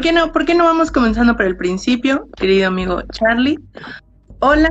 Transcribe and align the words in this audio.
¿Por 0.00 0.06
qué 0.06 0.12
no? 0.12 0.32
¿Por 0.32 0.46
qué 0.46 0.54
no 0.54 0.64
vamos 0.64 0.90
comenzando 0.90 1.36
por 1.36 1.44
el 1.44 1.58
principio, 1.58 2.26
querido 2.34 2.68
amigo 2.68 3.02
Charlie? 3.12 3.58
Hola, 4.38 4.70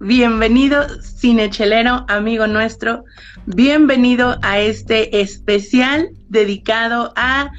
bienvenido 0.00 0.82
cinechelero, 1.02 2.06
amigo 2.08 2.46
nuestro. 2.46 3.04
Bienvenido 3.44 4.38
a 4.40 4.58
este 4.58 5.20
especial 5.20 6.08
dedicado 6.30 7.12
a 7.16 7.50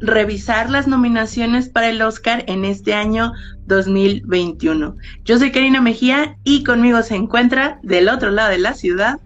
revisar 0.00 0.68
las 0.68 0.86
nominaciones 0.86 1.70
para 1.70 1.88
el 1.88 2.02
Oscar 2.02 2.44
en 2.46 2.66
este 2.66 2.92
año 2.92 3.32
2021. 3.64 4.94
Yo 5.24 5.38
soy 5.38 5.52
Karina 5.52 5.80
Mejía 5.80 6.36
y 6.44 6.64
conmigo 6.64 7.00
se 7.00 7.16
encuentra 7.16 7.80
del 7.82 8.10
otro 8.10 8.30
lado 8.30 8.50
de 8.50 8.58
la 8.58 8.74
ciudad. 8.74 9.18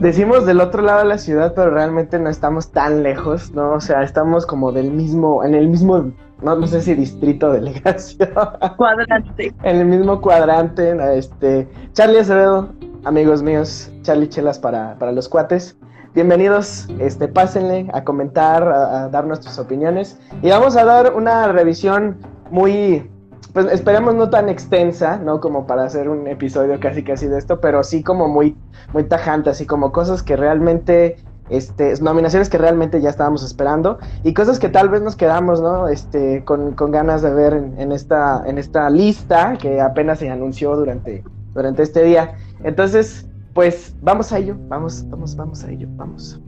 Decimos 0.00 0.44
del 0.44 0.60
otro 0.60 0.82
lado 0.82 0.98
de 0.98 1.08
la 1.08 1.16
ciudad, 1.16 1.54
pero 1.56 1.70
realmente 1.70 2.18
no 2.18 2.28
estamos 2.28 2.72
tan 2.72 3.02
lejos, 3.02 3.52
¿no? 3.52 3.72
O 3.72 3.80
sea, 3.80 4.02
estamos 4.02 4.44
como 4.44 4.70
del 4.72 4.90
mismo, 4.90 5.42
en 5.42 5.54
el 5.54 5.68
mismo, 5.68 6.12
no, 6.42 6.56
no 6.56 6.66
sé 6.66 6.80
si 6.82 6.94
distrito, 6.94 7.52
delegación, 7.52 8.30
Cuadrante. 8.76 9.54
en 9.62 9.76
el 9.76 9.86
mismo 9.86 10.20
cuadrante, 10.20 10.96
este, 11.16 11.68
Charlie 11.92 12.20
Acevedo, 12.20 12.70
amigos 13.04 13.42
míos, 13.42 13.90
Charlie 14.02 14.28
Chelas 14.28 14.58
para, 14.58 14.98
para 14.98 15.12
los 15.12 15.28
cuates. 15.28 15.76
Bienvenidos, 16.14 16.88
este, 16.98 17.28
pásenle 17.28 17.88
a 17.92 18.02
comentar, 18.04 18.62
a, 18.62 19.04
a 19.04 19.08
dar 19.08 19.26
nuestras 19.26 19.58
opiniones 19.58 20.18
y 20.42 20.48
vamos 20.48 20.76
a 20.76 20.84
dar 20.84 21.14
una 21.14 21.48
revisión 21.48 22.16
muy, 22.50 23.10
pues 23.52 23.66
esperemos 23.66 24.14
no 24.14 24.30
tan 24.30 24.48
extensa, 24.48 25.18
¿no? 25.18 25.40
Como 25.40 25.66
para 25.66 25.84
hacer 25.84 26.08
un 26.08 26.26
episodio 26.26 26.78
casi 26.80 27.02
casi 27.02 27.26
de 27.26 27.38
esto, 27.38 27.60
pero 27.60 27.82
sí 27.82 28.02
como 28.02 28.28
muy, 28.28 28.56
muy 28.92 29.04
tajante, 29.04 29.50
así 29.50 29.66
como 29.66 29.92
cosas 29.92 30.22
que 30.22 30.36
realmente, 30.36 31.16
este, 31.48 31.94
nominaciones 32.00 32.48
que 32.48 32.58
realmente 32.58 33.00
ya 33.00 33.10
estábamos 33.10 33.44
esperando 33.44 33.98
y 34.24 34.34
cosas 34.34 34.58
que 34.58 34.68
tal 34.68 34.88
vez 34.88 35.02
nos 35.02 35.16
quedamos, 35.16 35.60
¿no? 35.60 35.88
Este, 35.88 36.44
con, 36.44 36.72
con 36.72 36.90
ganas 36.90 37.22
de 37.22 37.32
ver 37.32 37.54
en, 37.54 37.80
en 37.80 37.92
esta, 37.92 38.42
en 38.46 38.58
esta 38.58 38.90
lista 38.90 39.56
que 39.58 39.80
apenas 39.80 40.18
se 40.18 40.30
anunció 40.30 40.76
durante, 40.76 41.22
durante 41.54 41.82
este 41.82 42.02
día. 42.02 42.34
Entonces, 42.64 43.26
pues 43.54 43.94
vamos 44.02 44.32
a 44.32 44.38
ello, 44.38 44.56
vamos, 44.68 45.08
vamos, 45.08 45.34
vamos 45.36 45.64
a 45.64 45.70
ello, 45.70 45.88
vamos. 45.92 46.40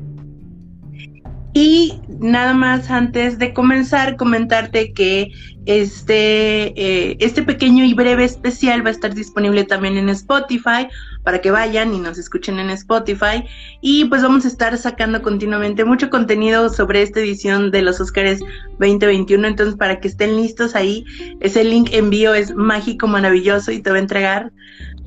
Y 1.55 2.01
nada 2.21 2.53
más 2.53 2.91
antes 2.91 3.39
de 3.39 3.53
comenzar, 3.55 4.17
comentarte 4.17 4.93
que 4.93 5.33
este, 5.67 6.73
eh, 6.81 7.17
este 7.21 7.43
pequeño 7.43 7.85
y 7.85 7.95
breve 7.95 8.25
especial 8.25 8.85
va 8.85 8.89
a 8.89 8.93
estar 8.93 9.15
disponible 9.15 9.65
también 9.65 9.97
en 9.99 10.09
Spotify 10.09 10.89
para 11.25 11.41
que 11.41 11.51
vayan 11.51 11.93
y 11.95 11.99
nos 11.99 12.17
escuchen 12.17 12.59
en 12.59 12.71
Spotify. 12.71 13.45
Y 13.81 14.07
pues 14.07 14.23
vamos 14.23 14.45
a 14.45 14.49
estar 14.49 14.77
sacando 14.79 15.21
continuamente 15.21 15.85
mucho 15.85 16.11
contenido 16.11 16.71
sobre 16.71 17.03
esta 17.03 17.21
edición 17.21 17.71
de 17.71 17.83
los 17.83 18.01
Oscars 18.01 18.41
2021. 18.79 19.47
Entonces, 19.49 19.77
para 19.77 20.01
que 20.01 20.09
estén 20.09 20.37
listos 20.37 20.75
ahí, 20.75 21.05
ese 21.41 21.65
link 21.65 21.91
envío 21.93 22.35
es 22.35 22.55
mágico, 22.55 23.07
maravilloso 23.07 23.73
y 23.73 23.83
te 23.83 23.91
va 23.91 23.97
a 23.97 24.01
entregar 24.01 24.53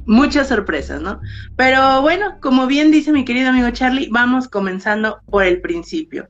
muchas 0.05 0.47
sorpresas, 0.49 1.01
¿no? 1.01 1.21
Pero 1.55 2.01
bueno, 2.01 2.37
como 2.41 2.67
bien 2.67 2.91
dice 2.91 3.11
mi 3.11 3.25
querido 3.25 3.49
amigo 3.49 3.69
Charlie, 3.71 4.09
vamos 4.11 4.47
comenzando 4.49 5.21
por 5.29 5.43
el 5.43 5.61
principio. 5.61 6.27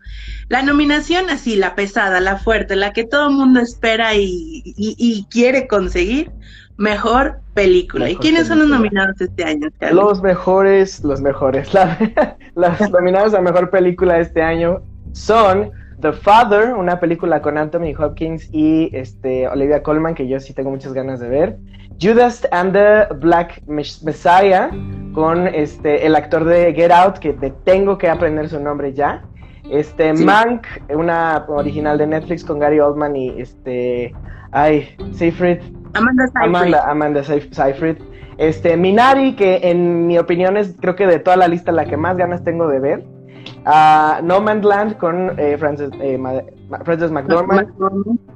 La 0.49 0.61
nominación 0.63 1.29
así, 1.29 1.55
la 1.55 1.75
pesada, 1.75 2.19
la 2.19 2.37
fuerte, 2.37 2.75
la 2.75 2.93
que 2.93 3.05
todo 3.05 3.29
el 3.29 3.35
mundo 3.35 3.59
espera 3.59 4.15
y, 4.15 4.61
y- 4.65 4.95
y 4.97 5.25
quiere 5.29 5.67
conseguir, 5.67 6.33
mejor 6.77 7.41
película. 7.53 8.09
¿Y 8.09 8.17
quiénes 8.17 8.47
son 8.47 8.59
los 8.59 8.67
nominados 8.67 9.19
este 9.21 9.43
año, 9.43 9.69
Charlie? 9.79 9.95
Los 10.01 10.21
mejores, 10.21 11.03
los 11.03 11.21
mejores. 11.21 11.73
La- 11.73 11.97
las 12.55 12.79
nominadas 12.91 13.33
a 13.33 13.41
mejor 13.41 13.69
película 13.69 14.15
de 14.15 14.21
este 14.21 14.41
año 14.41 14.83
son 15.13 15.71
The 15.99 16.13
Father, 16.13 16.73
una 16.73 16.99
película 16.99 17.41
con 17.41 17.57
Anthony 17.57 17.93
Hopkins 17.97 18.47
y 18.51 18.89
este, 18.95 19.47
Olivia 19.47 19.83
Colman, 19.83 20.15
que 20.15 20.27
yo 20.27 20.39
sí 20.39 20.53
tengo 20.53 20.69
muchas 20.69 20.93
ganas 20.93 21.19
de 21.19 21.29
ver. 21.29 21.59
Judas 22.01 22.47
and 22.51 22.73
the 22.73 23.07
Black 23.15 23.61
Mes- 23.67 24.01
Messiah, 24.03 24.69
con 25.13 25.47
este, 25.47 26.05
el 26.05 26.15
actor 26.15 26.43
de 26.45 26.73
Get 26.73 26.91
Out, 26.91 27.17
que 27.19 27.33
te 27.33 27.51
tengo 27.63 27.97
que 27.97 28.09
aprender 28.09 28.49
su 28.49 28.59
nombre 28.59 28.93
ya. 28.93 29.21
Este, 29.69 30.15
Sí. 30.15 30.25
Mank, 30.25 30.65
una 30.93 31.45
original 31.47 31.97
de 31.97 32.07
Netflix 32.07 32.43
con 32.43 32.59
Gary 32.59 32.79
Oldman 32.79 33.15
y 33.15 33.39
este, 33.39 34.13
ay, 34.51 34.89
Seyfried, 35.13 35.59
Amanda 35.93 36.25
Seyfried. 36.27 36.43
Amanda, 36.55 36.83
Amanda 36.89 37.21
Seyf- 37.21 37.51
Seyfried. 37.53 37.97
Este, 38.37 38.75
Minari, 38.75 39.35
que 39.35 39.59
en 39.63 40.07
mi 40.07 40.17
opinión 40.17 40.57
es, 40.57 40.73
creo 40.81 40.95
que 40.95 41.05
de 41.05 41.19
toda 41.19 41.37
la 41.37 41.47
lista, 41.47 41.71
la 41.71 41.85
que 41.85 41.95
más 41.97 42.17
ganas 42.17 42.43
tengo 42.43 42.67
de 42.67 42.79
ver. 42.79 43.03
Ah, 43.65 44.19
no 44.23 44.41
Man's 44.41 44.65
Land 44.65 44.97
con 44.97 45.39
eh, 45.39 45.55
Frances, 45.59 45.91
eh, 46.01 46.17
Frances 46.83 47.11
McDormand. 47.11 47.69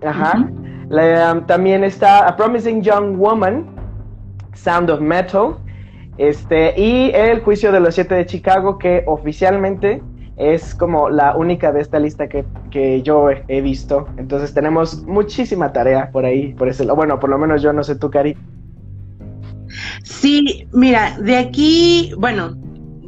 Ajá. 0.06 0.48
Um, 0.90 1.46
también 1.46 1.84
está 1.84 2.28
A 2.28 2.36
Promising 2.36 2.82
Young 2.82 3.18
Woman, 3.18 3.66
Sound 4.54 4.90
of 4.90 5.02
Metal. 5.02 5.58
Este, 6.18 6.74
y 6.80 7.12
El 7.14 7.42
Juicio 7.42 7.72
de 7.72 7.80
los 7.82 7.96
Siete 7.96 8.16
de 8.16 8.26
Chicago, 8.26 8.78
que 8.78 9.04
oficialmente 9.06 10.02
es 10.38 10.74
como 10.76 11.10
la 11.10 11.36
única 11.36 11.72
de 11.72 11.82
esta 11.82 12.00
lista 12.00 12.28
que, 12.28 12.46
que 12.72 13.02
yo 13.02 13.30
he, 13.30 13.44
he 13.48 13.62
visto. 13.62 14.08
Entonces 14.18 14.54
tenemos 14.54 15.04
muchísima 15.04 15.74
tarea 15.74 16.10
por 16.12 16.26
ahí, 16.26 16.54
por 16.54 16.70
ese. 16.70 16.86
Bueno, 16.86 17.20
por 17.20 17.30
lo 17.30 17.38
menos 17.38 17.62
yo 17.62 17.74
no 17.74 17.84
sé 17.84 17.96
tú, 17.96 18.10
Cari. 18.10 18.38
Sí, 20.04 20.68
mira, 20.72 21.18
de 21.20 21.38
aquí, 21.38 22.14
bueno, 22.18 22.56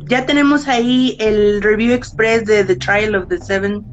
ya 0.09 0.25
tenemos 0.25 0.67
ahí 0.67 1.15
el 1.19 1.61
review 1.61 1.93
express 1.93 2.45
de 2.45 2.63
The 2.63 2.75
Trial 2.75 3.15
of 3.15 3.27
the 3.27 3.37
Seven, 3.37 3.85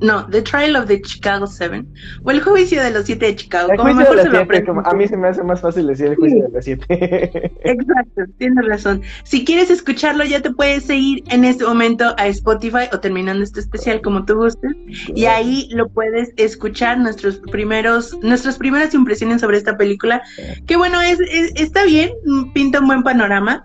no, 0.00 0.26
The 0.28 0.42
Trial 0.42 0.76
of 0.76 0.86
the 0.86 1.00
Chicago 1.02 1.46
Seven, 1.46 1.86
o 2.22 2.30
el 2.30 2.40
juicio 2.40 2.82
de 2.82 2.90
los 2.92 3.06
siete 3.06 3.26
de 3.26 3.36
Chicago, 3.36 3.70
El 3.72 3.76
como 3.78 3.90
juicio 3.92 4.00
mejor 4.00 4.16
de 4.16 4.22
se 4.22 4.28
los 4.28 4.32
lo 4.34 4.38
siete, 4.38 4.44
aprendan. 4.44 4.74
como- 4.76 4.88
a 4.88 4.94
mí 4.94 5.08
se 5.08 5.16
me 5.16 5.28
hace 5.28 5.42
más 5.42 5.60
fácil 5.60 5.86
decir 5.86 6.06
el 6.06 6.16
juicio 6.16 6.38
Sí. 6.38 6.42
de 6.44 6.48
los 6.52 6.64
siete. 6.64 7.52
Exacto, 7.64 8.22
tienes 8.38 8.64
razón. 8.66 9.02
Si 9.24 9.44
quieres 9.44 9.70
escucharlo, 9.70 10.24
ya 10.24 10.40
te 10.40 10.50
puedes 10.52 10.84
seguir 10.84 11.24
en 11.28 11.44
este 11.44 11.64
momento 11.64 12.14
a 12.18 12.26
Spotify 12.28 12.88
o 12.92 13.00
terminando 13.00 13.42
este 13.42 13.60
especial 13.60 14.00
como 14.00 14.24
tú 14.24 14.36
gustes. 14.36 14.72
Y 15.14 15.24
ahí 15.26 15.68
lo 15.72 15.88
puedes 15.88 16.32
escuchar 16.36 16.98
nuestros 16.98 17.38
primeros, 17.50 18.16
nuestras 18.22 18.58
primeras 18.58 18.94
impresiones 18.94 19.40
sobre 19.40 19.56
esta 19.58 19.76
película. 19.76 20.22
Que 20.66 20.76
bueno, 20.76 21.00
es, 21.00 21.18
es- 21.20 21.52
está 21.56 21.84
bien, 21.84 22.10
pinta 22.54 22.80
un 22.80 22.86
buen 22.86 23.02
panorama. 23.02 23.64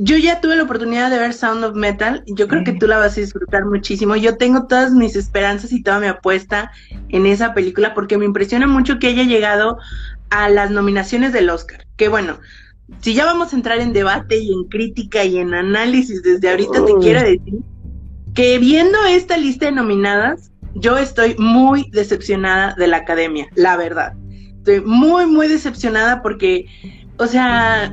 Yo 0.00 0.16
ya 0.16 0.40
tuve 0.40 0.54
la 0.54 0.62
oportunidad 0.62 1.10
de 1.10 1.18
ver 1.18 1.34
Sound 1.34 1.64
of 1.64 1.74
Metal. 1.74 2.22
Yo 2.26 2.46
creo 2.46 2.62
que 2.62 2.72
tú 2.72 2.86
la 2.86 2.98
vas 2.98 3.18
a 3.18 3.20
disfrutar 3.20 3.64
muchísimo. 3.66 4.14
Yo 4.14 4.36
tengo 4.36 4.66
todas 4.68 4.92
mis 4.92 5.16
esperanzas 5.16 5.72
y 5.72 5.82
toda 5.82 5.98
mi 5.98 6.06
apuesta 6.06 6.70
en 7.08 7.26
esa 7.26 7.52
película 7.52 7.94
porque 7.94 8.16
me 8.16 8.24
impresiona 8.24 8.68
mucho 8.68 9.00
que 9.00 9.08
haya 9.08 9.24
llegado 9.24 9.78
a 10.30 10.48
las 10.50 10.70
nominaciones 10.70 11.32
del 11.32 11.50
Oscar. 11.50 11.84
Que 11.96 12.08
bueno, 12.08 12.38
si 13.00 13.14
ya 13.14 13.24
vamos 13.24 13.52
a 13.52 13.56
entrar 13.56 13.80
en 13.80 13.92
debate 13.92 14.38
y 14.38 14.52
en 14.52 14.64
crítica 14.64 15.24
y 15.24 15.38
en 15.38 15.52
análisis 15.52 16.22
desde 16.22 16.48
ahorita, 16.48 16.84
te 16.84 16.94
quiero 17.00 17.20
decir 17.20 17.60
que 18.34 18.58
viendo 18.58 18.98
esta 19.08 19.36
lista 19.36 19.66
de 19.66 19.72
nominadas, 19.72 20.52
yo 20.74 20.96
estoy 20.96 21.34
muy 21.38 21.90
decepcionada 21.90 22.74
de 22.74 22.86
la 22.86 22.98
academia, 22.98 23.48
la 23.56 23.76
verdad. 23.76 24.14
Estoy 24.58 24.80
muy, 24.80 25.26
muy 25.26 25.48
decepcionada 25.48 26.22
porque, 26.22 26.66
o 27.16 27.26
sea, 27.26 27.92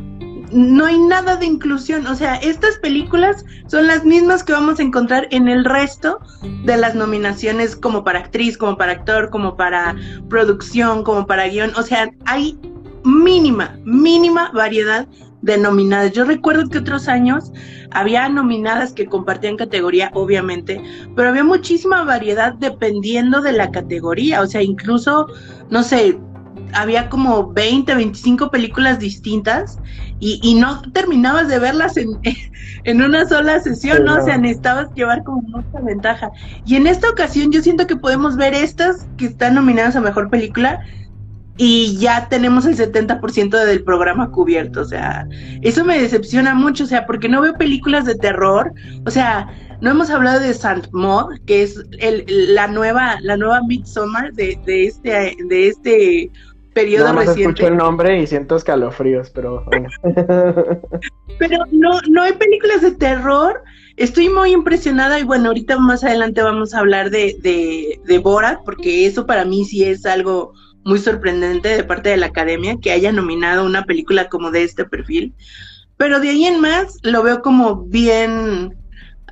no 0.52 0.86
hay 0.86 1.00
nada 1.00 1.36
de 1.36 1.46
inclusión. 1.46 2.08
O 2.08 2.16
sea, 2.16 2.36
estas 2.36 2.78
películas 2.78 3.46
son 3.68 3.88
las 3.88 4.06
mismas 4.06 4.44
que 4.44 4.54
vamos 4.54 4.80
a 4.80 4.84
encontrar 4.84 5.28
en 5.32 5.48
el 5.48 5.66
resto 5.66 6.20
de 6.64 6.78
las 6.78 6.96
nominaciones 6.96 7.76
como 7.76 8.04
para 8.04 8.20
actriz, 8.20 8.58
como 8.58 8.78
para 8.78 8.94
actor, 8.94 9.30
como 9.30 9.56
para 9.56 9.96
producción, 10.30 11.04
como 11.04 11.26
para 11.28 11.48
guion. 11.48 11.72
O 11.76 11.84
sea, 11.84 12.10
hay 12.26 12.58
mínima, 13.04 13.78
mínima 13.86 14.52
variedad 14.52 15.08
de 15.42 15.58
nominadas. 15.58 16.12
Yo 16.12 16.26
recuerdo 16.26 16.70
que 16.70 16.80
otros 16.80 17.08
años 17.08 17.52
había 17.92 18.28
nominadas 18.28 18.94
que 18.94 19.06
compartían 19.06 19.58
categoría, 19.58 20.12
obviamente, 20.14 20.82
pero 21.16 21.30
había 21.30 21.44
muchísima 21.44 22.04
variedad 22.04 22.54
dependiendo 22.56 23.42
de 23.42 23.54
la 23.54 23.72
categoría. 23.72 24.42
O 24.42 24.48
sea, 24.48 24.64
incluso, 24.64 25.28
no 25.70 25.84
sé, 25.84 26.18
había 26.74 27.10
como 27.10 27.52
20, 27.52 27.96
25 27.96 28.52
películas 28.52 29.00
distintas 29.00 29.80
y, 30.20 30.40
y 30.44 30.56
no 30.56 30.82
terminabas 30.92 31.48
de 31.48 31.60
verlas 31.60 31.98
en, 31.98 32.10
en 32.84 33.02
una 33.02 33.28
sola 33.28 33.60
sesión, 33.60 33.98
Sí, 33.98 34.04
¿no? 34.04 34.16
no. 34.16 34.22
O 34.22 34.26
sea, 34.26 34.38
necesitabas 34.38 34.94
llevar 34.94 35.24
como 35.24 35.42
mucha 35.42 35.80
ventaja. 35.82 36.32
Y 36.66 36.76
en 36.76 36.88
esta 36.88 37.10
ocasión 37.10 37.52
yo 37.52 37.62
siento 37.62 37.88
que 37.88 37.96
podemos 37.96 38.38
ver 38.38 38.54
estas 38.54 39.08
que 39.18 39.26
están 39.26 39.56
nominadas 39.56 39.96
a 39.96 40.02
Mejor 40.02 40.30
Película 40.30 40.80
y 41.58 41.98
ya 41.98 42.28
tenemos 42.28 42.66
el 42.66 42.76
70% 42.76 43.66
del 43.66 43.84
programa 43.84 44.30
cubierto, 44.30 44.82
o 44.82 44.86
sea, 44.86 45.26
eso 45.62 45.86
me 45.86 46.02
decepciona 46.02 46.54
mucho, 46.54 46.84
o 46.84 46.88
sea, 46.88 47.06
porque 47.06 47.30
no 47.30 47.40
veo 47.40 47.54
películas 47.54 48.06
de 48.06 48.16
terror, 48.16 48.74
o 49.06 49.12
sea, 49.12 49.48
no 49.80 49.92
hemos 49.92 50.10
hablado 50.10 50.42
de 50.42 50.54
Saint 50.54 50.88
Maud, 50.92 51.40
que 51.46 51.64
es 51.64 51.82
el, 52.00 52.26
la 52.54 52.68
nueva, 52.68 53.18
la 53.22 53.38
nueva 53.38 53.62
Midsommar 53.62 54.34
de, 54.34 54.60
de 54.66 54.86
este, 54.86 55.38
de 55.48 55.68
este 55.68 56.32
periodo 56.76 57.06
Nada 57.06 57.16
más 57.16 57.30
escucho 57.30 57.48
reciente. 57.48 57.68
el 57.68 57.78
nombre 57.78 58.22
y 58.22 58.28
siento 58.28 58.56
escalofríos, 58.56 59.32
pero 59.32 59.64
bueno. 59.66 59.90
Pero 61.40 61.58
no, 61.72 62.00
no 62.10 62.22
hay 62.22 62.34
películas 62.34 62.82
de 62.82 62.92
terror. 62.92 63.64
Estoy 63.98 64.30
muy 64.30 64.52
impresionada 64.52 65.20
y 65.20 65.24
bueno, 65.24 65.48
ahorita 65.48 65.80
más 65.80 66.04
adelante 66.04 66.42
vamos 66.42 66.74
a 66.74 66.80
hablar 66.80 67.10
de, 67.10 67.38
de, 67.42 68.00
de 68.06 68.18
Borat, 68.20 68.60
porque 68.64 69.08
eso 69.08 69.26
para 69.26 69.46
mí 69.46 69.66
sí 69.66 69.84
es 69.84 70.06
algo 70.06 70.54
muy 70.84 71.00
sorprendente 71.00 71.70
de 71.70 71.84
parte 71.84 72.10
de 72.10 72.18
la 72.18 72.28
academia, 72.28 72.78
que 72.80 72.92
haya 72.92 73.12
nominado 73.12 73.66
una 73.66 73.86
película 73.86 74.30
como 74.30 74.52
de 74.52 74.64
este 74.64 74.86
perfil. 74.86 75.34
Pero 75.98 76.20
de 76.20 76.30
ahí 76.30 76.46
en 76.46 76.60
más 76.60 77.00
lo 77.04 77.24
veo 77.24 77.42
como 77.42 77.84
bien, 77.86 78.76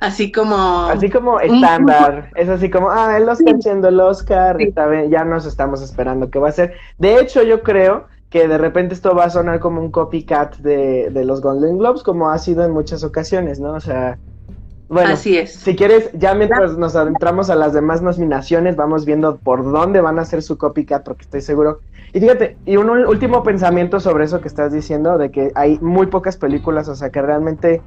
así 0.06 0.32
como... 0.32 0.86
Así 0.86 1.10
como 1.10 1.40
estándar, 1.40 2.30
es 2.34 2.48
así 2.48 2.70
como, 2.70 2.90
ah, 2.90 3.16
el 3.16 3.28
Oscar 3.28 3.56
siendo 3.60 3.88
el 3.88 4.00
Oscar, 4.00 4.56
Sí. 4.58 4.72
bien, 4.90 5.10
ya 5.10 5.24
nos 5.24 5.46
estamos 5.46 5.82
esperando 5.82 6.30
que 6.30 6.38
va 6.38 6.48
a 6.48 6.52
ser. 6.52 6.74
De 6.98 7.18
hecho, 7.18 7.42
yo 7.42 7.62
creo 7.62 8.06
que 8.30 8.48
de 8.48 8.58
repente 8.58 8.94
esto 8.94 9.14
va 9.14 9.24
a 9.24 9.30
sonar 9.30 9.60
como 9.60 9.80
un 9.80 9.90
copycat 9.90 10.56
de, 10.56 11.10
de 11.10 11.24
los 11.24 11.40
Golden 11.40 11.78
Globes, 11.78 12.02
como 12.02 12.30
ha 12.30 12.38
sido 12.38 12.64
en 12.64 12.72
muchas 12.72 13.04
ocasiones, 13.04 13.60
¿no? 13.60 13.74
O 13.74 13.80
sea, 13.80 14.18
bueno, 14.88 15.12
así 15.14 15.38
es. 15.38 15.54
si 15.54 15.74
quieres, 15.76 16.10
ya 16.12 16.34
mientras 16.34 16.76
nos 16.76 16.94
adentramos 16.94 17.48
a 17.48 17.54
las 17.54 17.72
demás 17.72 18.02
nominaciones, 18.02 18.76
vamos 18.76 19.04
viendo 19.04 19.38
por 19.38 19.64
dónde 19.64 20.00
van 20.00 20.18
a 20.18 20.24
ser 20.24 20.42
su 20.42 20.58
copycat, 20.58 21.04
porque 21.04 21.22
estoy 21.22 21.40
seguro. 21.40 21.80
Y 22.12 22.20
fíjate, 22.20 22.58
y 22.64 22.76
un 22.76 22.90
último 22.90 23.42
pensamiento 23.42 23.98
sobre 23.98 24.24
eso 24.24 24.40
que 24.40 24.48
estás 24.48 24.72
diciendo, 24.72 25.16
de 25.18 25.30
que 25.30 25.50
hay 25.54 25.78
muy 25.80 26.06
pocas 26.06 26.36
películas, 26.36 26.88
o 26.88 26.94
sea, 26.94 27.10
que 27.10 27.22
realmente, 27.22 27.82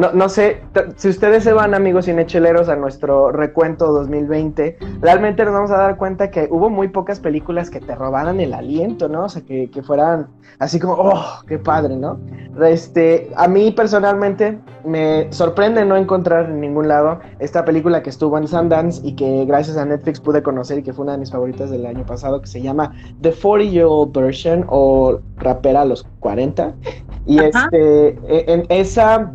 no, 0.00 0.12
no 0.14 0.30
sé, 0.30 0.62
si 0.96 1.10
ustedes 1.10 1.44
se 1.44 1.52
van, 1.52 1.74
amigos 1.74 2.06
cinecheleros, 2.06 2.70
a 2.70 2.76
nuestro 2.76 3.32
recuento 3.32 3.92
2020, 3.92 4.78
realmente 5.02 5.44
nos 5.44 5.52
vamos 5.52 5.70
a 5.72 5.76
dar 5.76 5.98
cuenta 5.98 6.30
que 6.30 6.48
hubo 6.50 6.70
muy 6.70 6.88
pocas 6.88 7.20
películas 7.20 7.68
que 7.68 7.80
te 7.80 7.94
robaran 7.94 8.40
el 8.40 8.54
aliento, 8.54 9.10
¿no? 9.10 9.24
O 9.24 9.28
sea, 9.28 9.42
que, 9.42 9.70
que 9.70 9.82
fueran 9.82 10.28
así 10.58 10.80
como, 10.80 10.94
oh, 10.94 11.42
qué 11.46 11.58
padre, 11.58 11.96
¿no? 11.96 12.18
Este, 12.62 13.30
a 13.36 13.46
mí 13.46 13.72
personalmente 13.72 14.58
me 14.86 15.30
sorprende 15.34 15.84
no 15.84 15.98
encontrar 15.98 16.46
en 16.46 16.62
ningún 16.62 16.88
lado 16.88 17.20
esta 17.38 17.66
película 17.66 18.02
que 18.02 18.08
estuvo 18.08 18.38
en 18.38 18.48
Sundance 18.48 19.02
y 19.04 19.14
que 19.16 19.44
gracias 19.44 19.76
a 19.76 19.84
Netflix 19.84 20.18
pude 20.18 20.42
conocer 20.42 20.78
y 20.78 20.82
que 20.82 20.94
fue 20.94 21.02
una 21.02 21.12
de 21.12 21.18
mis 21.18 21.30
favoritas 21.30 21.68
del 21.70 21.84
año 21.84 22.06
pasado, 22.06 22.40
que 22.40 22.46
se 22.46 22.62
llama 22.62 22.94
The 23.20 23.32
40 23.32 23.70
Year 23.70 23.86
Old 23.86 24.16
Version 24.16 24.64
o 24.68 25.20
Rapera 25.36 25.82
a 25.82 25.84
los 25.84 26.06
40. 26.20 26.72
Y 27.26 27.38
Ajá. 27.38 27.64
este, 27.64 28.08
e- 28.28 28.44
en 28.48 28.64
esa 28.70 29.30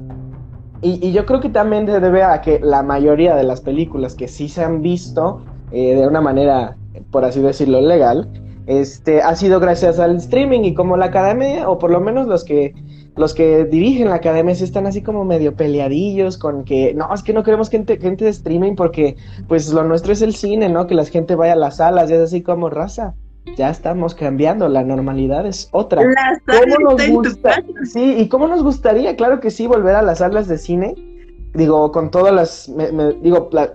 y, 0.81 1.06
y 1.06 1.12
yo 1.12 1.25
creo 1.25 1.39
que 1.39 1.50
también 1.50 1.88
se 1.88 2.00
debe 2.00 2.24
a 2.24 2.42
que 2.42 2.60
la 2.60 2.83
mayoría 2.83 3.36
de 3.36 3.44
las 3.44 3.62
películas 3.62 4.16
que 4.16 4.27
sí 4.27 4.50
se 4.50 4.63
han 4.63 4.81
visto 4.81 5.42
eh, 5.72 5.95
de 5.95 6.07
una 6.07 6.22
manera, 6.22 6.77
por 7.12 7.25
así 7.25 7.42
decirlo, 7.42 7.81
legal, 7.81 8.30
este, 8.68 9.22
ha 9.22 9.36
sido 9.36 9.60
gracias 9.60 10.00
al 10.00 10.16
streaming 10.18 10.62
y 10.62 10.74
como 10.74 10.98
la 10.98 11.06
academia, 11.06 11.69
o 11.69 11.77
por 11.77 11.92
lo 11.92 12.01
menos 12.01 12.27
los 12.27 12.44
que 12.44 12.74
los 13.16 13.33
que 13.33 13.63
dirigen 13.66 14.10
la 14.10 14.16
academia 14.16 14.56
sí 14.56 14.66
están 14.66 14.88
así 14.88 15.01
como 15.01 15.24
medio 15.24 15.56
peleadillos 15.56 16.38
con 16.38 16.66
que 16.66 16.94
no, 16.94 17.13
es 17.13 17.24
que 17.24 17.33
no 17.33 17.44
queremos 17.44 17.69
gente, 17.69 17.98
gente 17.98 18.25
de 18.25 18.31
streaming 18.31 18.75
porque 18.75 19.16
pues 19.48 19.72
lo 19.72 19.83
nuestro 19.86 20.12
es 20.13 20.22
el 20.22 20.36
cine, 20.36 20.68
¿no? 20.69 20.86
Que 20.86 20.95
la 20.95 21.06
gente 21.06 21.36
vaya 21.36 21.54
a 21.54 21.56
las 21.56 21.77
salas 21.77 22.10
y 22.10 22.13
es 22.13 22.19
así 22.19 22.42
como 22.44 22.69
raza. 22.69 23.16
Ya 23.57 23.69
estamos 23.69 24.15
cambiando, 24.15 24.68
la 24.68 24.83
normalidad 24.83 25.45
es 25.45 25.69
otra. 25.71 26.01
La 26.03 26.42
¿Cómo 26.45 26.92
nos 26.95 27.07
gusta? 27.07 27.63
Sí, 27.86 28.15
y 28.18 28.27
cómo 28.27 28.47
nos 28.47 28.63
gustaría, 28.63 29.15
claro 29.15 29.39
que 29.39 29.51
sí, 29.51 29.68
volver 29.68 29.95
a 29.95 30.01
las 30.01 30.19
salas 30.19 30.47
de 30.47 30.57
cine. 30.57 30.95
Digo, 31.53 31.92
con 31.92 32.12
todas 32.12 32.33
las, 32.33 32.68
me- 32.69 32.92
me- 32.92 33.13
digo, 33.13 33.50
la- 33.53 33.71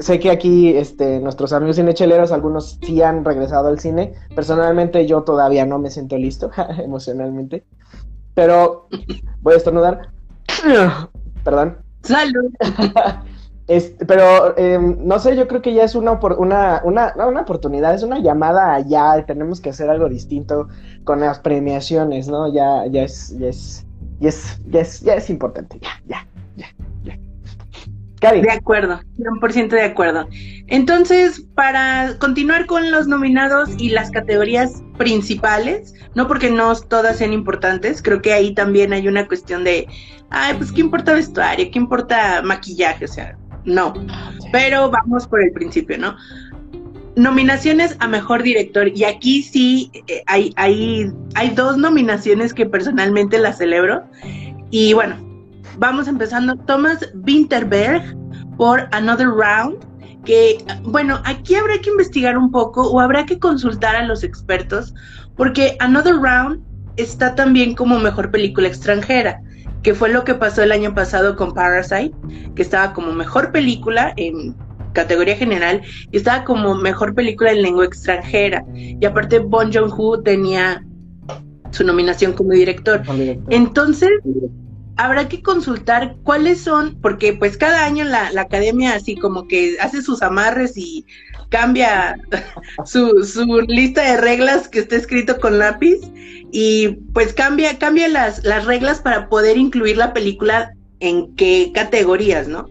sé 0.00 0.18
que 0.18 0.30
aquí, 0.30 0.70
este, 0.76 1.20
nuestros 1.20 1.52
amigos 1.52 1.76
cinecheleros, 1.76 2.32
algunos 2.32 2.78
sí 2.82 3.00
han 3.02 3.24
regresado 3.24 3.68
al 3.68 3.78
cine. 3.78 4.14
Personalmente, 4.34 5.06
yo 5.06 5.22
todavía 5.22 5.64
no 5.66 5.78
me 5.78 5.90
siento 5.90 6.16
listo, 6.16 6.50
emocionalmente. 6.82 7.64
Pero 8.34 8.88
voy 9.40 9.54
a 9.54 9.58
estornudar. 9.58 10.08
Perdón. 11.44 11.78
Salud. 12.02 12.50
Este, 13.68 14.04
pero 14.04 14.56
eh, 14.58 14.78
no 14.78 15.18
sé, 15.18 15.36
yo 15.36 15.46
creo 15.46 15.62
que 15.62 15.72
ya 15.72 15.84
es 15.84 15.94
una, 15.94 16.12
una, 16.12 16.80
una, 16.84 17.14
una 17.14 17.40
oportunidad, 17.40 17.94
es 17.94 18.02
una 18.02 18.18
llamada 18.18 18.74
allá, 18.74 19.24
tenemos 19.24 19.60
que 19.60 19.70
hacer 19.70 19.88
algo 19.88 20.08
distinto 20.08 20.68
con 21.04 21.20
las 21.20 21.38
premiaciones, 21.38 22.28
¿no? 22.28 22.52
Ya, 22.52 22.86
ya 22.86 23.04
es, 23.04 23.36
ya 23.38 23.48
es, 23.48 23.86
ya 24.18 24.28
es, 24.30 24.60
ya 24.66 24.80
es, 24.80 25.00
ya 25.00 25.14
es 25.14 25.30
importante, 25.30 25.78
ya, 25.80 25.90
ya, 26.06 26.26
ya, 26.56 26.66
ya. 27.04 27.18
Cari, 28.20 28.40
De 28.40 28.50
acuerdo, 28.50 29.00
100% 29.16 29.68
de 29.70 29.82
acuerdo. 29.82 30.28
Entonces, 30.66 31.44
para 31.54 32.16
continuar 32.18 32.66
con 32.66 32.90
los 32.90 33.06
nominados 33.06 33.70
y 33.78 33.90
las 33.90 34.10
categorías 34.10 34.82
principales, 34.98 35.94
no 36.14 36.26
porque 36.26 36.50
no 36.50 36.74
todas 36.74 37.18
sean 37.18 37.32
importantes, 37.32 38.02
creo 38.02 38.22
que 38.22 38.32
ahí 38.32 38.54
también 38.54 38.92
hay 38.92 39.06
una 39.06 39.26
cuestión 39.26 39.64
de, 39.64 39.88
ay, 40.30 40.54
pues 40.56 40.72
qué 40.72 40.80
importa 40.80 41.14
vestuario, 41.14 41.68
qué 41.72 41.78
importa 41.78 42.42
maquillaje, 42.42 43.04
o 43.04 43.08
sea, 43.08 43.36
no. 43.64 43.94
Pero 44.50 44.90
vamos 44.90 45.26
por 45.26 45.42
el 45.42 45.52
principio, 45.52 45.98
¿no? 45.98 46.16
Nominaciones 47.16 47.96
a 48.00 48.08
mejor 48.08 48.42
director. 48.42 48.88
Y 48.88 49.04
aquí 49.04 49.42
sí 49.42 49.90
eh, 50.08 50.22
hay, 50.26 50.52
hay, 50.56 51.10
hay 51.34 51.50
dos 51.50 51.76
nominaciones 51.76 52.54
que 52.54 52.66
personalmente 52.66 53.38
las 53.38 53.58
celebro. 53.58 54.02
Y 54.70 54.92
bueno, 54.94 55.16
vamos 55.78 56.08
empezando. 56.08 56.56
Thomas 56.56 57.10
Winterberg 57.26 58.16
por 58.56 58.88
Another 58.92 59.28
Round. 59.28 59.76
Que, 60.24 60.64
bueno, 60.84 61.20
aquí 61.24 61.56
habrá 61.56 61.78
que 61.78 61.90
investigar 61.90 62.38
un 62.38 62.50
poco 62.52 62.88
o 62.88 63.00
habrá 63.00 63.26
que 63.26 63.38
consultar 63.38 63.96
a 63.96 64.06
los 64.06 64.22
expertos. 64.22 64.94
Porque 65.36 65.76
Another 65.80 66.14
Round 66.16 66.62
está 66.96 67.34
también 67.34 67.74
como 67.74 67.98
mejor 67.98 68.30
película 68.30 68.68
extranjera. 68.68 69.40
Que 69.82 69.94
fue 69.94 70.08
lo 70.10 70.24
que 70.24 70.34
pasó 70.34 70.62
el 70.62 70.72
año 70.72 70.94
pasado 70.94 71.36
con 71.36 71.54
Parasite. 71.54 72.12
Que 72.54 72.62
estaba 72.62 72.92
como 72.92 73.12
mejor 73.12 73.52
película 73.52 74.12
en 74.16 74.54
categoría 74.92 75.36
general 75.36 75.80
y 76.10 76.18
estaba 76.18 76.44
como 76.44 76.74
mejor 76.74 77.14
película 77.14 77.50
en 77.50 77.62
lengua 77.62 77.84
extranjera. 77.84 78.64
Y 78.74 79.04
aparte 79.04 79.38
Bon 79.38 79.72
Joon-ho 79.72 80.20
tenía 80.22 80.84
su 81.70 81.84
nominación 81.84 82.34
como 82.34 82.50
director. 82.50 83.02
Entonces, 83.48 84.10
habrá 84.96 85.28
que 85.28 85.42
consultar 85.42 86.16
cuáles 86.22 86.60
son, 86.60 86.98
porque 87.00 87.32
pues 87.32 87.56
cada 87.56 87.84
año 87.84 88.04
la, 88.04 88.30
la 88.32 88.42
academia 88.42 88.94
así 88.94 89.16
como 89.16 89.48
que 89.48 89.76
hace 89.80 90.02
sus 90.02 90.22
amarres 90.22 90.76
y 90.76 91.04
cambia 91.48 92.16
su, 92.84 93.24
su 93.24 93.44
lista 93.68 94.02
de 94.02 94.20
reglas 94.20 94.68
que 94.68 94.80
está 94.80 94.96
escrito 94.96 95.38
con 95.38 95.58
lápiz 95.58 95.98
y 96.50 96.88
pues 97.14 97.32
cambia, 97.32 97.78
cambia 97.78 98.08
las, 98.08 98.44
las 98.44 98.64
reglas 98.66 99.00
para 99.00 99.28
poder 99.28 99.56
incluir 99.56 99.96
la 99.96 100.12
película 100.12 100.72
en 101.00 101.34
qué 101.34 101.72
categorías, 101.74 102.46
¿no? 102.46 102.66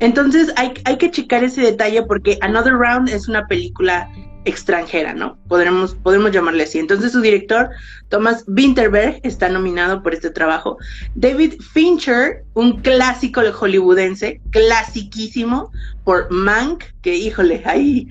Entonces 0.00 0.52
hay, 0.56 0.74
hay 0.84 0.98
que 0.98 1.10
checar 1.10 1.44
ese 1.44 1.62
detalle 1.62 2.02
porque 2.02 2.38
Another 2.40 2.74
Round 2.74 3.08
es 3.08 3.28
una 3.28 3.46
película 3.46 4.08
extranjera, 4.46 5.12
¿no? 5.12 5.36
Podremos, 5.48 5.94
podemos 5.94 6.32
llamarle 6.32 6.62
así. 6.62 6.78
Entonces 6.78 7.12
su 7.12 7.20
director, 7.20 7.70
Thomas 8.08 8.44
Winterberg, 8.46 9.20
está 9.22 9.48
nominado 9.48 10.02
por 10.02 10.14
este 10.14 10.30
trabajo. 10.30 10.78
David 11.14 11.54
Fincher, 11.60 12.44
un 12.54 12.80
clásico 12.80 13.42
hollywoodense, 13.52 14.40
clasiquísimo, 14.50 15.70
por 16.04 16.30
Mank, 16.30 16.84
que 17.02 17.16
híjole, 17.16 17.62
ahí 17.66 18.08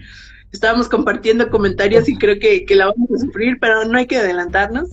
estábamos 0.51 0.87
compartiendo 0.89 1.49
comentarios 1.49 2.07
y 2.07 2.17
creo 2.17 2.37
que, 2.39 2.65
que 2.65 2.75
la 2.75 2.87
vamos 2.87 3.09
a 3.15 3.25
sufrir, 3.25 3.57
pero 3.59 3.85
no 3.85 3.97
hay 3.97 4.05
que 4.05 4.17
adelantarnos. 4.17 4.89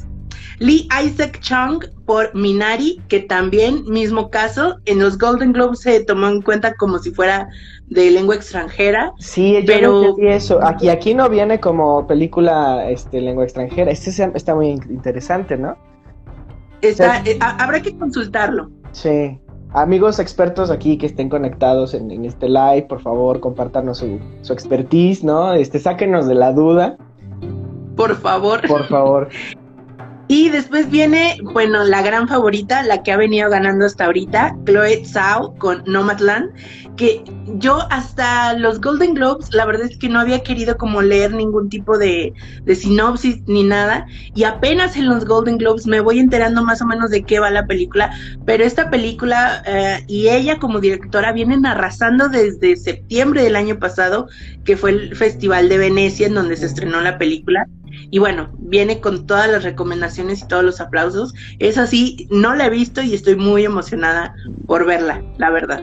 Lee 0.62 0.88
Isaac 1.04 1.40
Chung 1.40 1.84
por 2.06 2.32
Minari, 2.34 3.00
que 3.08 3.20
también, 3.20 3.84
mismo 3.86 4.30
caso, 4.30 4.76
en 4.84 5.00
los 5.00 5.18
Golden 5.18 5.52
Globes 5.52 5.80
se 5.80 6.04
tomó 6.04 6.28
en 6.28 6.40
cuenta 6.40 6.74
como 6.74 6.98
si 6.98 7.10
fuera 7.10 7.48
de 7.88 8.10
lengua 8.12 8.36
extranjera. 8.36 9.12
Sí, 9.18 9.54
yo 9.60 9.66
pero- 9.66 9.90
no 9.92 10.00
entendí 10.10 10.28
eso. 10.28 10.64
Aquí, 10.64 10.88
aquí 10.88 11.14
no 11.14 11.28
viene 11.28 11.58
como 11.58 12.06
película 12.06 12.88
este, 12.88 13.20
lengua 13.20 13.44
extranjera. 13.44 13.90
Este 13.90 14.10
está 14.10 14.54
muy 14.54 14.68
in- 14.70 14.82
interesante, 14.90 15.56
¿no? 15.56 15.76
Está, 16.80 17.18
eh, 17.24 17.38
ha- 17.40 17.62
habrá 17.62 17.80
que 17.82 17.96
consultarlo. 17.96 18.70
Sí. 18.92 19.38
Amigos 19.74 20.18
expertos 20.18 20.70
aquí 20.70 20.98
que 20.98 21.06
estén 21.06 21.28
conectados 21.28 21.94
en, 21.94 22.10
en 22.10 22.24
este 22.24 22.48
live, 22.48 22.82
por 22.88 23.00
favor, 23.00 23.40
compártanos 23.40 23.98
su, 23.98 24.20
su 24.42 24.52
expertise, 24.52 25.24
¿no? 25.24 25.54
Este, 25.54 25.78
sáquenos 25.78 26.26
de 26.28 26.34
la 26.34 26.52
duda. 26.52 26.96
por 27.96 28.14
favor. 28.16 28.60
Por 28.68 28.86
favor. 28.86 29.28
Y 30.34 30.48
después 30.48 30.88
viene, 30.88 31.36
bueno, 31.42 31.84
la 31.84 32.00
gran 32.00 32.26
favorita, 32.26 32.82
la 32.82 33.02
que 33.02 33.12
ha 33.12 33.18
venido 33.18 33.50
ganando 33.50 33.84
hasta 33.84 34.06
ahorita, 34.06 34.56
Chloe 34.64 35.04
Zhao 35.04 35.54
con 35.58 35.82
Nomadland, 35.84 36.52
que 36.96 37.22
yo 37.58 37.80
hasta 37.90 38.54
los 38.54 38.80
Golden 38.80 39.12
Globes, 39.12 39.52
la 39.52 39.66
verdad 39.66 39.88
es 39.90 39.98
que 39.98 40.08
no 40.08 40.18
había 40.18 40.42
querido 40.42 40.78
como 40.78 41.02
leer 41.02 41.34
ningún 41.34 41.68
tipo 41.68 41.98
de, 41.98 42.32
de 42.64 42.74
sinopsis 42.74 43.42
ni 43.46 43.62
nada, 43.62 44.06
y 44.34 44.44
apenas 44.44 44.96
en 44.96 45.10
los 45.10 45.26
Golden 45.26 45.58
Globes 45.58 45.86
me 45.86 46.00
voy 46.00 46.18
enterando 46.18 46.64
más 46.64 46.80
o 46.80 46.86
menos 46.86 47.10
de 47.10 47.24
qué 47.24 47.38
va 47.38 47.50
la 47.50 47.66
película, 47.66 48.10
pero 48.46 48.64
esta 48.64 48.88
película 48.88 49.62
eh, 49.66 50.02
y 50.08 50.28
ella 50.28 50.58
como 50.58 50.80
directora 50.80 51.32
vienen 51.32 51.66
arrasando 51.66 52.30
desde 52.30 52.76
septiembre 52.76 53.42
del 53.42 53.54
año 53.54 53.78
pasado, 53.78 54.28
que 54.64 54.78
fue 54.78 54.92
el 54.92 55.14
Festival 55.14 55.68
de 55.68 55.76
Venecia 55.76 56.26
en 56.26 56.32
donde 56.32 56.56
se 56.56 56.64
estrenó 56.64 57.02
la 57.02 57.18
película 57.18 57.68
y 58.10 58.18
bueno, 58.18 58.50
viene 58.58 59.00
con 59.00 59.26
todas 59.26 59.50
las 59.50 59.64
recomendaciones 59.64 60.42
y 60.42 60.48
todos 60.48 60.64
los 60.64 60.80
aplausos. 60.80 61.34
Es 61.58 61.78
así, 61.78 62.28
no 62.30 62.54
la 62.54 62.66
he 62.66 62.70
visto 62.70 63.02
y 63.02 63.14
estoy 63.14 63.36
muy 63.36 63.64
emocionada 63.64 64.34
por 64.66 64.84
verla, 64.84 65.22
la 65.38 65.50
verdad. 65.50 65.82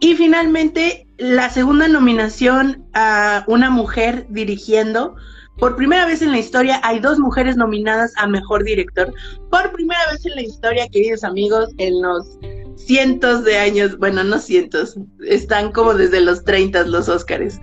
Y 0.00 0.14
finalmente, 0.14 1.06
la 1.18 1.50
segunda 1.50 1.86
nominación 1.88 2.86
a 2.94 3.44
una 3.46 3.70
mujer 3.70 4.26
dirigiendo. 4.30 5.14
Por 5.58 5.76
primera 5.76 6.06
vez 6.06 6.22
en 6.22 6.32
la 6.32 6.38
historia 6.38 6.80
hay 6.82 7.00
dos 7.00 7.18
mujeres 7.18 7.56
nominadas 7.56 8.12
a 8.16 8.26
Mejor 8.26 8.64
Director. 8.64 9.12
Por 9.50 9.72
primera 9.72 10.00
vez 10.10 10.24
en 10.24 10.36
la 10.36 10.42
historia, 10.42 10.88
queridos 10.88 11.22
amigos, 11.22 11.68
en 11.76 12.00
los 12.00 12.38
cientos 12.76 13.44
de 13.44 13.58
años, 13.58 13.98
bueno, 13.98 14.24
no 14.24 14.38
cientos, 14.38 14.96
están 15.26 15.70
como 15.72 15.92
desde 15.92 16.20
los 16.20 16.44
30 16.44 16.86
los 16.86 17.10
Óscares 17.10 17.60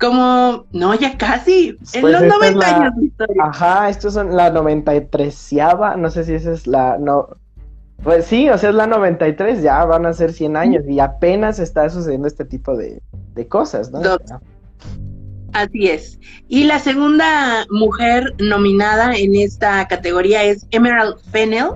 como, 0.00 0.66
no, 0.72 0.94
ya 0.94 1.16
casi, 1.16 1.76
en 1.92 2.00
pues 2.00 2.12
los 2.12 2.22
90 2.22 2.76
años 2.76 2.96
de 2.96 3.04
historia. 3.04 3.44
Ajá, 3.44 3.88
estos 3.88 4.14
son 4.14 4.34
la 4.34 4.50
93 4.50 5.52
no 5.98 6.10
sé 6.10 6.24
si 6.24 6.34
esa 6.34 6.52
es 6.52 6.66
la, 6.66 6.98
no, 6.98 7.28
pues 8.02 8.24
sí, 8.24 8.48
o 8.48 8.56
sea, 8.56 8.70
es 8.70 8.74
la 8.74 8.86
93, 8.86 9.62
ya 9.62 9.84
van 9.84 10.06
a 10.06 10.12
ser 10.12 10.32
100 10.32 10.56
años 10.56 10.84
y 10.88 11.00
apenas 11.00 11.58
está 11.58 11.88
sucediendo 11.90 12.26
este 12.26 12.44
tipo 12.44 12.76
de, 12.76 13.02
de 13.34 13.46
cosas, 13.46 13.90
¿no? 13.90 14.00
Así 15.52 15.88
es. 15.88 16.18
Y 16.48 16.64
la 16.64 16.78
segunda 16.78 17.66
mujer 17.70 18.34
nominada 18.38 19.14
en 19.14 19.34
esta 19.34 19.86
categoría 19.88 20.44
es 20.44 20.66
Emerald 20.70 21.16
Fennell, 21.30 21.72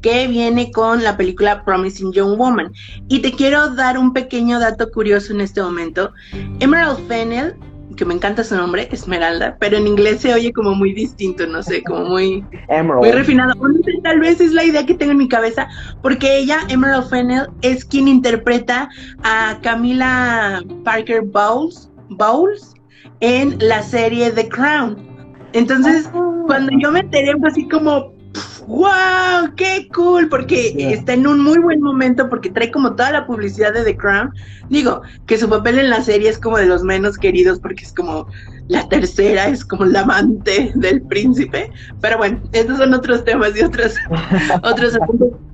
que 0.00 0.28
viene 0.28 0.70
con 0.70 1.02
la 1.02 1.16
película 1.16 1.64
Promising 1.64 2.12
Young 2.12 2.38
Woman. 2.38 2.72
Y 3.08 3.20
te 3.20 3.32
quiero 3.32 3.74
dar 3.74 3.98
un 3.98 4.12
pequeño 4.12 4.60
dato 4.60 4.90
curioso 4.90 5.32
en 5.32 5.40
este 5.40 5.60
momento. 5.60 6.12
Emerald 6.60 7.06
Fennell, 7.08 7.56
que 7.96 8.04
me 8.04 8.14
encanta 8.14 8.44
su 8.44 8.54
nombre, 8.56 8.88
Esmeralda, 8.92 9.56
pero 9.58 9.76
en 9.76 9.86
inglés 9.86 10.20
se 10.20 10.32
oye 10.32 10.52
como 10.52 10.74
muy 10.74 10.92
distinto, 10.92 11.46
no 11.46 11.62
sé, 11.62 11.82
como 11.82 12.04
muy, 12.04 12.44
muy 12.98 13.10
refinado. 13.10 13.54
Tal 14.02 14.20
vez 14.20 14.40
es 14.40 14.52
la 14.52 14.64
idea 14.64 14.86
que 14.86 14.94
tengo 14.94 15.12
en 15.12 15.18
mi 15.18 15.28
cabeza, 15.28 15.68
porque 16.02 16.38
ella, 16.38 16.60
Emerald 16.68 17.08
Fennell, 17.08 17.48
es 17.62 17.84
quien 17.84 18.08
interpreta 18.08 18.88
a 19.22 19.58
Camila 19.62 20.62
Parker 20.84 21.22
Bowles, 21.22 21.90
Bowles 22.10 22.74
en 23.20 23.56
la 23.60 23.82
serie 23.82 24.30
The 24.30 24.48
Crown. 24.48 24.96
Entonces, 25.52 26.08
ah. 26.14 26.42
cuando 26.46 26.72
yo 26.78 26.92
me 26.92 27.00
enteré, 27.00 27.32
fue 27.38 27.48
así 27.48 27.66
como, 27.68 28.12
¡Wow! 28.66 29.54
¡Qué 29.56 29.88
cool! 29.94 30.28
Porque 30.28 30.74
está 30.92 31.14
en 31.14 31.26
un 31.26 31.40
muy 31.40 31.58
buen 31.58 31.80
momento 31.80 32.28
porque 32.28 32.50
trae 32.50 32.70
como 32.70 32.96
toda 32.96 33.12
la 33.12 33.26
publicidad 33.26 33.72
de 33.72 33.84
The 33.84 33.96
Crown. 33.96 34.32
Digo, 34.68 35.02
que 35.26 35.38
su 35.38 35.48
papel 35.48 35.78
en 35.78 35.90
la 35.90 36.02
serie 36.02 36.28
es 36.28 36.38
como 36.38 36.58
de 36.58 36.66
los 36.66 36.82
menos 36.82 37.16
queridos 37.16 37.60
porque 37.60 37.84
es 37.84 37.92
como 37.92 38.26
la 38.68 38.88
tercera, 38.88 39.46
es 39.46 39.64
como 39.64 39.84
la 39.84 40.00
amante 40.00 40.72
del 40.74 41.02
príncipe. 41.02 41.70
Pero 42.00 42.18
bueno, 42.18 42.40
esos 42.52 42.78
son 42.78 42.92
otros 42.92 43.24
temas 43.24 43.56
y 43.56 43.62
otros, 43.62 43.94
otros 44.64 44.98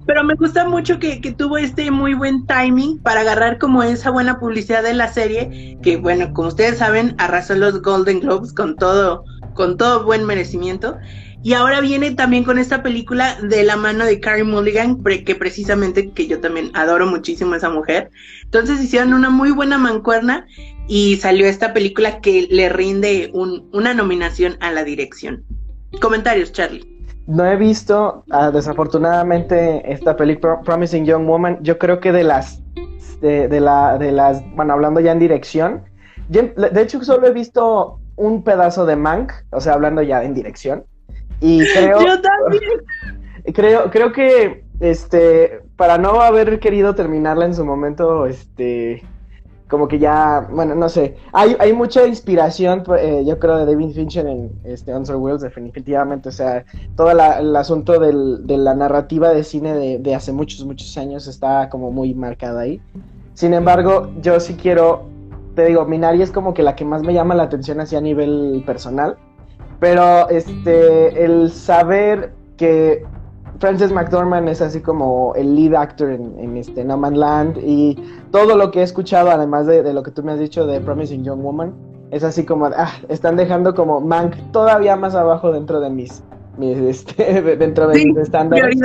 Pero 0.07 0.25
me 0.25 0.35
gusta 0.35 0.67
mucho 0.67 0.99
que, 0.99 1.21
que 1.21 1.33
tuvo 1.33 1.59
este 1.59 1.91
muy 1.91 2.15
buen 2.15 2.47
timing 2.47 2.99
para 3.01 3.21
agarrar 3.21 3.59
como 3.59 3.83
esa 3.83 4.11
buena 4.11 4.39
publicidad 4.39 4.83
de 4.83 4.95
la 4.95 5.09
serie, 5.09 5.79
que 5.83 5.99
bueno, 5.99 6.33
como 6.33 6.49
ustedes 6.49 6.79
saben, 6.79 7.15
arrasó 7.19 7.55
los 7.57 7.83
Golden 7.83 8.21
Globes 8.21 8.55
con 8.55 8.77
todo, 8.77 9.25
con 9.55 9.77
todo 9.77 10.05
buen 10.05 10.25
merecimiento. 10.25 10.97
Y 11.45 11.55
ahora 11.55 11.81
viene 11.81 12.13
también 12.13 12.45
con 12.45 12.59
esta 12.59 12.83
película 12.83 13.37
de 13.43 13.65
la 13.65 13.77
mano 13.77 14.05
de 14.05 14.21
Carrie 14.21 14.45
Mulligan, 14.45 15.03
que 15.03 15.35
precisamente 15.35 16.13
que 16.13 16.29
yo 16.29 16.41
también 16.41 16.71
adoro 16.75 17.07
muchísimo 17.07 17.55
a 17.55 17.57
esa 17.57 17.69
mujer. 17.69 18.11
Entonces 18.45 18.81
hicieron 18.81 19.13
una 19.13 19.29
muy 19.29 19.51
buena 19.51 19.77
mancuerna 19.77 20.47
y 20.87 21.17
salió 21.17 21.47
esta 21.47 21.73
película 21.73 22.21
que 22.21 22.47
le 22.49 22.69
rinde 22.69 23.31
un, 23.35 23.69
una 23.73 23.93
nominación 23.93 24.57
a 24.61 24.71
la 24.71 24.85
dirección. 24.85 25.45
Comentarios, 26.01 26.53
Charlie. 26.53 26.89
No 27.27 27.45
he 27.45 27.57
visto, 27.57 28.25
ah, 28.31 28.51
desafortunadamente, 28.51 29.83
esta 29.93 30.17
película 30.17 30.61
Promising 30.61 31.05
Young 31.05 31.27
Woman. 31.27 31.59
Yo 31.63 31.77
creo 31.79 31.99
que 31.99 32.13
de 32.13 32.23
las, 32.23 32.61
de, 33.21 33.61
la, 33.61 33.99
de 33.99 34.13
las, 34.13 34.43
bueno, 34.55 34.75
hablando 34.75 35.01
ya 35.01 35.13
en 35.13 35.19
dirección, 35.19 35.83
de 36.29 36.83
hecho 36.83 37.03
solo 37.03 37.27
he 37.27 37.33
visto 37.33 37.99
un 38.17 38.45
pedazo 38.45 38.87
de 38.87 38.97
Mank, 38.97 39.33
o 39.51 39.61
sea, 39.61 39.75
hablando 39.75 40.03
ya 40.03 40.23
en 40.23 40.35
dirección. 40.35 40.85
Y 41.43 41.59
creo. 41.73 42.01
Yo 42.01 42.21
también. 42.21 42.63
Creo, 43.53 43.91
creo 43.91 44.13
que 44.13 44.65
este. 44.79 45.63
Para 45.77 45.99
no 45.99 46.21
haber 46.21 46.61
querido 46.61 46.95
terminarla 46.95 47.45
en 47.45 47.55
su 47.55 47.65
momento, 47.65 48.27
este. 48.27 49.03
Como 49.67 49.89
que 49.89 49.99
ya, 49.99 50.47
bueno, 50.49 50.77
no 50.77 50.89
sé. 50.89 51.17
Hay, 51.33 51.57
hay 51.59 51.73
mucha 51.73 52.07
inspiración, 52.07 52.85
eh, 52.99 53.25
yo 53.27 53.39
creo, 53.39 53.57
de 53.57 53.65
David 53.65 53.95
Fincher 53.95 54.27
en 54.27 54.53
este 54.65 54.93
Answer 54.93 55.17
Wheels, 55.17 55.41
definitivamente. 55.41 56.29
O 56.29 56.33
sea, 56.33 56.65
todo 56.95 57.11
el 57.11 57.57
asunto 57.57 57.99
del, 57.99 58.47
de 58.47 58.59
la 58.59 58.75
narrativa 58.75 59.31
de 59.31 59.43
cine 59.43 59.75
de, 59.75 59.99
de 59.99 60.15
hace 60.15 60.31
muchos, 60.31 60.65
muchos 60.65 60.97
años 60.99 61.27
está 61.27 61.69
como 61.69 61.91
muy 61.91 62.15
marcada 62.15 62.61
ahí. 62.61 62.81
Sin 63.35 63.55
embargo, 63.55 64.11
yo 64.21 64.39
sí 64.41 64.55
quiero, 64.55 65.07
te 65.57 65.65
digo, 65.65 65.87
Minari 65.87 66.23
es 66.23 66.31
como 66.31 66.53
que 66.55 66.63
la 66.63 66.77
que 66.77 66.85
más 66.85 67.03
me 67.03 67.15
llama 67.15 67.35
la 67.35 67.45
atención 67.45 67.81
así 67.81 67.97
a 67.97 68.01
nivel 68.01 68.63
personal. 68.67 69.17
Pero 69.83 70.29
este, 70.29 71.25
el 71.25 71.51
saber 71.51 72.33
que 72.57 73.05
Frances 73.59 73.91
McDormand 73.91 74.49
es 74.49 74.63
así 74.63 74.81
como 74.81 75.35
el 75.35 75.57
lead 75.57 75.75
actor 75.75 76.09
en, 76.09 76.57
este 76.57 76.85
No 76.85 76.97
Man 76.97 77.19
Land 77.19 77.59
y 77.59 77.99
todo 78.31 78.57
lo 78.57 78.71
que 78.71 78.79
he 78.79 78.83
escuchado, 78.85 79.33
además 79.33 79.67
de, 79.67 79.93
lo 79.93 80.05
que 80.05 80.13
tú 80.13 80.23
me 80.23 80.31
has 80.31 80.39
dicho 80.39 80.69
de 80.69 80.81
Promising 80.81 81.25
Young 81.25 81.43
Woman, 81.43 81.75
es 82.13 82.23
así 82.23 82.45
como, 82.45 82.67
ah, 82.67 82.93
están 83.09 83.35
dejando 83.35 83.75
como 83.75 84.01
Mank 84.01 84.37
todavía 84.53 84.95
más 84.95 85.17
abajo 85.17 85.51
dentro 85.51 85.81
de 85.81 85.91
mis, 85.91 86.23
mis 86.59 86.79
este, 86.79 87.43
dentro 87.57 87.89
de 87.89 88.05
mis 88.05 88.17
estándares. 88.19 88.79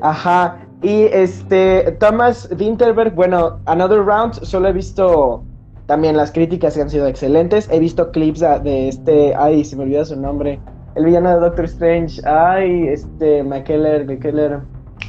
Ajá. 0.00 0.58
Y 0.80 1.06
este, 1.06 1.96
Thomas 1.98 2.48
Winterberg, 2.56 3.16
bueno, 3.16 3.58
Another 3.66 4.04
Round, 4.04 4.34
solo 4.44 4.68
he 4.68 4.72
visto 4.72 5.42
también 5.86 6.16
las 6.16 6.32
críticas 6.32 6.76
han 6.78 6.90
sido 6.90 7.06
excelentes. 7.06 7.68
He 7.70 7.78
visto 7.78 8.10
clips 8.10 8.40
de 8.40 8.88
este, 8.88 9.34
ay, 9.36 9.64
se 9.64 9.76
me 9.76 9.84
olvida 9.84 10.04
su 10.04 10.20
nombre, 10.20 10.60
el 10.96 11.04
villano 11.04 11.30
de 11.30 11.40
Doctor 11.40 11.66
Strange, 11.66 12.22
ay, 12.26 12.88
este, 12.88 13.42
McKellar, 13.42 14.06
McKellar, 14.06 14.62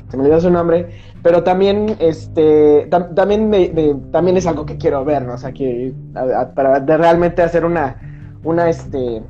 se 0.09 0.17
me 0.17 0.23
olvidó 0.23 0.41
su 0.41 0.49
nombre, 0.49 0.89
pero 1.23 1.43
también, 1.43 1.95
este, 1.99 2.87
también, 2.89 3.49
me, 3.49 3.69
también 4.11 4.37
es 4.37 4.45
algo 4.45 4.65
que 4.65 4.77
quiero 4.77 5.03
ver, 5.05 5.23
¿no? 5.23 5.33
O 5.33 5.37
sea, 5.37 5.51
que 5.51 5.93
para 6.55 6.79
realmente 6.79 7.41
hacer 7.41 7.65
una, 7.65 8.37
una, 8.43 8.69
este, 8.69 9.21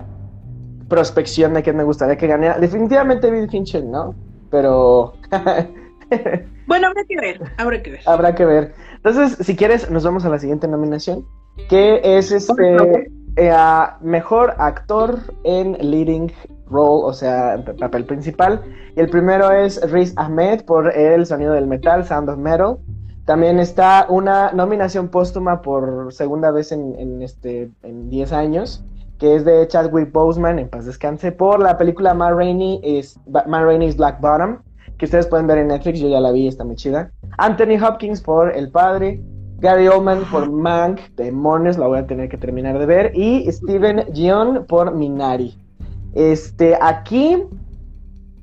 prospección 0.87 1.53
de 1.53 1.63
que 1.63 1.73
me 1.73 1.83
gustaría 1.83 2.17
que 2.17 2.27
ganara. 2.27 2.59
Definitivamente 2.59 3.29
Bill 3.29 3.49
Fincher, 3.49 3.83
¿no? 3.83 4.15
Pero... 4.49 5.13
bueno, 6.67 6.87
habrá 6.87 7.03
que 7.03 7.15
ver, 7.19 7.41
habrá 7.57 7.83
que 7.83 7.91
ver. 7.91 7.99
Habrá 8.05 8.35
que 8.35 8.45
ver. 8.45 8.73
Entonces, 9.07 9.45
si 9.45 9.55
quieres, 9.55 9.89
nos 9.89 10.03
vamos 10.03 10.25
a 10.25 10.29
la 10.29 10.37
siguiente 10.37 10.67
nominación, 10.67 11.25
que 11.69 12.01
es 12.03 12.29
este 12.33 13.09
eh, 13.37 13.53
mejor 14.01 14.53
actor 14.57 15.19
en 15.45 15.77
leading 15.79 16.29
role, 16.69 17.05
o 17.05 17.13
sea, 17.13 17.63
papel 17.79 18.03
principal. 18.03 18.61
Y 18.97 18.99
el 18.99 19.09
primero 19.09 19.49
es 19.49 19.79
Riz 19.91 20.13
Ahmed 20.17 20.65
por 20.65 20.93
El 20.93 21.25
sonido 21.25 21.53
del 21.53 21.67
metal, 21.67 22.05
Sound 22.05 22.29
of 22.29 22.37
Metal. 22.37 22.79
También 23.23 23.59
está 23.59 24.07
una 24.09 24.51
nominación 24.51 25.07
póstuma 25.07 25.61
por 25.61 26.11
segunda 26.11 26.51
vez 26.51 26.73
en, 26.73 27.21
este 27.21 27.71
en 27.83 28.09
10 28.09 28.33
años, 28.33 28.83
que 29.19 29.37
es 29.37 29.45
de 29.45 29.65
Chadwick 29.69 30.11
Boseman, 30.11 30.59
en 30.59 30.67
paz 30.67 30.85
descanse, 30.85 31.31
por 31.31 31.61
la 31.61 31.77
película 31.77 32.13
Ma 32.13 32.31
Rainey 32.31 32.81
is, 32.83 33.17
Ma 33.25 33.63
Rainey's 33.63 33.95
Black 33.95 34.19
Bottom, 34.19 34.57
que 34.97 35.05
ustedes 35.05 35.27
pueden 35.27 35.47
ver 35.47 35.59
en 35.59 35.67
Netflix, 35.67 35.99
yo 35.99 36.07
ya 36.09 36.19
la 36.19 36.31
vi, 36.31 36.47
está 36.47 36.63
muy 36.63 36.75
chida. 36.75 37.11
Anthony 37.37 37.81
Hopkins 37.81 38.21
por 38.21 38.55
El 38.55 38.71
Padre, 38.71 39.21
Gary 39.59 39.87
Oldman 39.87 40.23
por 40.31 40.51
Mank, 40.51 40.99
Demonios, 41.15 41.77
la 41.77 41.87
voy 41.87 41.99
a 41.99 42.07
tener 42.07 42.29
que 42.29 42.37
terminar 42.37 42.77
de 42.77 42.85
ver, 42.85 43.11
y 43.15 43.51
Steven 43.51 44.05
Yeun 44.13 44.65
por 44.67 44.93
Minari. 44.93 45.57
Este, 46.13 46.77
aquí 46.81 47.43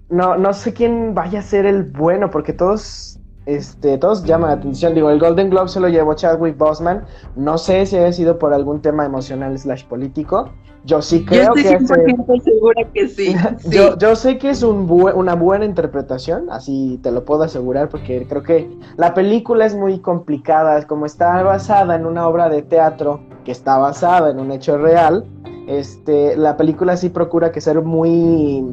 no, 0.09 0.37
no 0.37 0.53
sé 0.53 0.73
quién 0.73 1.15
vaya 1.15 1.41
a 1.41 1.43
ser 1.43 1.67
el 1.67 1.85
bueno, 1.85 2.31
porque 2.31 2.53
todos, 2.53 3.19
este, 3.47 3.99
todos 3.99 4.25
llaman 4.25 4.51
la 4.51 4.57
atención. 4.57 4.95
Digo, 4.95 5.11
el 5.11 5.19
Golden 5.19 5.51
Globe 5.51 5.69
se 5.69 5.81
lo 5.81 5.89
llevó 5.89 6.15
Chadwick 6.15 6.57
Boseman. 6.57 7.05
No 7.37 7.59
sé 7.59 7.85
si 7.87 7.97
haya 7.97 8.13
sido 8.13 8.39
por 8.39 8.53
algún 8.53 8.81
tema 8.81 9.05
emocional 9.05 9.59
slash 9.59 9.85
político. 9.87 10.51
Yo 10.85 11.01
sí 11.01 11.25
creo 11.25 11.49
yo 11.49 11.55
que 11.55 11.75
estoy 11.75 11.97
100% 11.99 12.43
segura 12.43 12.85
que 12.93 13.09
sí. 13.09 13.35
Yo, 13.71 13.97
yo 13.97 14.15
sé 14.17 14.37
que 14.39 14.51
es 14.51 14.63
un 14.63 14.85
una 14.91 15.35
buena 15.35 15.65
interpretación, 15.65 16.51
así 16.51 17.01
te 17.03 17.11
lo 17.11 17.25
puedo 17.25 17.43
asegurar, 17.43 17.89
porque 17.89 18.27
creo 18.29 18.43
que 18.43 18.71
la 18.97 19.15
película 19.15 19.65
es 19.65 19.75
muy 19.75 19.99
complicada, 20.01 20.87
como 20.87 21.07
está 21.07 21.43
basada 21.43 21.95
en 21.97 22.05
una 22.05 22.29
obra 22.29 22.49
de 22.49 22.63
teatro 22.63 23.21
que 23.45 23.53
está 23.53 23.79
basada 23.79 24.31
en 24.31 24.39
un 24.39 24.53
hecho 24.53 24.77
real, 24.77 25.25
este, 25.67 26.37
la 26.37 26.57
película 26.57 26.97
sí 26.97 27.09
procura 27.09 27.51
que 27.51 27.61
ser 27.61 27.81
muy 27.81 28.65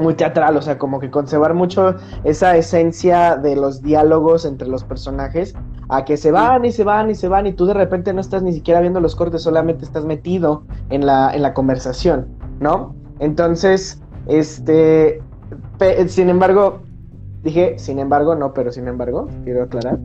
muy 0.00 0.14
teatral, 0.14 0.56
o 0.56 0.62
sea, 0.62 0.78
como 0.78 0.98
que 0.98 1.10
conservar 1.10 1.54
mucho 1.54 1.94
esa 2.24 2.56
esencia 2.56 3.36
de 3.36 3.56
los 3.56 3.82
diálogos 3.82 4.44
entre 4.44 4.68
los 4.68 4.82
personajes, 4.84 5.54
a 5.88 6.04
que 6.04 6.16
se 6.16 6.30
van 6.30 6.64
y 6.64 6.72
se 6.72 6.84
van 6.84 7.10
y 7.10 7.14
se 7.14 7.28
van 7.28 7.46
y 7.46 7.52
tú 7.52 7.66
de 7.66 7.74
repente 7.74 8.12
no 8.12 8.20
estás 8.20 8.42
ni 8.42 8.52
siquiera 8.52 8.80
viendo 8.80 9.00
los 9.00 9.14
cortes, 9.14 9.42
solamente 9.42 9.84
estás 9.84 10.04
metido 10.04 10.64
en 10.88 11.06
la, 11.06 11.34
en 11.34 11.42
la 11.42 11.54
conversación, 11.54 12.28
¿no? 12.60 12.94
Entonces, 13.18 14.00
este, 14.26 15.22
sin 16.06 16.30
embargo, 16.30 16.80
dije, 17.42 17.78
sin 17.78 17.98
embargo, 17.98 18.34
no, 18.34 18.52
pero 18.54 18.72
sin 18.72 18.88
embargo, 18.88 19.28
quiero 19.44 19.64
aclarar. 19.64 19.98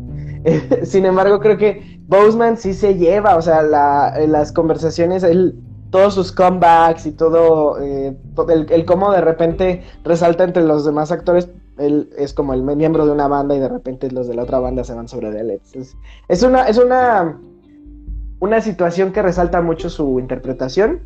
sin 0.84 1.06
embargo, 1.06 1.40
creo 1.40 1.58
que 1.58 2.00
Boseman 2.08 2.58
sí 2.58 2.74
se 2.74 2.96
lleva, 2.96 3.36
o 3.36 3.42
sea, 3.42 3.62
las 3.62 4.52
conversaciones, 4.52 5.24
él 5.24 5.56
todos 5.96 6.14
sus 6.14 6.34
comebacks 6.34 7.06
y 7.06 7.14
todo, 7.14 7.82
eh, 7.82 8.14
el, 8.50 8.86
cómo 8.86 9.14
de 9.14 9.22
repente 9.22 9.82
resalta 10.04 10.44
entre 10.44 10.62
los 10.62 10.84
demás 10.84 11.10
actores, 11.10 11.48
él 11.78 12.10
es 12.18 12.34
como 12.34 12.54
el 12.54 12.64
miembro 12.64 13.06
de 13.06 13.14
una 13.14 13.30
banda 13.30 13.56
y 13.56 13.60
de 13.60 13.70
repente 13.70 14.12
los 14.12 14.28
de 14.28 14.36
la 14.36 14.44
otra 14.44 14.60
banda 14.60 14.84
se 14.84 14.94
van 14.94 15.08
sobre 15.08 15.30
él. 15.40 15.52
Es, 15.52 15.96
es 16.28 16.44
una, 16.44 16.68
es 16.68 16.78
una, 16.78 17.40
una 18.42 18.60
situación 18.60 19.14
que 19.14 19.22
resalta 19.22 19.62
mucho 19.62 19.90
su 19.90 20.20
interpretación, 20.20 21.00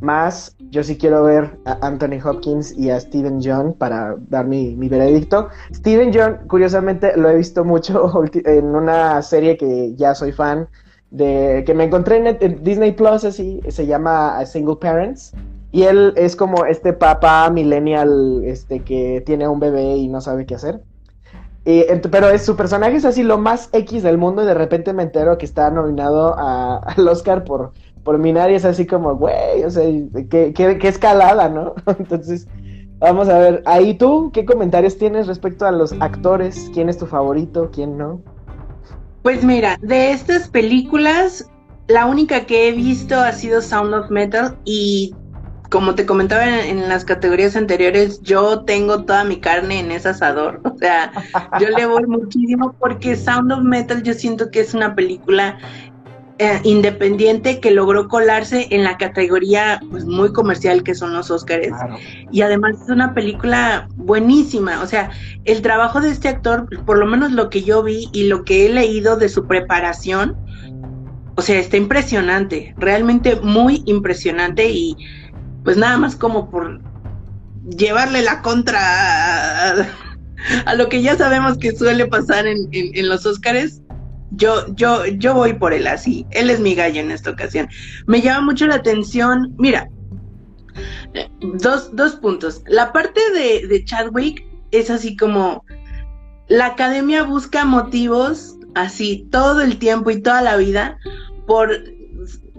más 0.00 0.56
yo 0.70 0.82
sí 0.82 0.96
quiero 0.96 1.22
ver 1.24 1.58
a 1.66 1.86
Anthony 1.86 2.18
Hopkins 2.24 2.72
y 2.78 2.88
a 2.88 2.98
Steven 2.98 3.40
John 3.44 3.74
para 3.74 4.16
dar 4.30 4.46
mi, 4.46 4.74
mi 4.74 4.88
veredicto. 4.88 5.48
Steven 5.74 6.12
John, 6.14 6.38
curiosamente, 6.48 7.14
lo 7.14 7.28
he 7.28 7.36
visto 7.36 7.62
mucho 7.62 8.10
en 8.32 8.74
una 8.74 9.20
serie 9.20 9.58
que 9.58 9.94
ya 9.96 10.14
soy 10.14 10.32
fan, 10.32 10.66
de 11.10 11.64
que 11.66 11.74
me 11.74 11.84
encontré 11.84 12.16
en, 12.16 12.62
Disney 12.62 12.92
Plus, 12.92 13.24
así, 13.24 13.60
se 13.68 13.86
llama 13.86 14.44
Single 14.46 14.76
Parents. 14.76 15.32
Y 15.72 15.82
él 15.84 16.12
es 16.16 16.34
como 16.34 16.64
este 16.64 16.92
papá 16.92 17.48
millennial 17.50 18.42
este, 18.44 18.80
que 18.80 19.22
tiene 19.24 19.46
un 19.46 19.60
bebé 19.60 19.96
y 19.96 20.08
no 20.08 20.20
sabe 20.20 20.44
qué 20.46 20.56
hacer. 20.56 20.80
pero 22.10 22.28
es, 22.28 22.42
su 22.42 22.56
personaje 22.56 22.96
es 22.96 23.04
así 23.04 23.22
lo 23.22 23.38
más 23.38 23.68
X 23.72 24.02
del 24.02 24.18
mundo 24.18 24.42
y 24.42 24.46
de 24.46 24.54
repente 24.54 24.92
me 24.92 25.04
entero 25.04 25.38
que 25.38 25.46
está 25.46 25.70
nominado 25.70 26.34
al 26.38 27.08
Oscar 27.08 27.44
por, 27.44 27.72
por 28.02 28.18
Minari. 28.18 28.54
Es 28.54 28.64
así 28.64 28.86
como, 28.86 29.14
güey, 29.16 29.62
o 29.64 29.70
sea, 29.70 29.84
qué, 30.28 30.52
qué 30.54 30.88
escalada, 30.88 31.48
¿no? 31.48 31.74
Entonces, 31.98 32.48
vamos 32.98 33.28
a 33.28 33.38
ver. 33.38 33.62
Ahí 33.64 33.94
tú, 33.94 34.30
¿qué 34.32 34.44
comentarios 34.44 34.98
tienes 34.98 35.26
respecto 35.28 35.66
a 35.66 35.72
los 35.72 35.92
actores? 36.00 36.70
¿Quién 36.74 36.88
es 36.88 36.98
tu 36.98 37.06
favorito? 37.06 37.70
¿Quién 37.72 37.96
no? 37.96 38.20
Pues 39.22 39.44
mira, 39.44 39.78
de 39.82 40.12
estas 40.12 40.48
películas, 40.48 41.50
la 41.88 42.06
única 42.06 42.46
que 42.46 42.68
he 42.68 42.72
visto 42.72 43.18
ha 43.18 43.32
sido 43.32 43.60
Sound 43.60 43.94
of 43.94 44.10
Metal 44.10 44.56
y 44.64 45.14
como 45.70 45.94
te 45.94 46.04
comentaba 46.04 46.66
en, 46.66 46.88
las 46.88 47.04
categorías 47.04 47.54
anteriores, 47.54 48.20
yo 48.22 48.64
tengo 48.64 49.04
toda 49.04 49.22
mi 49.24 49.38
carne 49.38 49.78
en 49.80 49.92
ese 49.92 50.08
asador. 50.10 50.60
O 50.70 50.76
sea, 50.80 51.12
yo 51.60 51.68
le 51.68 51.84
voy 51.84 52.06
muchísimo 52.06 52.74
porque 52.78 53.14
Sound 53.14 53.52
of 53.52 53.62
Metal 53.62 54.02
yo 54.02 54.14
siento 54.14 54.50
que 54.50 54.60
es 54.60 54.72
una 54.72 54.94
película 54.94 55.58
eh, 56.42 56.58
independiente 56.64 57.60
que 57.60 57.70
logró 57.70 58.08
colarse 58.08 58.68
en 58.70 58.82
la 58.82 58.96
categoría 58.96 59.78
pues 59.90 60.06
muy 60.06 60.32
comercial 60.32 60.82
que 60.82 60.94
son 60.94 61.12
los 61.12 61.30
Oscars. 61.30 61.68
Y 62.32 62.40
además 62.40 62.80
es 62.82 62.88
una 62.88 63.12
película 63.12 63.90
buenísima. 63.96 64.80
O 64.82 64.86
sea, 64.86 65.10
el 65.44 65.60
trabajo 65.60 66.00
de 66.00 66.08
este 66.08 66.28
actor, 66.28 66.66
por 66.86 66.96
lo 66.96 67.04
menos 67.04 67.32
lo 67.32 67.50
que 67.50 67.62
yo 67.62 67.82
vi 67.82 68.08
y 68.14 68.28
lo 68.28 68.42
que 68.44 68.64
he 68.64 68.68
leído 68.70 69.18
de 69.18 69.28
su 69.28 69.46
preparación, 69.46 70.34
o 71.36 71.42
sea, 71.42 71.58
está 71.58 71.76
impresionante, 71.76 72.74
realmente 72.78 73.36
muy 73.42 73.82
impresionante 73.84 74.70
y 74.70 74.96
pues 75.62 75.76
nada 75.76 75.98
más 75.98 76.16
como 76.16 76.48
por 76.48 76.80
llevarle 77.68 78.22
la 78.22 78.40
contra 78.40 79.72
a, 80.64 80.74
lo 80.74 80.88
que 80.88 81.02
ya 81.02 81.18
sabemos 81.18 81.58
que 81.58 81.76
suele 81.76 82.06
pasar 82.06 82.46
en, 82.46 82.66
en 82.72 83.08
los 83.10 83.26
Oscars, 83.26 83.82
yo, 84.32 84.74
yo, 84.74 85.06
yo 85.06 85.34
voy 85.34 85.54
por 85.54 85.72
él 85.72 85.86
así. 85.86 86.26
Él 86.30 86.50
es 86.50 86.60
mi 86.60 86.74
gallo 86.74 87.00
en 87.00 87.10
esta 87.10 87.30
ocasión. 87.30 87.68
Me 88.06 88.20
llama 88.20 88.42
mucho 88.42 88.66
la 88.66 88.76
atención. 88.76 89.54
Mira, 89.58 89.88
dos, 91.40 91.94
dos 91.94 92.16
puntos. 92.16 92.62
La 92.66 92.92
parte 92.92 93.20
de, 93.32 93.84
Chadwick 93.84 94.46
es 94.70 94.90
así 94.90 95.16
como 95.16 95.64
la 96.48 96.66
academia 96.66 97.22
busca 97.22 97.64
motivos 97.64 98.56
así 98.74 99.26
todo 99.30 99.62
el 99.62 99.78
tiempo 99.78 100.10
y 100.10 100.22
toda 100.22 100.42
la 100.42 100.56
vida 100.56 100.98
por 101.46 101.70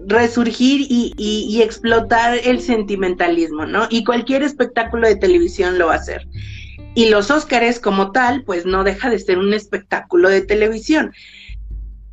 resurgir 0.07 0.81
y, 0.81 1.13
y, 1.17 1.45
y, 1.49 1.61
explotar 1.61 2.37
el 2.43 2.59
sentimentalismo, 2.59 3.65
¿no? 3.65 3.87
Y 3.89 4.03
cualquier 4.03 4.43
espectáculo 4.43 5.07
de 5.07 5.15
televisión 5.15 5.77
lo 5.77 5.87
va 5.87 5.93
a 5.93 5.97
hacer. 5.97 6.27
Y 6.95 7.09
los 7.09 7.31
Óscares 7.31 7.79
como 7.79 8.11
tal, 8.11 8.43
pues 8.43 8.65
no 8.65 8.83
deja 8.83 9.09
de 9.09 9.19
ser 9.19 9.37
un 9.37 9.53
espectáculo 9.53 10.27
de 10.27 10.41
televisión 10.41 11.13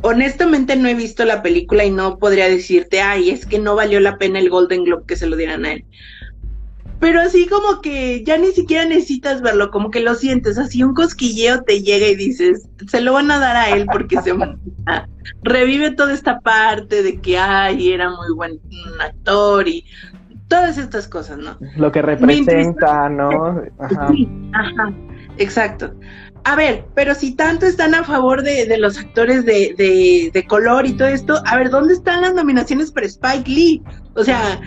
honestamente 0.02 0.76
no 0.76 0.88
he 0.88 0.94
visto 0.94 1.24
la 1.24 1.42
película 1.42 1.84
y 1.84 1.90
no 1.90 2.18
podría 2.18 2.48
decirte, 2.48 3.00
ay, 3.00 3.30
es 3.30 3.46
que 3.46 3.58
no 3.58 3.74
valió 3.74 4.00
la 4.00 4.18
pena 4.18 4.38
el 4.38 4.50
Golden 4.50 4.84
Globe 4.84 5.04
que 5.06 5.16
se 5.16 5.26
lo 5.26 5.36
dieran 5.36 5.64
a 5.64 5.72
él. 5.72 5.84
Pero 7.00 7.20
así 7.20 7.46
como 7.46 7.80
que 7.80 8.24
ya 8.24 8.38
ni 8.38 8.48
siquiera 8.48 8.84
necesitas 8.84 9.40
verlo, 9.40 9.70
como 9.70 9.90
que 9.90 10.00
lo 10.00 10.16
sientes, 10.16 10.58
así 10.58 10.82
un 10.82 10.94
cosquilleo 10.94 11.62
te 11.62 11.80
llega 11.80 12.08
y 12.08 12.16
dices, 12.16 12.68
se 12.88 13.00
lo 13.00 13.12
van 13.12 13.30
a 13.30 13.38
dar 13.38 13.56
a 13.56 13.70
él 13.70 13.86
porque 13.90 14.20
se 14.20 14.32
revive 15.42 15.92
toda 15.92 16.12
esta 16.12 16.40
parte 16.40 17.04
de 17.04 17.20
que, 17.20 17.38
ay, 17.38 17.92
era 17.92 18.10
muy 18.10 18.34
buen 18.34 18.58
actor 19.00 19.68
y 19.68 19.84
todas 20.48 20.76
estas 20.76 21.06
cosas, 21.06 21.38
¿no? 21.38 21.56
Lo 21.76 21.92
que 21.92 22.02
representa, 22.02 23.08
¿no? 23.08 23.30
Ajá. 23.78 24.08
ajá, 24.52 24.92
exacto. 25.36 25.94
A 26.44 26.56
ver, 26.56 26.86
pero 26.94 27.14
si 27.14 27.34
tanto 27.34 27.66
están 27.66 27.94
a 27.94 28.04
favor 28.04 28.42
de, 28.42 28.76
los 28.78 28.98
actores 28.98 29.44
de, 29.44 29.74
de, 30.32 30.46
color 30.46 30.86
y 30.86 30.94
todo 30.94 31.08
esto, 31.08 31.42
a 31.44 31.56
ver, 31.56 31.70
¿dónde 31.70 31.94
están 31.94 32.22
las 32.22 32.34
nominaciones 32.34 32.90
para 32.90 33.06
Spike 33.06 33.50
Lee? 33.50 33.82
O 34.14 34.24
sea, 34.24 34.60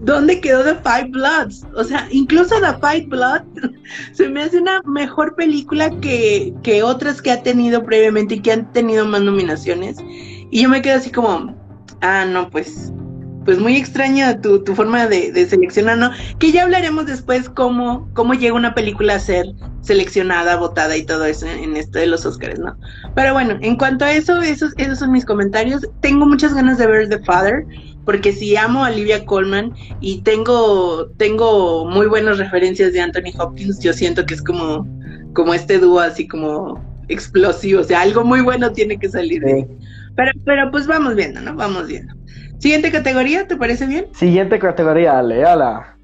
¿dónde 0.00 0.40
quedó 0.40 0.62
The 0.62 0.74
Five 0.76 1.10
Bloods? 1.10 1.66
O 1.76 1.84
sea, 1.84 2.06
incluso 2.10 2.56
The 2.60 2.74
Five 2.80 3.06
Blood 3.06 3.42
se 4.12 4.28
me 4.28 4.42
hace 4.42 4.58
una 4.58 4.82
mejor 4.82 5.34
película 5.34 5.90
que, 6.00 6.52
que 6.62 6.82
otras 6.82 7.22
que 7.22 7.30
ha 7.30 7.42
tenido 7.42 7.82
previamente 7.84 8.34
y 8.34 8.40
que 8.40 8.52
han 8.52 8.70
tenido 8.72 9.06
más 9.06 9.22
nominaciones. 9.22 9.96
Y 10.50 10.62
yo 10.62 10.68
me 10.68 10.82
quedo 10.82 10.98
así 10.98 11.10
como, 11.10 11.56
ah, 12.02 12.24
no, 12.26 12.50
pues 12.50 12.92
pues 13.44 13.58
muy 13.58 13.76
extraña 13.76 14.40
tu, 14.40 14.62
tu 14.64 14.74
forma 14.74 15.06
de, 15.06 15.32
de, 15.32 15.46
seleccionar, 15.46 15.98
¿no? 15.98 16.10
Que 16.38 16.52
ya 16.52 16.62
hablaremos 16.62 17.06
después 17.06 17.48
cómo, 17.48 18.08
cómo 18.14 18.34
llega 18.34 18.54
una 18.54 18.74
película 18.74 19.14
a 19.14 19.20
ser 19.20 19.46
seleccionada, 19.82 20.56
votada 20.56 20.96
y 20.96 21.04
todo 21.04 21.24
eso 21.26 21.46
en, 21.46 21.76
esto 21.76 21.98
de 21.98 22.06
los 22.06 22.24
Oscars, 22.24 22.58
¿no? 22.58 22.76
Pero 23.14 23.32
bueno, 23.34 23.58
en 23.60 23.76
cuanto 23.76 24.04
a 24.04 24.12
eso, 24.12 24.40
esos, 24.40 24.72
esos 24.78 24.98
son 24.98 25.12
mis 25.12 25.24
comentarios. 25.24 25.86
Tengo 26.00 26.26
muchas 26.26 26.54
ganas 26.54 26.78
de 26.78 26.86
ver 26.86 27.08
The 27.08 27.22
Father, 27.24 27.66
porque 28.04 28.32
si 28.32 28.56
amo 28.56 28.84
a 28.84 28.90
Olivia 28.90 29.24
Colman 29.24 29.72
y 30.00 30.22
tengo, 30.22 31.08
tengo 31.18 31.84
muy 31.86 32.06
buenas 32.06 32.38
referencias 32.38 32.92
de 32.92 33.00
Anthony 33.00 33.32
Hopkins, 33.38 33.80
yo 33.80 33.92
siento 33.92 34.24
que 34.26 34.34
es 34.34 34.42
como, 34.42 34.86
como 35.34 35.54
este 35.54 35.78
dúo 35.78 36.00
así 36.00 36.26
como 36.26 36.82
explosivo, 37.08 37.80
o 37.80 37.84
sea, 37.84 38.00
algo 38.00 38.24
muy 38.24 38.40
bueno 38.40 38.72
tiene 38.72 38.98
que 38.98 39.08
salir 39.10 39.42
de 39.42 39.68
Pero, 40.16 40.32
pero 40.44 40.70
pues 40.70 40.86
vamos 40.86 41.14
viendo, 41.14 41.40
¿no? 41.40 41.54
Vamos 41.54 41.86
viendo. 41.86 42.14
Siguiente 42.64 42.90
categoría, 42.90 43.46
¿te 43.46 43.58
parece 43.58 43.86
bien? 43.86 44.06
Siguiente 44.14 44.58
categoría, 44.58 45.20
Leala. 45.20 45.98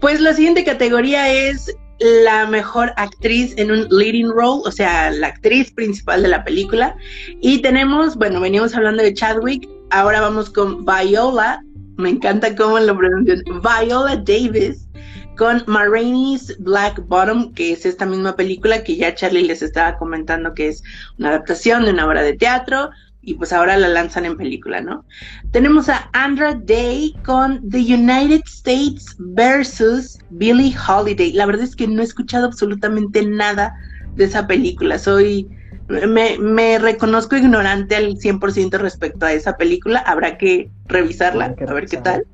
Pues 0.00 0.18
la 0.18 0.32
siguiente 0.32 0.64
categoría 0.64 1.30
es 1.30 1.76
la 2.24 2.46
mejor 2.46 2.94
actriz 2.96 3.52
en 3.58 3.70
un 3.70 3.86
leading 3.90 4.30
role, 4.30 4.62
o 4.64 4.72
sea, 4.72 5.10
la 5.10 5.26
actriz 5.26 5.70
principal 5.72 6.22
de 6.22 6.28
la 6.28 6.42
película. 6.42 6.96
Y 7.42 7.60
tenemos, 7.60 8.16
bueno, 8.16 8.40
veníamos 8.40 8.74
hablando 8.74 9.02
de 9.02 9.12
Chadwick, 9.12 9.68
ahora 9.90 10.22
vamos 10.22 10.48
con 10.48 10.86
Viola, 10.86 11.62
me 11.98 12.08
encanta 12.08 12.56
cómo 12.56 12.78
lo 12.78 12.96
pronuncian, 12.96 13.42
Viola 13.44 14.16
Davis, 14.16 14.88
con 15.36 15.62
Marraine's 15.66 16.56
Black 16.60 17.06
Bottom, 17.08 17.52
que 17.52 17.72
es 17.72 17.84
esta 17.84 18.06
misma 18.06 18.36
película 18.36 18.82
que 18.82 18.96
ya 18.96 19.14
Charlie 19.14 19.42
les 19.42 19.60
estaba 19.60 19.98
comentando 19.98 20.54
que 20.54 20.68
es 20.68 20.82
una 21.18 21.28
adaptación 21.28 21.84
de 21.84 21.90
una 21.90 22.06
obra 22.06 22.22
de 22.22 22.32
teatro 22.32 22.88
y 23.26 23.34
pues 23.34 23.52
ahora 23.52 23.76
la 23.76 23.88
lanzan 23.88 24.24
en 24.24 24.36
película, 24.36 24.80
¿no? 24.80 25.04
Tenemos 25.50 25.88
a 25.88 26.08
Andra 26.12 26.54
Day 26.54 27.12
con 27.24 27.68
The 27.68 27.78
United 27.78 28.42
States 28.46 29.16
versus 29.18 30.16
Billie 30.30 30.74
Holiday. 30.88 31.32
La 31.32 31.44
verdad 31.44 31.64
es 31.64 31.74
que 31.74 31.88
no 31.88 32.02
he 32.02 32.04
escuchado 32.04 32.46
absolutamente 32.46 33.26
nada 33.26 33.74
de 34.14 34.24
esa 34.24 34.46
película. 34.46 34.96
Soy, 35.00 35.48
me, 35.88 36.38
me 36.38 36.78
reconozco 36.78 37.36
ignorante 37.36 37.96
al 37.96 38.14
100% 38.14 38.78
respecto 38.78 39.26
a 39.26 39.32
esa 39.32 39.56
película. 39.56 39.98
Habrá 39.98 40.38
que 40.38 40.70
revisarla, 40.86 41.56
a 41.66 41.74
ver 41.74 41.86
qué 41.86 41.96
tal. 41.96 42.24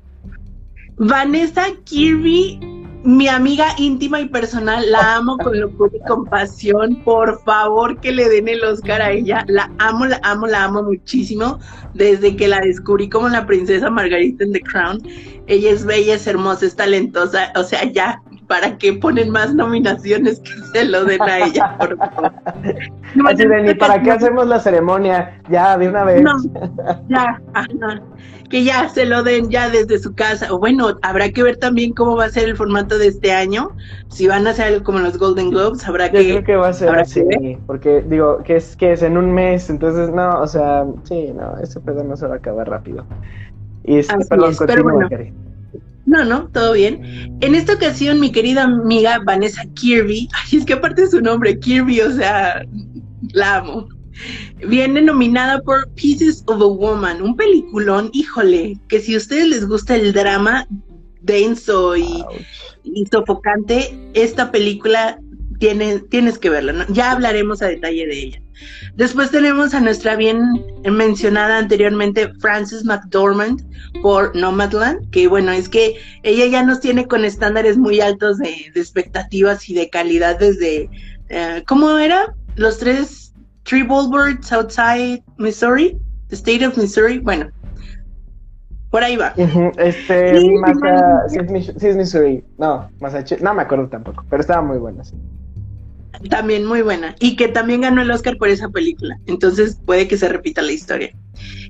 Vanessa 0.97 1.65
Kirby, 1.85 2.59
mi 3.03 3.27
amiga 3.27 3.67
íntima 3.77 4.21
y 4.21 4.29
personal, 4.29 4.89
la 4.89 5.15
amo 5.17 5.37
con 5.37 5.59
locura 5.59 5.91
y 5.93 6.07
compasión. 6.07 6.95
Por 7.03 7.41
favor, 7.43 7.99
que 7.99 8.11
le 8.11 8.29
den 8.29 8.47
el 8.47 8.63
Oscar 8.63 9.01
a 9.01 9.11
ella. 9.11 9.45
La 9.47 9.71
amo, 9.79 10.05
la 10.05 10.19
amo, 10.23 10.47
la 10.47 10.63
amo 10.63 10.83
muchísimo. 10.83 11.59
Desde 11.93 12.35
que 12.35 12.47
la 12.47 12.59
descubrí 12.59 13.09
como 13.09 13.29
la 13.29 13.45
princesa 13.45 13.89
Margarita 13.89 14.43
en 14.43 14.53
The 14.53 14.61
Crown. 14.61 14.99
Ella 15.47 15.71
es 15.71 15.85
bella, 15.85 16.15
es 16.15 16.25
hermosa, 16.27 16.65
es 16.65 16.75
talentosa. 16.75 17.51
O 17.55 17.63
sea, 17.63 17.83
ya, 17.91 18.21
¿para 18.53 18.77
qué 18.77 18.93
ponen 18.93 19.31
más 19.31 19.55
nominaciones 19.55 20.39
que 20.41 20.51
se 20.71 20.85
lo 20.85 21.05
den 21.05 21.21
a 21.23 21.39
ella? 21.39 21.75
Por 21.79 21.97
favor. 21.97 22.31
Así 23.25 23.47
de, 23.47 23.63
ni 23.63 23.73
para 23.73 23.99
qué 23.99 24.11
hacemos 24.11 24.45
la 24.45 24.59
ceremonia, 24.59 25.41
ya, 25.49 25.75
de 25.75 25.89
una 25.89 26.03
vez. 26.03 26.21
No, 26.21 26.35
ya, 27.09 27.41
ajá. 27.55 28.01
que 28.51 28.63
ya 28.63 28.87
se 28.89 29.07
lo 29.07 29.23
den 29.23 29.49
ya 29.49 29.71
desde 29.71 29.97
su 29.97 30.13
casa. 30.13 30.53
O 30.53 30.59
bueno, 30.59 30.99
habrá 31.01 31.29
que 31.31 31.41
ver 31.41 31.57
también 31.57 31.93
cómo 31.93 32.15
va 32.15 32.25
a 32.25 32.29
ser 32.29 32.47
el 32.47 32.55
formato 32.55 32.99
de 32.99 33.07
este 33.07 33.31
año. 33.31 33.71
Si 34.09 34.27
van 34.27 34.45
a 34.45 34.51
algo 34.51 34.83
como 34.83 34.99
los 34.99 35.17
Golden 35.17 35.49
Globes, 35.49 35.87
habrá 35.87 36.05
Yo 36.07 36.19
que. 36.19 36.29
creo 36.29 36.43
que 36.43 36.55
va 36.55 36.67
a 36.67 36.73
ser 36.73 36.89
así, 36.89 37.21
que 37.27 37.57
porque 37.65 38.03
digo, 38.07 38.43
que 38.43 38.57
es 38.57 38.75
que 38.75 38.91
es 38.91 39.01
en 39.01 39.17
un 39.17 39.33
mes, 39.33 39.71
entonces 39.71 40.11
no, 40.11 40.39
o 40.39 40.45
sea, 40.45 40.85
sí, 41.05 41.33
no, 41.35 41.57
ese 41.57 41.79
pedo 41.79 42.03
no 42.03 42.15
se 42.15 42.27
va 42.27 42.35
a 42.35 42.37
acabar 42.37 42.69
rápido. 42.69 43.03
Y 43.83 43.97
este, 43.97 44.23
perdón, 44.25 44.51
es, 44.51 44.59
pero 44.59 44.83
continúa, 44.83 45.07
bueno. 45.09 45.52
No, 46.05 46.25
no, 46.25 46.49
todo 46.49 46.73
bien. 46.73 47.37
En 47.41 47.55
esta 47.55 47.73
ocasión, 47.73 48.19
mi 48.19 48.31
querida 48.31 48.63
amiga 48.63 49.21
Vanessa 49.25 49.63
Kirby, 49.73 50.27
ay, 50.33 50.59
es 50.59 50.65
que 50.65 50.73
aparte 50.73 51.03
de 51.03 51.09
su 51.09 51.21
nombre, 51.21 51.59
Kirby, 51.59 52.01
o 52.01 52.11
sea, 52.11 52.65
la 53.31 53.57
amo. 53.57 53.87
Viene 54.67 55.01
nominada 55.01 55.61
por 55.61 55.89
Pieces 55.95 56.43
of 56.47 56.61
a 56.61 56.65
Woman, 56.65 57.21
un 57.21 57.35
peliculón, 57.35 58.09
híjole, 58.13 58.77
que 58.87 58.99
si 58.99 59.15
a 59.15 59.17
ustedes 59.17 59.47
les 59.47 59.67
gusta 59.67 59.95
el 59.95 60.13
drama 60.13 60.67
denso 61.21 61.95
y, 61.97 62.23
y 62.83 63.05
sofocante, 63.07 63.97
esta 64.13 64.51
película 64.51 65.19
tiene, 65.59 65.99
tienes 65.99 66.37
que 66.37 66.49
verla, 66.49 66.73
¿no? 66.73 66.85
Ya 66.89 67.11
hablaremos 67.11 67.61
a 67.61 67.67
detalle 67.67 68.05
de 68.05 68.19
ella. 68.19 68.42
Después 68.95 69.31
tenemos 69.31 69.73
a 69.73 69.79
nuestra 69.79 70.15
bien 70.15 70.63
mencionada 70.83 71.57
anteriormente 71.57 72.31
Frances 72.39 72.85
McDormand 72.85 73.61
por 74.01 74.35
Nomadland, 74.35 75.09
que 75.11 75.27
bueno, 75.27 75.51
es 75.51 75.69
que 75.69 75.95
ella 76.23 76.45
ya 76.47 76.63
nos 76.63 76.79
tiene 76.79 77.07
con 77.07 77.25
estándares 77.25 77.77
muy 77.77 78.01
altos 78.01 78.37
de, 78.37 78.71
de 78.73 78.79
expectativas 78.79 79.69
y 79.69 79.73
de 79.73 79.89
calidad 79.89 80.39
desde, 80.39 80.89
eh, 81.29 81.63
¿cómo 81.67 81.97
era? 81.97 82.33
Los 82.55 82.77
tres 82.77 83.33
Three 83.63 83.83
Billboards 83.83 84.51
Outside 84.51 85.23
Missouri, 85.37 85.97
The 86.27 86.35
State 86.35 86.65
of 86.65 86.77
Missouri, 86.77 87.19
bueno, 87.19 87.49
por 88.91 89.03
ahí 89.03 89.15
va. 89.15 89.33
Este, 89.77 90.39
Sí, 91.29 91.87
es 91.87 91.95
Missouri, 91.95 92.43
no, 92.57 92.89
Massachusetts, 92.99 93.41
no 93.41 93.53
me 93.53 93.63
acuerdo 93.63 93.87
tampoco, 93.87 94.23
pero 94.29 94.41
estaba 94.41 94.61
muy 94.61 94.77
buena, 94.77 95.03
sí. 95.03 95.15
También 96.29 96.65
muy 96.65 96.81
buena. 96.81 97.15
Y 97.19 97.35
que 97.35 97.47
también 97.47 97.81
ganó 97.81 98.01
el 98.01 98.11
Oscar 98.11 98.37
por 98.37 98.49
esa 98.49 98.69
película. 98.69 99.17
Entonces 99.25 99.79
puede 99.85 100.07
que 100.07 100.17
se 100.17 100.29
repita 100.29 100.61
la 100.61 100.71
historia. 100.71 101.13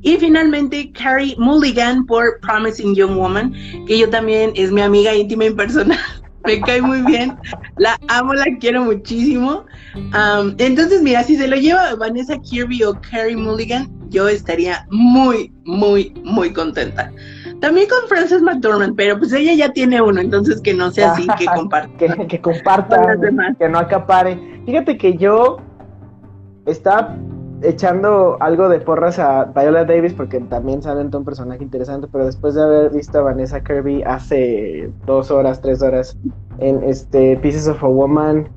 Y 0.02 0.18
finalmente, 0.18 0.92
Carrie 0.92 1.36
Mulligan 1.38 2.06
por 2.06 2.40
Promising 2.42 2.96
Young 2.96 3.16
Woman, 3.16 3.54
que 3.88 3.98
yo 3.98 4.10
también 4.10 4.52
es 4.56 4.72
mi 4.72 4.82
amiga 4.82 5.16
íntima 5.16 5.46
y 5.46 5.54
personal. 5.54 5.98
Me 6.46 6.60
cae 6.60 6.82
muy 6.82 7.02
bien. 7.04 7.38
La 7.78 7.98
amo, 8.10 8.34
la 8.34 8.46
quiero 8.60 8.84
muchísimo. 8.84 9.66
Am, 10.12 10.56
entonces, 10.58 11.02
mira, 11.02 11.24
si 11.24 11.38
se 11.38 11.48
lo 11.48 11.56
lleva 11.56 11.96
Vanessa 11.96 12.38
Kirby 12.38 12.84
o 12.84 13.00
Carrie 13.00 13.38
Mulligan, 13.38 13.90
yo 14.10 14.28
estaría 14.28 14.86
muy, 14.92 15.54
muy, 15.64 16.14
muy 16.26 16.52
contenta. 16.52 17.14
También 17.64 17.88
con 17.88 18.10
Frances 18.10 18.42
McDormand, 18.42 18.94
pero 18.98 19.18
pues 19.18 19.32
ella 19.32 19.54
ya 19.54 19.72
tiene 19.72 20.02
uno, 20.02 20.20
entonces 20.20 20.60
que 20.60 20.74
no 20.74 20.92
sea 20.92 21.14
así, 21.14 21.26
que 21.40 21.46
comparta. 21.56 21.98
que, 21.98 22.28
que 22.28 22.42
comparta, 22.42 22.98
Con 22.98 23.08
las 23.08 23.22
demás. 23.22 23.56
que 23.58 23.70
no 23.70 23.80
acapare. 23.80 24.38
Fíjate 24.66 24.98
que 24.98 25.16
yo 25.16 25.58
estaba 26.66 27.16
echando 27.62 28.36
algo 28.42 28.68
de 28.68 28.80
porras 28.80 29.18
a 29.18 29.46
Viola 29.46 29.86
Davis 29.86 30.14
porque 30.14 30.42
también 30.42 30.82
sale 30.82 31.00
un 31.16 31.24
personaje 31.24 31.64
interesante, 31.64 32.08
pero 32.12 32.26
después 32.26 32.54
de 32.56 32.64
haber 32.64 32.90
visto 32.92 33.20
a 33.20 33.22
Vanessa 33.22 33.64
Kirby 33.64 34.04
hace 34.04 34.92
dos 35.06 35.32
horas, 35.32 35.62
tres 35.62 35.82
horas 35.82 36.18
en 36.60 36.84
este 36.84 37.38
Pieces 37.38 37.70
of 37.70 37.82
a 37.82 37.88
Woman, 37.88 38.50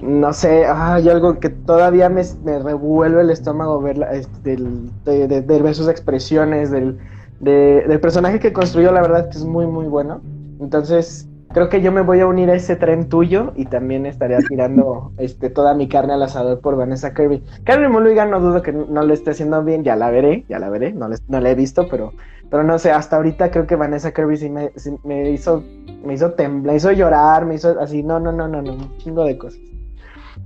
no 0.00 0.32
sé, 0.32 0.64
hay 0.66 1.08
algo 1.08 1.40
que 1.40 1.48
todavía 1.48 2.08
me, 2.08 2.22
me 2.44 2.60
revuelve 2.60 3.22
el 3.22 3.30
estómago 3.30 3.80
verla, 3.80 4.12
este, 4.12 4.50
del- 4.50 4.90
de, 5.04 5.26
de- 5.26 5.42
de 5.42 5.62
ver 5.62 5.74
sus 5.74 5.88
expresiones, 5.88 6.70
del, 6.70 6.98
de- 7.40 7.84
del 7.86 8.00
personaje 8.00 8.38
que 8.40 8.52
construyó, 8.52 8.92
la 8.92 9.02
verdad 9.02 9.28
que 9.28 9.38
es 9.38 9.44
muy, 9.44 9.66
muy 9.66 9.86
bueno. 9.86 10.20
Entonces, 10.60 11.28
creo 11.52 11.68
que 11.68 11.80
yo 11.80 11.92
me 11.92 12.00
voy 12.02 12.20
a 12.20 12.26
unir 12.26 12.50
a 12.50 12.54
ese 12.54 12.76
tren 12.76 13.08
tuyo 13.08 13.52
y 13.56 13.66
también 13.66 14.06
estaría 14.06 14.38
tirando 14.48 15.12
este, 15.18 15.50
toda 15.50 15.74
mi 15.74 15.88
carne 15.88 16.14
al 16.14 16.22
asador 16.22 16.60
por 16.60 16.76
Vanessa 16.76 17.14
Kirby. 17.14 17.42
Carmen 17.64 17.92
Mulligan 17.92 18.30
no 18.30 18.40
dudo 18.40 18.62
que 18.62 18.72
no 18.72 19.02
le 19.02 19.14
esté 19.14 19.30
haciendo 19.30 19.62
bien, 19.64 19.84
ya 19.84 19.96
la 19.96 20.10
veré, 20.10 20.44
ya 20.48 20.58
la 20.58 20.68
veré, 20.70 20.92
no, 20.92 21.08
le- 21.08 21.16
no 21.28 21.40
la 21.40 21.50
he 21.50 21.54
visto, 21.54 21.88
pero, 21.88 22.12
pero 22.50 22.62
no 22.62 22.78
sé, 22.78 22.90
hasta 22.90 23.16
ahorita 23.16 23.50
creo 23.50 23.66
que 23.66 23.76
Vanessa 23.76 24.12
Kirby 24.12 24.36
sí 24.36 24.50
me, 24.50 24.70
sí 24.76 24.96
me 25.04 25.30
hizo, 25.30 25.62
me 26.04 26.14
hizo 26.14 26.32
temblar, 26.32 26.72
me 26.72 26.76
hizo 26.76 26.92
llorar, 26.92 27.44
me 27.46 27.54
hizo 27.54 27.78
así, 27.80 28.02
no, 28.02 28.18
no, 28.20 28.32
no, 28.32 28.48
no, 28.48 28.62
no, 28.62 28.72
un 28.74 28.96
chingo 28.98 29.24
de 29.24 29.36
cosas. 29.38 29.60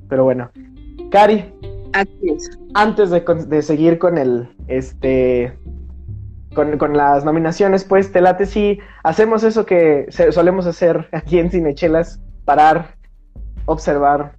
Pero 0.08 0.24
bueno, 0.24 0.50
Cari, 1.10 1.52
antes 2.74 3.10
de, 3.10 3.20
de 3.48 3.62
seguir 3.62 3.98
con 3.98 4.18
el, 4.18 4.48
este, 4.68 5.52
con, 6.54 6.78
con 6.78 6.96
las 6.96 7.24
nominaciones, 7.24 7.84
pues 7.84 8.12
te 8.12 8.20
late 8.20 8.46
si 8.46 8.80
hacemos 9.02 9.44
eso 9.44 9.66
que 9.66 10.06
solemos 10.10 10.66
hacer 10.66 11.08
aquí 11.12 11.38
en 11.38 11.50
Cinechelas, 11.50 12.20
parar, 12.44 12.94
observar. 13.66 14.32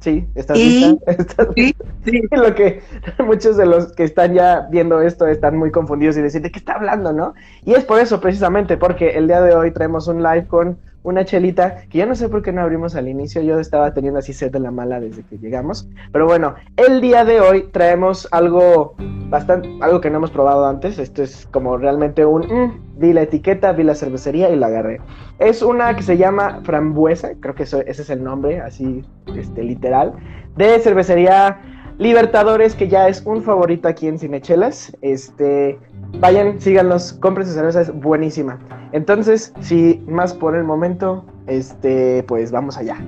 Sí, 0.00 0.26
¿estás 0.34 0.58
Y- 0.58 0.64
lista? 0.64 1.12
¿Estás 1.12 1.48
Sí, 1.54 1.74
sí. 2.04 2.22
lo 2.32 2.54
que 2.56 2.82
muchos 3.24 3.56
de 3.56 3.66
los 3.66 3.92
que 3.92 4.02
están 4.02 4.34
ya 4.34 4.66
viendo 4.70 5.00
esto 5.00 5.26
están 5.28 5.56
muy 5.56 5.70
confundidos 5.70 6.16
y 6.16 6.22
decir 6.22 6.42
de 6.42 6.50
qué 6.50 6.58
está 6.58 6.72
hablando, 6.74 7.12
¿no? 7.12 7.34
Y 7.64 7.74
es 7.74 7.84
por 7.84 8.00
eso 8.00 8.20
precisamente, 8.20 8.76
porque 8.76 9.10
el 9.10 9.28
día 9.28 9.40
de 9.40 9.54
hoy 9.54 9.70
traemos 9.70 10.08
un 10.08 10.20
live 10.22 10.46
con 10.48 10.78
una 11.02 11.24
chelita 11.24 11.82
que 11.88 11.98
yo 11.98 12.06
no 12.06 12.14
sé 12.14 12.28
por 12.28 12.42
qué 12.42 12.52
no 12.52 12.60
abrimos 12.62 12.94
al 12.94 13.08
inicio, 13.08 13.42
yo 13.42 13.58
estaba 13.58 13.92
teniendo 13.92 14.18
así 14.18 14.32
sed 14.32 14.50
de 14.50 14.60
la 14.60 14.70
mala 14.70 15.00
desde 15.00 15.22
que 15.22 15.38
llegamos, 15.38 15.88
pero 16.12 16.26
bueno, 16.26 16.54
el 16.76 17.00
día 17.00 17.24
de 17.24 17.40
hoy 17.40 17.68
traemos 17.72 18.28
algo 18.30 18.94
bastante, 19.28 19.68
algo 19.80 20.00
que 20.00 20.10
no 20.10 20.18
hemos 20.18 20.30
probado 20.30 20.66
antes, 20.66 20.98
esto 20.98 21.22
es 21.22 21.48
como 21.50 21.76
realmente 21.76 22.24
un, 22.24 22.42
mm, 22.42 22.98
vi 22.98 23.12
la 23.12 23.22
etiqueta, 23.22 23.72
vi 23.72 23.82
la 23.82 23.94
cervecería 23.94 24.50
y 24.50 24.56
la 24.56 24.66
agarré. 24.66 25.00
Es 25.38 25.62
una 25.62 25.96
que 25.96 26.02
se 26.02 26.16
llama 26.16 26.60
frambuesa, 26.64 27.30
creo 27.40 27.54
que 27.54 27.62
eso- 27.64 27.80
ese 27.80 28.02
es 28.02 28.10
el 28.10 28.22
nombre, 28.22 28.60
así, 28.60 29.04
este, 29.36 29.62
literal, 29.62 30.12
de 30.56 30.78
cervecería 30.78 31.60
Libertadores, 31.98 32.74
que 32.74 32.88
ya 32.88 33.06
es 33.08 33.22
un 33.26 33.42
favorito 33.42 33.86
aquí 33.86 34.08
en 34.08 34.18
Cinechelas. 34.18 34.96
Este, 35.02 35.78
vayan, 36.20 36.60
síganlos, 36.60 37.12
compren 37.14 37.46
su 37.46 37.54
cerveza, 37.54 37.80
es 37.82 37.92
buenísima. 37.92 38.58
Entonces, 38.92 39.52
si 39.60 40.02
más 40.06 40.34
por 40.34 40.54
el 40.56 40.64
momento, 40.64 41.24
este, 41.46 42.22
pues 42.24 42.50
vamos 42.50 42.76
allá. 42.76 42.98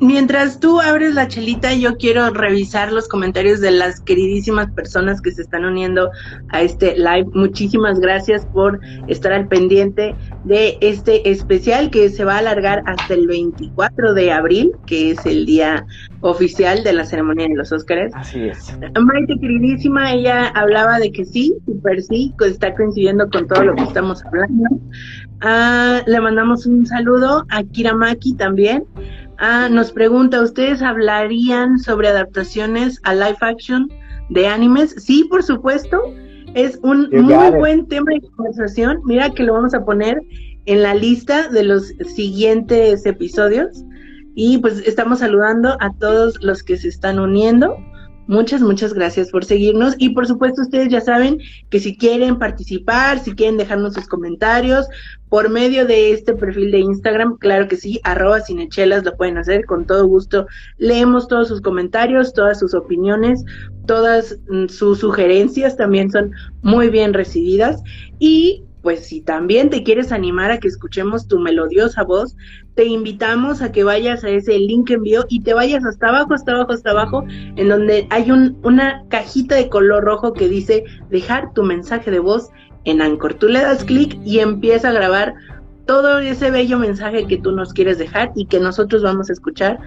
Mientras 0.00 0.58
tú 0.58 0.80
abres 0.80 1.14
la 1.14 1.28
chelita, 1.28 1.72
yo 1.72 1.96
quiero 1.96 2.30
revisar 2.30 2.92
los 2.92 3.08
comentarios 3.08 3.60
de 3.60 3.70
las 3.70 4.00
queridísimas 4.00 4.70
personas 4.72 5.20
que 5.20 5.30
se 5.30 5.42
están 5.42 5.64
uniendo 5.64 6.10
a 6.50 6.62
este 6.62 6.96
live. 6.96 7.26
Muchísimas 7.32 8.00
gracias 8.00 8.44
por 8.46 8.80
estar 9.06 9.32
al 9.32 9.46
pendiente 9.46 10.14
de 10.44 10.78
este 10.80 11.30
especial 11.30 11.90
que 11.90 12.08
se 12.10 12.24
va 12.24 12.34
a 12.34 12.38
alargar 12.38 12.82
hasta 12.86 13.14
el 13.14 13.26
24 13.26 14.14
de 14.14 14.32
abril, 14.32 14.72
que 14.86 15.12
es 15.12 15.24
el 15.26 15.46
día 15.46 15.86
oficial 16.20 16.82
de 16.82 16.92
la 16.92 17.04
ceremonia 17.04 17.46
de 17.46 17.54
los 17.54 17.70
Óscares. 17.70 18.12
Así 18.14 18.40
es. 18.40 18.76
Maite, 19.00 19.38
queridísima, 19.40 20.12
ella 20.12 20.48
hablaba 20.48 20.98
de 20.98 21.12
que 21.12 21.24
sí, 21.24 21.54
super 21.66 22.02
sí, 22.02 22.34
que 22.38 22.48
está 22.48 22.74
coincidiendo 22.74 23.28
con 23.30 23.46
todo 23.46 23.62
lo 23.62 23.74
que 23.74 23.84
estamos 23.84 24.24
hablando. 24.24 24.64
Ah, 25.40 26.02
le 26.06 26.20
mandamos 26.20 26.66
un 26.66 26.86
saludo 26.86 27.44
a 27.50 27.62
Kiramaki 27.62 28.34
también. 28.34 28.84
Ah, 29.46 29.68
nos 29.68 29.92
pregunta, 29.92 30.40
¿ustedes 30.40 30.80
hablarían 30.80 31.78
sobre 31.78 32.08
adaptaciones 32.08 32.98
a 33.02 33.12
live 33.12 33.36
action 33.42 33.90
de 34.30 34.46
animes? 34.46 34.94
Sí, 34.96 35.24
por 35.28 35.42
supuesto. 35.42 36.00
Es 36.54 36.78
un 36.82 37.10
You 37.10 37.24
muy 37.24 37.50
buen 37.50 37.86
tema 37.86 38.12
de 38.14 38.22
conversación. 38.30 39.02
Mira 39.04 39.28
que 39.28 39.42
lo 39.42 39.52
vamos 39.52 39.74
a 39.74 39.84
poner 39.84 40.18
en 40.64 40.82
la 40.82 40.94
lista 40.94 41.48
de 41.48 41.62
los 41.62 41.88
siguientes 42.16 43.04
episodios. 43.04 43.84
Y 44.34 44.56
pues 44.56 44.78
estamos 44.86 45.18
saludando 45.18 45.76
a 45.78 45.92
todos 46.00 46.42
los 46.42 46.62
que 46.62 46.78
se 46.78 46.88
están 46.88 47.18
uniendo 47.18 47.76
Muchas, 48.26 48.62
muchas 48.62 48.94
gracias 48.94 49.30
por 49.30 49.44
seguirnos 49.44 49.94
y 49.98 50.10
por 50.10 50.26
supuesto 50.26 50.62
ustedes 50.62 50.88
ya 50.88 51.02
saben 51.02 51.40
que 51.68 51.78
si 51.78 51.96
quieren 51.96 52.38
participar, 52.38 53.18
si 53.18 53.34
quieren 53.34 53.58
dejarnos 53.58 53.94
sus 53.94 54.06
comentarios 54.06 54.86
por 55.28 55.50
medio 55.50 55.84
de 55.84 56.12
este 56.12 56.32
perfil 56.32 56.70
de 56.70 56.78
Instagram, 56.78 57.36
claro 57.36 57.68
que 57.68 57.76
sí, 57.76 58.00
arroba 58.02 58.40
cinechelas 58.40 59.04
lo 59.04 59.14
pueden 59.16 59.36
hacer 59.36 59.66
con 59.66 59.84
todo 59.84 60.06
gusto. 60.06 60.46
Leemos 60.78 61.28
todos 61.28 61.48
sus 61.48 61.60
comentarios, 61.60 62.32
todas 62.32 62.58
sus 62.58 62.72
opiniones, 62.72 63.44
todas 63.86 64.38
mm, 64.48 64.68
sus 64.68 65.00
sugerencias 65.00 65.76
también 65.76 66.10
son 66.10 66.32
muy 66.62 66.88
bien 66.88 67.12
recibidas 67.12 67.82
y 68.18 68.64
pues 68.84 69.06
si 69.06 69.22
también 69.22 69.70
te 69.70 69.82
quieres 69.82 70.12
animar 70.12 70.50
a 70.50 70.60
que 70.60 70.68
escuchemos 70.68 71.26
tu 71.26 71.38
melodiosa 71.40 72.04
voz, 72.04 72.36
te 72.74 72.84
invitamos 72.84 73.62
a 73.62 73.70
que 73.70 73.84
vayas 73.84 74.24
a 74.24 74.30
ese 74.30 74.58
link 74.58 74.90
envío 74.90 75.24
y 75.28 75.40
te 75.40 75.54
vayas 75.54 75.84
hasta 75.84 76.08
abajo, 76.08 76.34
hasta 76.34 76.52
abajo, 76.52 76.72
hasta 76.72 76.90
abajo, 76.90 77.24
en 77.28 77.68
donde 77.68 78.06
hay 78.10 78.30
un, 78.30 78.58
una 78.62 79.04
cajita 79.08 79.54
de 79.54 79.68
color 79.68 80.04
rojo 80.04 80.32
que 80.32 80.48
dice 80.48 80.84
dejar 81.08 81.52
tu 81.52 81.62
mensaje 81.62 82.10
de 82.10 82.18
voz 82.18 82.50
en 82.84 83.00
Anchor. 83.00 83.34
Tú 83.34 83.48
le 83.48 83.60
das 83.60 83.84
clic 83.84 84.18
y 84.24 84.40
empieza 84.40 84.88
a 84.88 84.92
grabar 84.92 85.34
todo 85.86 86.18
ese 86.18 86.50
bello 86.50 86.78
mensaje 86.78 87.26
que 87.26 87.36
tú 87.36 87.52
nos 87.52 87.72
quieres 87.72 87.98
dejar 87.98 88.32
y 88.34 88.46
que 88.46 88.58
nosotros 88.58 89.02
vamos 89.02 89.30
a 89.30 89.34
escuchar 89.34 89.78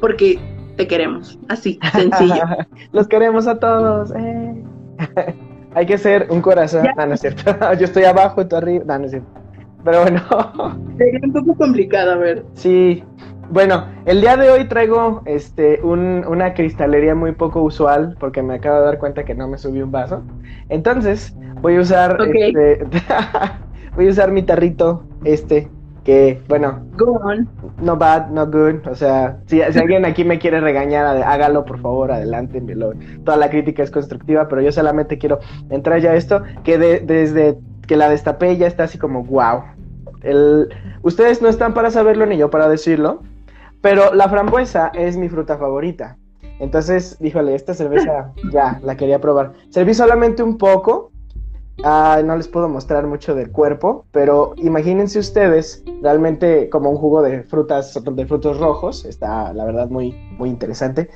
porque 0.00 0.38
te 0.76 0.86
queremos. 0.86 1.38
Así, 1.48 1.78
sencillo. 1.92 2.44
Los 2.92 3.08
queremos 3.08 3.46
a 3.46 3.58
todos. 3.58 4.12
Eh. 4.14 4.64
Hay 5.74 5.86
que 5.86 5.98
ser 5.98 6.28
un 6.30 6.40
corazón. 6.40 6.86
No, 6.96 7.06
no 7.06 7.14
es 7.14 7.20
cierto. 7.20 7.42
Yo 7.78 7.84
estoy 7.84 8.04
abajo, 8.04 8.46
tú 8.46 8.56
arriba. 8.56 8.84
No, 8.86 8.98
no 9.00 9.04
es 9.06 9.10
cierto. 9.10 9.45
Pero 9.86 10.02
bueno. 10.02 10.20
Sería 10.98 11.20
un 11.22 11.32
poco 11.32 11.54
complicado, 11.54 12.12
a 12.12 12.16
ver. 12.16 12.44
Sí. 12.54 13.02
Bueno, 13.48 13.86
el 14.04 14.20
día 14.20 14.36
de 14.36 14.50
hoy 14.50 14.64
traigo 14.64 15.22
este 15.24 15.80
un, 15.80 16.24
una 16.26 16.52
cristalería 16.52 17.14
muy 17.14 17.30
poco 17.30 17.62
usual 17.62 18.16
porque 18.18 18.42
me 18.42 18.56
acabo 18.56 18.80
de 18.80 18.84
dar 18.86 18.98
cuenta 18.98 19.24
que 19.24 19.36
no 19.36 19.46
me 19.46 19.56
subí 19.56 19.80
un 19.80 19.92
vaso. 19.92 20.24
Entonces 20.68 21.32
voy 21.60 21.76
a 21.76 21.80
usar 21.80 22.18
este, 22.34 22.84
voy 23.94 24.08
a 24.08 24.10
usar 24.10 24.32
mi 24.32 24.42
tarrito 24.42 25.04
este 25.22 25.70
que 26.02 26.40
bueno, 26.48 26.84
no 27.80 27.96
bad, 27.96 28.28
no 28.30 28.46
good, 28.46 28.86
o 28.88 28.94
sea, 28.94 29.38
si, 29.46 29.60
alguien 29.60 30.04
aquí 30.04 30.24
me 30.24 30.38
quiere 30.38 30.60
regañar, 30.60 31.04
hágalo 31.24 31.64
por 31.64 31.80
favor, 31.80 32.12
adelante, 32.12 32.62
toda 33.24 33.36
la 33.36 33.50
crítica 33.50 33.82
es 33.82 33.90
constructiva, 33.90 34.46
pero 34.46 34.62
yo 34.62 34.70
solamente 34.70 35.18
quiero 35.18 35.40
entrar 35.68 36.00
ya 36.00 36.12
a 36.12 36.14
esto, 36.14 36.42
que 36.62 36.78
desde 36.78 37.58
que 37.86 37.96
la 37.96 38.08
destapé 38.08 38.56
ya 38.56 38.66
está 38.66 38.84
así 38.84 38.98
como 38.98 39.24
wow. 39.24 39.62
El, 40.26 40.68
ustedes 41.02 41.40
no 41.40 41.48
están 41.48 41.74
para 41.74 41.90
saberlo 41.90 42.26
ni 42.26 42.36
yo 42.36 42.50
para 42.50 42.68
decirlo, 42.68 43.22
pero 43.80 44.14
la 44.14 44.28
frambuesa 44.28 44.90
es 44.94 45.16
mi 45.16 45.28
fruta 45.28 45.56
favorita. 45.58 46.16
Entonces, 46.58 47.16
híjole, 47.20 47.54
esta 47.54 47.74
cerveza 47.74 48.32
ya 48.52 48.80
la 48.82 48.96
quería 48.96 49.20
probar. 49.20 49.52
Serví 49.70 49.94
solamente 49.94 50.42
un 50.42 50.58
poco, 50.58 51.12
Ah, 51.84 52.22
no 52.24 52.36
les 52.36 52.48
puedo 52.48 52.68
mostrar 52.68 53.06
mucho 53.06 53.34
del 53.34 53.52
cuerpo, 53.52 54.06
pero 54.10 54.54
imagínense 54.56 55.18
ustedes 55.18 55.84
realmente 56.00 56.70
como 56.70 56.90
un 56.90 56.96
jugo 56.96 57.20
de 57.22 57.42
frutas, 57.42 57.98
de 58.02 58.26
frutos 58.26 58.58
rojos. 58.58 59.04
Está, 59.04 59.52
la 59.52 59.64
verdad, 59.64 59.88
muy, 59.88 60.12
muy 60.38 60.48
interesante. 60.48 61.10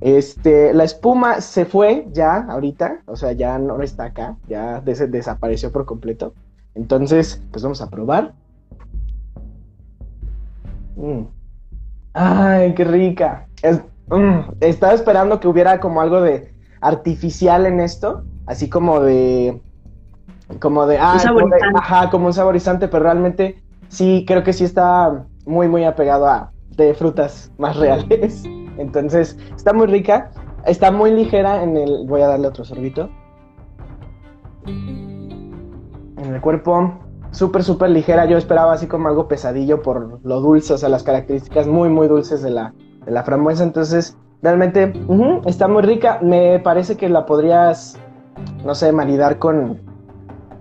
Este, 0.00 0.74
la 0.74 0.84
espuma 0.84 1.40
se 1.40 1.64
fue 1.64 2.08
ya 2.12 2.46
ahorita, 2.48 3.02
o 3.06 3.16
sea, 3.16 3.32
ya 3.32 3.58
no 3.58 3.80
está 3.82 4.04
acá, 4.04 4.36
ya 4.48 4.80
desapareció 4.80 5.70
por 5.70 5.84
completo. 5.84 6.34
Entonces, 6.74 7.40
pues 7.52 7.62
vamos 7.62 7.80
a 7.80 7.90
probar. 7.90 8.34
Mm. 11.00 11.26
Ay, 12.12 12.74
qué 12.74 12.84
rica. 12.84 13.46
Mm, 14.08 14.40
estaba 14.60 14.92
esperando 14.92 15.40
que 15.40 15.48
hubiera 15.48 15.80
como 15.80 16.00
algo 16.00 16.20
de 16.20 16.52
artificial 16.80 17.66
en 17.66 17.80
esto, 17.80 18.24
así 18.46 18.68
como 18.68 19.00
de 19.00 19.60
como 20.58 20.86
de, 20.86 20.98
ah, 20.98 21.16
como 21.26 21.54
ajá, 21.76 22.10
como 22.10 22.26
un 22.26 22.32
saborizante, 22.32 22.88
pero 22.88 23.04
realmente 23.04 23.62
sí, 23.88 24.24
creo 24.26 24.42
que 24.42 24.52
sí 24.52 24.64
está 24.64 25.24
muy, 25.46 25.68
muy 25.68 25.84
apegado 25.84 26.26
a 26.26 26.50
de 26.76 26.92
frutas 26.94 27.52
más 27.56 27.76
reales. 27.76 28.42
Entonces, 28.78 29.38
está 29.54 29.72
muy 29.72 29.86
rica, 29.86 30.32
está 30.66 30.90
muy 30.90 31.12
ligera 31.12 31.62
en 31.62 31.76
el, 31.76 32.06
voy 32.06 32.22
a 32.22 32.26
darle 32.26 32.48
otro 32.48 32.64
sorbito. 32.64 33.08
En 34.66 36.34
el 36.34 36.40
cuerpo, 36.40 36.98
súper, 37.30 37.62
súper 37.62 37.90
ligera. 37.90 38.24
Yo 38.26 38.36
esperaba 38.36 38.72
así 38.72 38.86
como 38.86 39.08
algo 39.08 39.28
pesadillo 39.28 39.82
por 39.82 40.20
lo 40.24 40.40
dulce, 40.40 40.74
o 40.74 40.78
sea, 40.78 40.88
las 40.88 41.02
características 41.02 41.66
muy, 41.66 41.88
muy 41.88 42.08
dulces 42.08 42.42
de 42.42 42.50
la, 42.50 42.74
de 43.04 43.12
la 43.12 43.22
frambuesa. 43.22 43.64
Entonces, 43.64 44.16
realmente 44.42 44.92
está 45.46 45.68
muy 45.68 45.82
rica. 45.82 46.18
Me 46.22 46.58
parece 46.60 46.96
que 46.96 47.08
la 47.08 47.26
podrías, 47.26 47.96
no 48.64 48.74
sé, 48.74 48.92
maridar 48.92 49.38
con, 49.38 49.80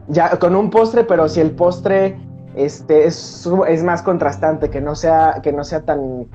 ya 0.07 0.37
con 0.39 0.55
un 0.55 0.69
postre, 0.69 1.03
pero 1.03 1.27
si 1.29 1.39
el 1.39 1.51
postre 1.51 2.17
este, 2.55 3.05
es, 3.05 3.49
es 3.67 3.83
más 3.83 4.01
contrastante, 4.01 4.69
que 4.69 4.81
no 4.81 4.95
sea, 4.95 5.39
que 5.41 5.53
no 5.53 5.63
sea 5.63 5.85
tan, 5.85 6.27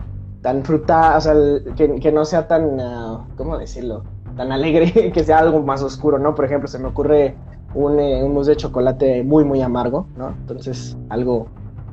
tan 0.43 0.65
fruta, 0.65 1.17
o 1.17 1.21
sea, 1.21 1.35
que, 1.77 2.13
no 2.13 2.25
sea 2.25 2.47
tan, 2.47 2.81
uh, 2.81 3.27
¿cómo 3.37 3.59
decirlo? 3.59 4.05
Tan 4.37 4.53
alegre, 4.53 5.11
que 5.13 5.25
sea 5.25 5.39
algo 5.39 5.63
más 5.63 5.83
oscuro, 5.83 6.19
¿no? 6.19 6.35
Por 6.35 6.45
ejemplo, 6.45 6.69
se 6.69 6.79
me 6.79 6.89
ocurre 6.89 7.35
un, 7.75 7.99
eh, 7.99 8.23
un 8.23 8.33
mousse 8.33 8.49
de 8.49 8.57
chocolate 8.57 9.23
muy, 9.23 9.45
muy 9.45 9.61
amargo, 9.61 10.07
¿no? 10.17 10.31
Entonces, 10.31 10.97
algo, 11.09 11.49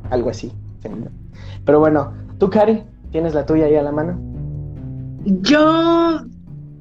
algo 0.09 0.29
así. 0.29 0.51
Pero 1.65 1.79
bueno, 1.79 2.13
tú, 2.37 2.49
Cari, 2.49 2.83
¿tienes 3.11 3.33
la 3.33 3.45
tuya 3.45 3.65
ahí 3.65 3.75
a 3.75 3.83
la 3.83 3.91
mano? 3.91 4.19
Yo 5.25 6.21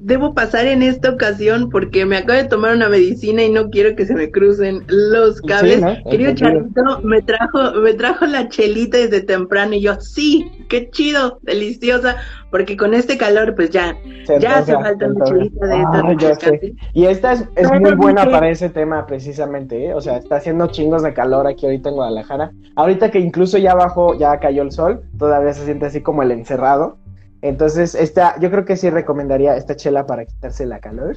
debo 0.03 0.33
pasar 0.33 0.65
en 0.65 0.81
esta 0.81 1.11
ocasión 1.11 1.69
porque 1.69 2.05
me 2.05 2.17
acabo 2.17 2.39
de 2.39 2.47
tomar 2.47 2.75
una 2.75 2.89
medicina 2.89 3.43
y 3.43 3.51
no 3.51 3.69
quiero 3.69 3.95
que 3.95 4.05
se 4.05 4.15
me 4.15 4.31
crucen 4.31 4.83
los 4.87 5.41
cables. 5.41 5.81
Querido 6.09 6.33
Charito, 6.33 7.01
me 7.03 7.21
trajo, 7.21 7.73
me 7.81 7.93
trajo 7.93 8.25
la 8.25 8.49
chelita 8.49 8.97
desde 8.97 9.21
temprano 9.21 9.75
y 9.75 9.81
yo, 9.81 9.99
sí, 10.01 10.51
qué 10.69 10.89
chido, 10.89 11.39
deliciosa, 11.43 12.17
porque 12.49 12.75
con 12.75 12.93
este 12.93 13.17
calor, 13.17 13.55
pues 13.55 13.69
ya, 13.69 13.95
ya 14.39 14.57
hace 14.57 14.73
falta 14.73 15.05
una 15.05 15.25
chelita 15.25 15.67
de 15.67 16.31
esta. 16.31 16.51
y 16.93 17.05
esta 17.05 17.33
es, 17.33 17.45
es 17.55 17.71
muy 17.79 17.93
buena 17.93 18.25
para 18.25 18.49
ese 18.49 18.69
tema 18.69 19.05
precisamente, 19.05 19.85
¿eh? 19.85 19.93
o 19.93 20.01
sea, 20.01 20.17
está 20.17 20.37
haciendo 20.37 20.67
chingos 20.67 21.03
de 21.03 21.13
calor 21.13 21.45
aquí 21.45 21.65
ahorita 21.65 21.89
en 21.89 21.95
Guadalajara. 21.95 22.51
Ahorita 22.75 23.11
que 23.11 23.19
incluso 23.19 23.59
ya 23.59 23.75
bajó, 23.75 24.17
ya 24.17 24.39
cayó 24.39 24.63
el 24.63 24.71
sol, 24.71 25.03
todavía 25.19 25.53
se 25.53 25.65
siente 25.65 25.85
así 25.85 26.01
como 26.01 26.23
el 26.23 26.31
encerrado. 26.31 26.97
Entonces, 27.41 27.95
esta, 27.95 28.39
yo 28.39 28.51
creo 28.51 28.65
que 28.65 28.75
sí 28.75 28.89
recomendaría 28.89 29.55
esta 29.55 29.75
chela 29.75 30.05
para 30.05 30.25
quitarse 30.25 30.65
la 30.65 30.79
calor. 30.79 31.15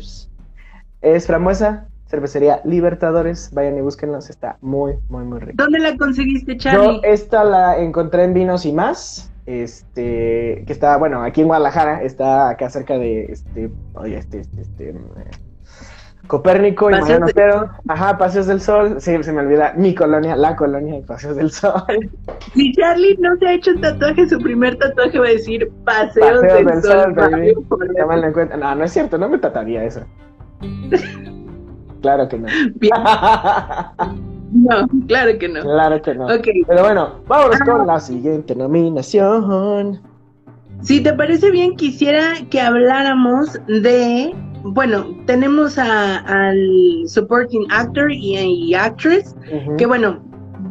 Es 1.03 1.27
frambuesa, 1.27 1.87
cervecería 2.07 2.61
Libertadores. 2.65 3.51
Vayan 3.53 3.77
y 3.77 3.81
búsquenlos, 3.83 4.31
está 4.31 4.57
muy, 4.61 4.95
muy, 5.09 5.25
muy 5.25 5.41
rico. 5.41 5.63
¿Dónde 5.63 5.79
la 5.79 5.97
conseguiste, 5.97 6.57
Charlie? 6.57 6.97
Yo 6.97 7.01
esta 7.03 7.45
la 7.45 7.79
encontré 7.79 8.25
en 8.25 8.35
Vinos 8.35 8.65
y 8.65 8.73
Más. 8.73 9.31
Este, 9.47 10.65
que 10.67 10.73
está, 10.73 10.97
bueno, 10.97 11.23
aquí 11.23 11.43
en 11.43 11.49
Guadalajara, 11.49 12.03
está 12.03 12.49
acá 12.49 12.71
cerca 12.71 12.97
de 12.97 13.27
este, 13.27 13.71
oye, 13.93 14.17
este, 14.17 14.41
este, 14.41 14.63
este 14.63 14.95
Copérnico 16.27 16.91
y 16.91 16.93
Mariano 16.95 17.27
Otero. 17.27 17.71
Ajá, 17.89 18.17
Paseos 18.17 18.47
del 18.47 18.61
Sol. 18.61 18.97
Sí, 18.99 19.23
se 19.23 19.33
me 19.33 19.41
olvida. 19.41 19.75
Mi 19.77 19.95
colonia, 19.95 20.37
la 20.37 20.57
colonia 20.57 20.95
de 20.95 21.03
Paseos 21.03 21.37
del 21.37 21.51
Sol. 21.51 21.83
Si 22.55 22.73
Charlie 22.73 23.17
no 23.19 23.37
se 23.37 23.47
ha 23.47 23.53
hecho 23.55 23.73
un 23.73 23.81
tatuaje, 23.81 24.29
su 24.29 24.39
primer 24.39 24.77
tatuaje 24.77 25.19
va 25.19 25.27
a 25.27 25.31
decir 25.31 25.71
Paseos, 25.85 26.41
del, 26.43 26.83
Sol. 26.83 27.15
No, 28.59 28.75
no 28.75 28.85
es 28.85 28.93
cierto, 28.93 29.19
no 29.19 29.29
me 29.29 29.39
tatuaría 29.39 29.85
eso. 29.85 30.01
claro 32.01 32.29
que 32.29 32.39
no. 32.39 32.49
No, 34.55 34.87
claro 35.09 35.37
que 35.37 35.49
no. 35.49 35.63
Claro 35.63 36.01
que 36.01 36.15
no. 36.15 36.29
Pero 36.29 36.83
bueno, 36.83 37.15
vámonos 37.27 37.59
con 37.59 37.89
la 37.89 37.99
siguiente 37.99 38.55
nominación. 38.55 40.01
Si 40.81 41.03
te 41.03 41.13
parece 41.13 41.51
bien, 41.51 41.75
quisiera 41.75 42.35
que 42.51 42.61
habláramos 42.61 43.59
de 43.67 44.33
bueno, 44.65 45.07
tenemos 45.27 45.79
al 45.79 47.03
supporting 47.07 47.67
actor 47.71 48.11
y, 48.11 48.75
actress, 48.75 49.37
que 49.77 49.85
bueno, 49.85 50.23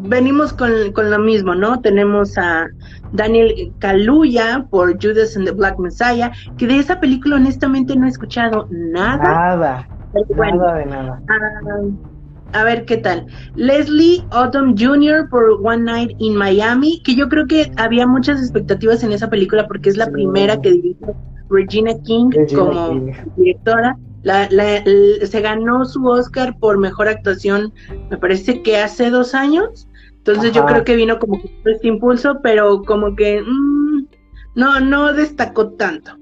venimos 0.02 0.52
con, 0.52 0.72
lo 0.96 1.20
mismo, 1.20 1.54
¿no? 1.54 1.80
Tenemos 1.80 2.38
a 2.38 2.66
Daniel 3.12 3.72
Kaluuya 3.80 4.66
por 4.72 4.94
Judas 5.02 5.38
and 5.38 5.46
the 5.46 5.52
Black 5.52 5.78
Messiah, 5.78 6.32
que 6.58 6.66
de 6.66 6.80
esa 6.80 7.00
película 7.00 7.36
honestamente 7.36 7.96
no 7.96 8.08
he 8.08 8.10
escuchado 8.10 8.68
nada. 8.72 9.24
Nada. 9.24 9.88
nada 10.36 10.76
de 10.76 10.86
nada. 10.88 11.22
Ah, 11.30 12.60
a 12.60 12.64
ver 12.64 12.86
qué 12.86 12.98
tal. 12.98 13.28
Leslie 13.56 14.24
Odom 14.32 14.76
Jr. 14.78 15.30
por 15.30 15.60
One 15.64 15.84
Night 15.84 16.12
in 16.18 16.36
Miami, 16.36 17.02
que 17.04 17.16
yo 17.16 17.30
creo 17.30 17.46
que 17.46 17.72
había 17.78 18.08
muchas 18.08 18.40
expectativas 18.40 19.04
en 19.04 19.12
esa 19.12 19.30
película 19.30 19.68
porque 19.68 19.90
es 19.90 19.98
la 19.98 20.08
primera 20.08 20.60
que 20.62 20.72
dirige 20.72 21.14
Regina 21.50 21.92
King 22.06 22.30
como 22.56 23.06
directora. 23.38 23.98
se 24.24 25.42
ganó 25.42 25.86
su 25.86 26.06
Oscar 26.06 26.58
por 26.60 26.78
mejor 26.78 27.08
actuación, 27.08 27.74
me 28.10 28.18
parece 28.18 28.62
que 28.62 28.78
hace 28.78 29.10
dos 29.10 29.34
años. 29.34 29.88
Entonces 30.26 30.54
yo 30.54 30.66
creo 30.66 30.86
que 30.86 30.96
vino 30.96 31.20
como 31.20 31.42
este 31.66 31.88
impulso, 31.88 32.40
pero 32.42 32.82
como 32.84 33.14
que 33.16 33.42
mm, 33.42 34.08
no, 34.56 34.80
no 34.80 35.14
destacó 35.14 35.72
tanto. 35.72 36.14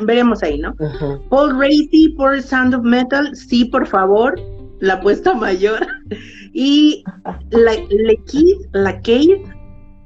veremos 0.00 0.42
ahí, 0.42 0.58
¿no? 0.58 0.74
Paul 1.30 1.58
Racy 1.60 2.14
por 2.16 2.42
Sound 2.42 2.74
of 2.74 2.82
Metal, 2.82 3.34
sí, 3.36 3.66
por 3.66 3.86
favor, 3.86 4.34
la 4.80 4.94
apuesta 4.94 5.32
mayor. 5.34 5.86
y 6.52 7.04
la, 7.50 7.72
la 8.72 8.94
Kate, 8.96 9.44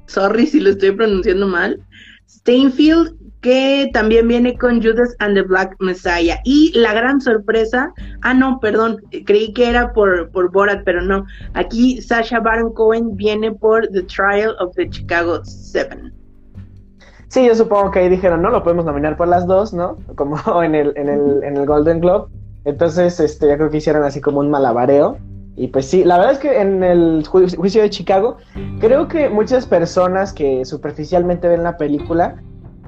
sorry 0.05 0.45
si 0.45 0.59
lo 0.59 0.69
estoy 0.69 0.91
pronunciando 0.91 1.47
mal, 1.47 1.79
Steinfield, 2.29 3.15
que 3.43 3.91
también 3.93 4.27
viene 4.27 4.57
con 4.57 4.81
Judas 4.81 5.15
and 5.19 5.35
the 5.35 5.43
Black 5.43 5.75
Messiah. 5.79 6.39
Y 6.45 6.71
la 6.73 6.93
gran 6.93 7.21
sorpresa, 7.21 7.93
ah, 8.21 8.33
no, 8.33 8.59
perdón, 8.59 8.97
creí 9.25 9.53
que 9.53 9.69
era 9.69 9.93
por, 9.93 10.31
por 10.31 10.51
Borat, 10.51 10.83
pero 10.85 11.01
no. 11.01 11.25
Aquí 11.53 12.01
Sasha 12.01 12.39
Baron 12.39 12.73
Cohen 12.73 13.15
viene 13.15 13.51
por 13.51 13.87
The 13.89 14.03
Trial 14.03 14.55
of 14.59 14.73
the 14.75 14.89
Chicago 14.89 15.43
Seven. 15.43 16.13
Sí, 17.27 17.45
yo 17.45 17.53
supongo 17.53 17.91
que 17.91 17.99
ahí 17.99 18.09
dijeron, 18.09 18.41
no, 18.41 18.49
lo 18.49 18.63
podemos 18.63 18.85
nominar 18.85 19.17
por 19.17 19.27
las 19.27 19.45
dos, 19.45 19.73
¿no? 19.73 19.97
Como 20.15 20.37
en 20.63 20.73
el, 20.73 20.93
en 20.95 21.09
el, 21.09 21.43
en 21.43 21.57
el 21.57 21.65
Golden 21.65 21.99
Globe. 21.99 22.31
Entonces, 22.63 23.19
este, 23.19 23.49
yo 23.49 23.57
creo 23.57 23.69
que 23.69 23.77
hicieron 23.77 24.03
así 24.03 24.21
como 24.21 24.39
un 24.39 24.49
malabareo. 24.49 25.17
Y 25.55 25.67
pues 25.67 25.85
sí, 25.85 26.03
la 26.03 26.17
verdad 26.17 26.33
es 26.33 26.39
que 26.39 26.61
en 26.61 26.81
el 26.83 27.27
juicio 27.27 27.81
de 27.81 27.89
Chicago, 27.89 28.37
creo 28.79 29.07
que 29.07 29.29
muchas 29.29 29.67
personas 29.67 30.33
que 30.33 30.65
superficialmente 30.65 31.47
ven 31.47 31.61
la 31.61 31.77
película 31.77 32.41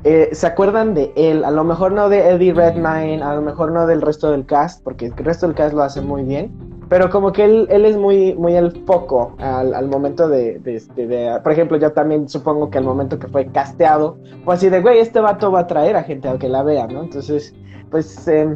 eh, 0.08 0.30
se 0.34 0.46
acuerdan 0.46 0.94
de 0.94 1.12
él, 1.16 1.44
a 1.44 1.50
lo 1.50 1.64
mejor 1.64 1.92
no 1.92 2.10
de 2.10 2.30
Eddie 2.30 2.54
Redmayne, 2.54 3.24
a 3.24 3.34
lo 3.34 3.42
mejor 3.42 3.72
no 3.72 3.88
del 3.88 4.04
resto 4.04 4.30
del 4.30 4.46
cast, 4.46 4.84
porque 4.84 5.08
el 5.08 5.14
resto 5.18 5.48
del 5.48 5.56
cast 5.56 5.74
lo 5.74 5.82
hace 5.82 6.00
muy 6.00 6.22
bien, 6.22 6.52
pero 6.90 7.10
como 7.10 7.32
que 7.32 7.44
él, 7.44 7.66
él 7.72 7.86
es 7.86 7.98
muy, 7.98 8.36
muy 8.36 8.54
el 8.54 8.72
foco 8.86 9.36
al, 9.40 9.88
momento 9.88 10.30
de, 10.30 10.60
de, 10.60 11.40
por 11.42 11.52
ejemplo, 11.52 11.78
yo 11.78 11.92
también 11.92 12.30
supongo 12.30 12.70
que 12.70 12.78
al 12.78 12.84
momento 12.84 13.18
que 13.18 13.28
fue 13.28 13.48
casteado, 13.48 14.20
pues 14.44 14.60
así 14.60 14.70
de, 14.70 14.80
güey, 14.80 15.00
este 15.00 15.20
vato 15.22 15.52
va 15.52 15.62
a 15.62 15.68
traer 15.68 15.96
a 15.96 16.04
gente 16.04 16.30
a 16.30 16.38
que 16.38 16.50
la 16.50 16.62
vea, 16.62 16.86
¿no? 16.86 17.02
Entonces, 17.02 17.56
pues, 17.90 18.28
eh, 18.28 18.54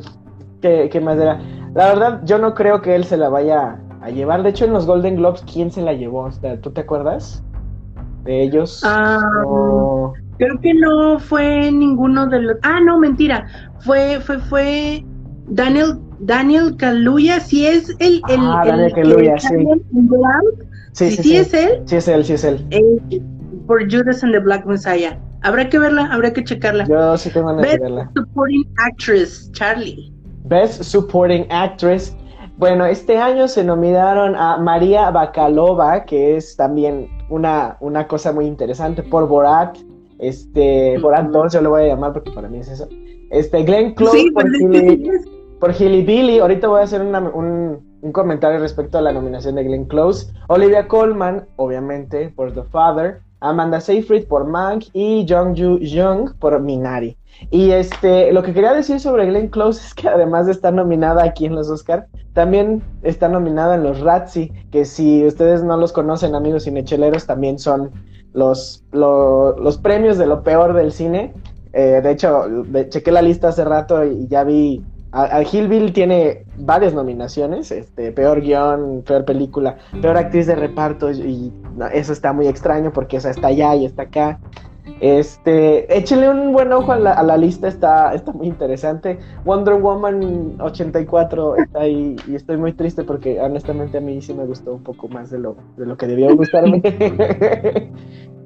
¿qué, 0.61 0.87
¿qué, 0.91 1.01
más 1.01 1.17
era? 1.17 1.41
La 1.73 1.87
verdad, 1.87 2.21
yo 2.25 2.37
no 2.37 2.53
creo 2.53 2.79
que 2.83 2.93
él 2.93 3.05
se 3.05 3.17
la 3.17 3.29
vaya 3.29 3.79
a 4.01 4.09
llevar, 4.11 4.43
de 4.43 4.49
hecho, 4.49 4.65
en 4.65 4.73
los 4.73 4.85
Golden 4.85 5.15
Globes, 5.15 5.43
¿quién 5.51 5.71
se 5.71 5.81
la 5.81 5.93
llevó? 5.93 6.29
¿Tú 6.61 6.69
te 6.69 6.81
acuerdas? 6.81 7.43
De 8.29 8.43
ellos. 8.43 8.81
Ah, 8.83 9.19
Creo 10.37 10.59
que 10.61 10.71
no 10.75 11.19
fue 11.19 11.71
ninguno 11.71 12.27
de 12.27 12.43
los. 12.43 12.57
Ah, 12.61 12.79
no, 12.79 12.99
mentira. 12.99 13.47
Fue, 13.79 14.19
fue, 14.19 14.37
fue 14.37 15.03
Daniel, 15.47 15.97
Daniel 16.19 16.75
Kaluuya. 16.77 17.39
Sí 17.39 17.65
es 17.65 17.89
el, 17.97 18.21
el, 18.29 18.39
ah, 18.39 18.61
Daniel 18.67 18.93
Kaluuya, 18.93 19.39
sí. 19.39 19.55
Sí, 20.91 21.09
sí, 21.09 21.23
sí, 21.23 21.37
es 21.37 21.53
él. 21.55 21.81
Sí 21.85 21.95
es 21.95 22.07
él, 22.07 22.23
sí 22.23 22.33
es 22.33 22.43
él. 22.43 22.63
por 23.65 23.91
Judas 23.91 24.23
and 24.23 24.33
the 24.33 24.39
Black 24.39 24.63
Messiah. 24.67 25.17
Habrá 25.41 25.67
que 25.67 25.79
verla, 25.79 26.05
habrá 26.11 26.31
que 26.31 26.43
checarla. 26.43 26.85
Yo 26.87 27.17
sí 27.17 27.31
tengo 27.31 27.47
ganas 27.47 27.63
de 27.63 27.79
verla. 27.79 28.11
Best 28.13 28.15
Supporting 28.27 28.63
Actress, 28.77 29.51
Charlie. 29.53 30.13
Best 30.43 30.83
Supporting 30.83 31.47
Actress. 31.49 32.15
Bueno, 32.59 32.85
este 32.85 33.17
año 33.17 33.47
se 33.47 33.63
nominaron 33.63 34.35
a 34.35 34.57
María 34.57 35.09
Bakalova, 35.11 36.03
que 36.03 36.35
es 36.35 36.57
también 36.57 37.07
una, 37.29 37.77
una 37.79 38.05
cosa 38.05 38.33
muy 38.33 38.47
interesante, 38.47 39.01
por 39.01 39.29
Borat, 39.29 39.77
este, 40.19 40.99
por 41.01 41.15
Anton, 41.15 41.47
yo 41.47 41.61
lo 41.61 41.69
voy 41.69 41.83
a 41.83 41.87
llamar 41.87 42.11
porque 42.11 42.31
para 42.31 42.49
mí 42.49 42.57
es 42.57 42.67
eso. 42.67 42.89
Este, 43.29 43.63
Glenn 43.63 43.93
Close 43.93 44.25
por, 44.33 44.43
pues 45.61 45.79
Hilly, 45.79 46.03
Billy. 46.03 46.39
Ahorita 46.39 46.67
voy 46.67 46.81
a 46.81 46.83
hacer 46.83 47.01
un, 47.01 47.15
un, 48.01 48.11
comentario 48.11 48.59
respecto 48.59 48.97
a 48.97 49.01
la 49.01 49.13
nominación 49.13 49.55
de 49.55 49.63
Glenn 49.63 49.85
Close. 49.85 50.29
Olivia 50.49 50.85
Colman, 50.89 51.47
obviamente, 51.55 52.27
por 52.27 52.51
The 52.51 52.63
Father. 52.63 53.21
Amanda 53.41 53.79
Seyfried 53.79 54.27
por 54.27 54.45
Mank 54.45 54.85
y 54.93 55.25
Jung 55.27 55.57
Ju 55.57 55.79
Jung 55.79 56.33
por 56.39 56.59
Minari. 56.59 57.17
Y 57.51 57.71
este, 57.71 58.33
lo 58.33 58.43
que 58.43 58.53
quería 58.53 58.73
decir 58.73 58.99
sobre 58.99 59.25
Glenn 59.27 59.47
Close 59.47 59.81
es 59.85 59.93
que 59.93 60.09
además 60.09 60.45
de 60.45 60.51
estar 60.51 60.73
nominada 60.73 61.23
aquí 61.23 61.45
en 61.45 61.55
los 61.55 61.69
Oscar, 61.69 62.07
también 62.33 62.83
está 63.03 63.27
nominada 63.27 63.75
en 63.75 63.83
los 63.83 63.99
Razzie, 64.01 64.51
que 64.71 64.85
si 64.85 65.25
ustedes 65.25 65.63
no 65.63 65.77
los 65.77 65.91
conocen, 65.91 66.35
amigos 66.35 66.63
cinecheleros, 66.65 67.25
también 67.25 67.59
son 67.59 67.91
los, 68.33 68.83
los 68.91 69.77
premios 69.77 70.17
de 70.17 70.27
lo 70.27 70.43
peor 70.43 70.73
del 70.73 70.91
cine. 70.91 71.33
Eh, 71.73 72.01
de 72.03 72.11
hecho, 72.11 72.45
chequé 72.89 73.11
la 73.11 73.21
lista 73.21 73.49
hace 73.49 73.63
rato 73.63 74.03
y 74.05 74.27
ya 74.27 74.43
vi. 74.43 74.83
A, 75.11 75.41
Hillbill 75.41 75.93
tiene 75.93 76.45
varias 76.57 76.93
nominaciones: 76.93 77.71
este, 77.71 78.11
peor 78.11 78.41
guion, 78.41 79.03
peor 79.05 79.25
película, 79.25 79.77
peor 80.01 80.17
actriz 80.17 80.47
de 80.47 80.55
reparto. 80.55 81.11
Y 81.11 81.51
eso 81.93 82.13
está 82.13 82.33
muy 82.33 82.47
extraño 82.47 82.91
porque 82.93 83.17
esa 83.17 83.29
está 83.29 83.47
allá 83.47 83.75
y 83.75 83.85
está 83.85 84.03
acá. 84.03 84.39
Este, 85.01 85.97
échenle 85.97 86.29
un 86.29 86.51
buen 86.51 86.73
ojo 86.73 86.91
a 86.91 86.97
la, 86.97 87.37
lista, 87.37 87.67
está, 87.67 88.13
está 88.13 88.33
muy 88.33 88.47
interesante. 88.47 89.17
Wonder 89.45 89.75
Woman 89.75 90.55
84 90.59 91.55
está 91.57 91.81
ahí 91.81 92.15
y 92.27 92.35
estoy 92.35 92.57
muy 92.57 92.73
triste 92.73 93.03
porque 93.03 93.39
honestamente 93.39 93.99
a 93.99 94.01
mí 94.01 94.21
sí 94.21 94.33
me 94.33 94.45
gustó 94.45 94.73
un 94.73 94.83
poco 94.83 95.07
más 95.07 95.29
de 95.29 95.39
lo, 95.39 95.55
de 95.77 95.85
lo 95.85 95.95
que 95.95 96.07
debió 96.07 96.35
gustarme. 96.35 96.81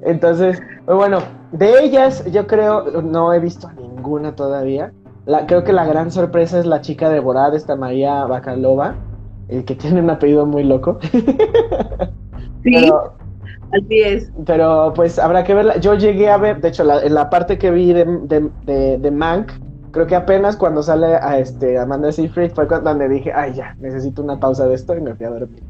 Entonces, 0.02 0.62
pues 0.84 0.96
bueno, 0.96 1.18
de 1.52 1.82
ellas 1.82 2.24
yo 2.30 2.46
creo, 2.46 3.02
no 3.02 3.32
he 3.32 3.40
visto 3.40 3.70
ninguna 3.72 4.36
todavía. 4.36 4.92
La, 5.26 5.46
creo 5.46 5.64
que 5.64 5.72
la 5.72 5.86
gran 5.86 6.10
sorpresa 6.10 6.58
es 6.58 6.66
la 6.66 6.80
chica 6.80 7.08
de 7.08 7.20
Borad, 7.20 7.54
esta 7.54 7.76
María 7.76 8.24
Bacalova, 8.26 8.94
el 9.48 9.64
que 9.64 9.74
tiene 9.74 10.00
un 10.00 10.10
apellido 10.10 10.46
muy 10.46 10.64
loco. 10.64 10.98
Sí. 12.62 12.90
Así 13.72 14.00
es. 14.00 14.32
Pero 14.46 14.92
pues 14.94 15.18
habrá 15.18 15.44
que 15.44 15.52
verla. 15.52 15.76
Yo 15.78 15.94
llegué 15.94 16.30
a 16.30 16.38
ver, 16.38 16.60
de 16.60 16.68
hecho, 16.68 16.84
la, 16.84 17.02
en 17.02 17.12
la 17.12 17.28
parte 17.28 17.58
que 17.58 17.70
vi 17.70 17.92
de, 17.92 18.04
de, 18.64 18.98
de, 18.98 19.10
Mank, 19.10 19.52
creo 19.90 20.06
que 20.06 20.16
apenas 20.16 20.56
cuando 20.56 20.82
sale 20.82 21.16
a 21.16 21.38
este 21.38 21.78
Amanda 21.78 22.10
Seyfried 22.10 22.52
fue 22.52 22.66
cuando 22.66 23.06
dije, 23.08 23.32
ay 23.34 23.54
ya, 23.54 23.76
necesito 23.80 24.22
una 24.22 24.40
pausa 24.40 24.66
de 24.66 24.74
esto 24.74 24.96
y 24.96 25.00
me 25.00 25.14
fui 25.14 25.26
a 25.26 25.30
dormir. 25.30 25.62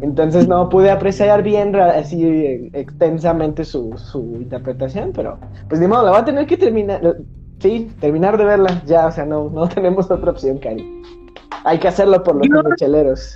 Entonces 0.00 0.48
no 0.48 0.68
pude 0.68 0.90
apreciar 0.90 1.42
bien 1.42 1.74
así 1.76 2.70
extensamente 2.72 3.64
su, 3.64 3.96
su 3.96 4.20
interpretación, 4.36 5.12
pero 5.14 5.38
pues 5.68 5.80
ni 5.80 5.86
modo, 5.86 6.04
la 6.04 6.10
voy 6.10 6.20
a 6.20 6.24
tener 6.24 6.46
que 6.46 6.56
terminar, 6.56 7.00
sí, 7.64 7.90
terminar 7.98 8.36
de 8.36 8.44
verla 8.44 8.82
ya, 8.84 9.06
o 9.06 9.12
sea, 9.12 9.24
no, 9.24 9.48
no 9.48 9.66
tenemos 9.74 10.10
otra 10.10 10.30
opción, 10.30 10.58
Cari. 10.58 11.02
Hay 11.64 11.78
que 11.78 11.88
hacerlo 11.88 12.22
por 12.22 12.36
los 12.36 12.76
cheleros. 12.76 13.32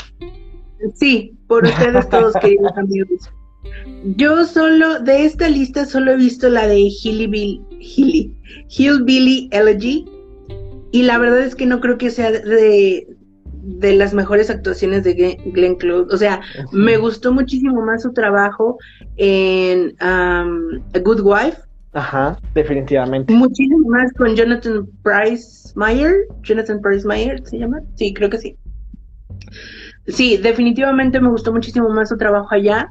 Sí, 0.94 1.34
por 1.46 1.64
ustedes 1.64 2.08
todos, 2.10 2.34
queridos 2.40 2.76
amigos. 2.76 3.30
Yo 4.16 4.44
solo, 4.44 5.00
de 5.00 5.24
esta 5.24 5.48
lista, 5.48 5.86
solo 5.86 6.12
he 6.12 6.16
visto 6.16 6.50
la 6.50 6.66
de 6.66 6.78
Hillbilly, 6.78 7.62
Hilly, 7.80 8.34
Hillbilly 8.68 9.48
Elegy. 9.50 10.04
Y 10.90 11.02
la 11.04 11.18
verdad 11.18 11.40
es 11.40 11.54
que 11.54 11.66
no 11.66 11.80
creo 11.80 11.96
que 11.96 12.10
sea 12.10 12.30
de, 12.30 13.08
de 13.62 13.92
las 13.94 14.12
mejores 14.12 14.50
actuaciones 14.50 15.04
de 15.04 15.38
Glenn 15.54 15.76
Close. 15.76 16.14
O 16.14 16.18
sea, 16.18 16.40
me 16.72 16.98
gustó 16.98 17.32
muchísimo 17.32 17.80
más 17.82 18.02
su 18.02 18.12
trabajo 18.12 18.78
en 19.16 19.96
um, 20.02 20.82
A 20.94 20.98
Good 21.02 21.20
Wife. 21.22 21.67
Ajá, 21.92 22.38
definitivamente. 22.54 23.32
Muchísimo 23.32 23.88
más 23.88 24.12
con 24.12 24.34
Jonathan 24.36 24.86
Price 25.02 25.72
Meyer. 25.74 26.26
Jonathan 26.42 26.80
Price 26.80 27.06
Meyer 27.06 27.42
se 27.46 27.58
llama. 27.58 27.80
Sí, 27.94 28.12
creo 28.12 28.30
que 28.30 28.38
sí. 28.38 28.56
Sí, 30.06 30.36
definitivamente 30.36 31.20
me 31.20 31.28
gustó 31.28 31.52
muchísimo 31.52 31.88
más 31.88 32.08
su 32.08 32.16
trabajo 32.16 32.48
allá 32.50 32.88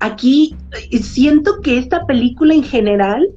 aquí 0.00 0.56
eh, 0.90 0.98
siento 0.98 1.60
que 1.60 1.78
esta 1.78 2.06
película 2.06 2.54
en 2.54 2.62
general 2.62 3.28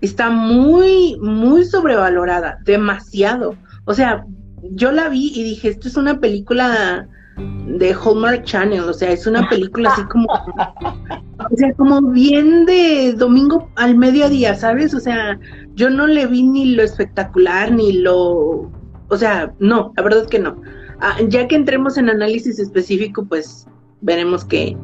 está 0.00 0.30
muy, 0.30 1.16
muy 1.20 1.64
sobrevalorada, 1.64 2.58
demasiado. 2.64 3.56
O 3.84 3.94
sea, 3.94 4.24
yo 4.62 4.92
la 4.92 5.08
vi 5.08 5.32
y 5.34 5.42
dije, 5.44 5.68
esto 5.68 5.88
es 5.88 5.96
una 5.96 6.18
película 6.20 7.08
de 7.36 7.94
Hallmark 7.94 8.44
Channel, 8.44 8.82
o 8.82 8.92
sea, 8.92 9.10
es 9.10 9.26
una 9.26 9.48
película 9.48 9.90
así 9.90 10.02
como, 10.04 10.26
o 11.50 11.56
sea, 11.56 11.72
como 11.74 12.02
bien 12.10 12.66
de 12.66 13.14
domingo 13.14 13.68
al 13.76 13.96
mediodía, 13.96 14.54
¿sabes? 14.54 14.94
O 14.94 15.00
sea, 15.00 15.38
yo 15.74 15.90
no 15.90 16.06
le 16.06 16.26
vi 16.26 16.42
ni 16.42 16.74
lo 16.74 16.82
espectacular, 16.82 17.72
ni 17.72 17.94
lo, 17.94 18.70
o 19.08 19.16
sea, 19.16 19.52
no, 19.58 19.92
la 19.96 20.02
verdad 20.02 20.22
es 20.22 20.28
que 20.28 20.38
no. 20.38 20.60
Ah, 21.00 21.16
ya 21.28 21.48
que 21.48 21.56
entremos 21.56 21.96
en 21.96 22.10
análisis 22.10 22.58
específico, 22.58 23.24
pues 23.24 23.66
veremos 24.02 24.44
qué, 24.44 24.76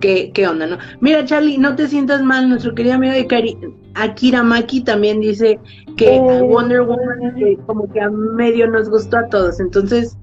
qué, 0.00 0.48
onda, 0.48 0.66
¿no? 0.66 0.78
Mira, 1.00 1.24
Charlie, 1.24 1.58
no 1.58 1.76
te 1.76 1.86
sientas 1.86 2.22
mal, 2.22 2.48
nuestro 2.48 2.74
querido 2.74 2.96
amigo 2.96 3.12
de 3.12 3.56
Akira 3.94 4.42
Maki 4.42 4.82
también 4.82 5.20
dice 5.20 5.60
que 5.96 6.18
oh. 6.20 6.46
Wonder 6.46 6.82
Woman 6.82 7.34
como 7.66 7.90
que 7.92 8.00
a 8.00 8.10
medio 8.10 8.68
nos 8.68 8.88
gustó 8.88 9.18
a 9.18 9.28
todos, 9.28 9.60
entonces 9.60 10.16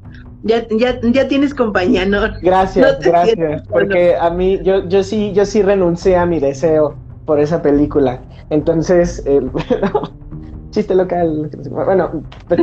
ya, 0.43 0.67
ya, 0.69 0.99
ya 1.02 1.28
tienes 1.28 1.54
compañía, 1.54 2.06
¿no? 2.06 2.21
Gracias, 2.41 2.99
gracias, 2.99 3.67
porque 3.67 4.15
a 4.15 4.30
mí, 4.30 4.60
yo, 4.63 4.88
yo 4.88 5.04
sí, 5.04 5.32
yo 5.34 5.45
sí 5.45 5.62
renuncié 5.62 6.16
a 6.16 6.26
mi 6.26 6.39
deseo 6.39 6.95
por 7.26 7.39
esa 7.39 7.61
película, 7.61 8.22
entonces, 8.49 9.24
eh, 9.26 9.41
chiste 10.72 10.95
local, 10.95 11.49
bueno. 11.70 12.24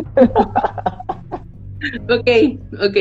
ok, 2.09 2.31
ok. 2.81 2.97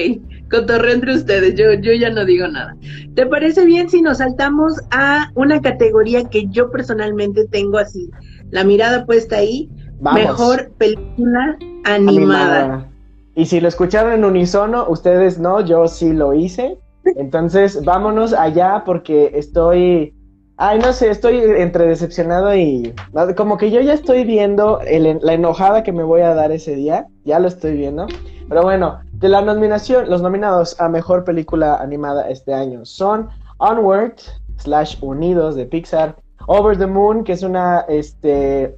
Cotorreo 0.50 0.94
entre 0.94 1.16
ustedes, 1.16 1.56
yo, 1.56 1.74
yo 1.74 1.94
ya 1.94 2.10
no 2.10 2.26
digo 2.26 2.48
nada. 2.48 2.76
¿Te 3.16 3.26
parece 3.26 3.66
bien 3.66 3.90
si 3.90 4.02
nos 4.02 4.20
saltamos 4.20 4.74
a 4.92 5.32
una 5.36 5.60
categoría 5.62 6.30
que 6.30 6.48
yo 6.50 6.70
personalmente 6.72 7.48
tengo 7.48 7.78
así, 7.78 8.10
la 8.52 8.64
mirada 8.64 9.06
puesta 9.06 9.38
ahí? 9.38 9.70
Vamos. 10.00 10.22
Mejor 10.22 10.72
película 10.78 11.58
animada. 11.84 12.95
Y 13.36 13.46
si 13.46 13.60
lo 13.60 13.68
escucharon 13.68 14.14
en 14.14 14.26
unisono, 14.26 14.88
ustedes 14.88 15.38
no, 15.38 15.60
yo 15.60 15.88
sí 15.88 16.14
lo 16.14 16.34
hice. 16.34 16.78
Entonces, 17.04 17.84
vámonos 17.84 18.34
allá 18.34 18.84
porque 18.86 19.32
estoy. 19.36 20.16
Ay, 20.58 20.80
no 20.80 20.94
sé, 20.94 21.10
estoy 21.10 21.38
entre 21.40 21.86
decepcionado 21.86 22.56
y. 22.56 22.94
Como 23.36 23.58
que 23.58 23.72
yo 23.72 23.82
ya 23.82 23.94
estoy 23.94 24.24
viendo 24.24 24.80
la 25.22 25.34
enojada 25.34 25.84
que 25.84 25.92
me 25.92 26.04
voy 26.04 26.22
a 26.22 26.34
dar 26.34 26.52
ese 26.52 26.76
día. 26.76 27.08
Ya 27.26 27.40
lo 27.40 27.50
estoy 27.50 27.76
viendo. 27.76 28.08
Pero 28.48 28.64
bueno, 28.64 29.00
de 29.12 29.28
la 29.28 29.42
nominación, 29.42 30.10
los 30.10 30.22
nominados 30.22 30.80
a 30.80 30.88
mejor 30.88 31.24
película 31.24 31.76
animada 31.76 32.30
este 32.30 32.54
año 32.54 32.86
son 32.86 33.30
Onward, 33.58 34.16
slash 34.58 34.98
Unidos 35.02 35.56
de 35.56 35.66
Pixar, 35.66 36.16
Over 36.48 36.78
the 36.78 36.88
Moon, 36.88 37.24
que 37.24 37.34
es 37.34 37.44
una, 37.44 37.82
este, 37.90 38.78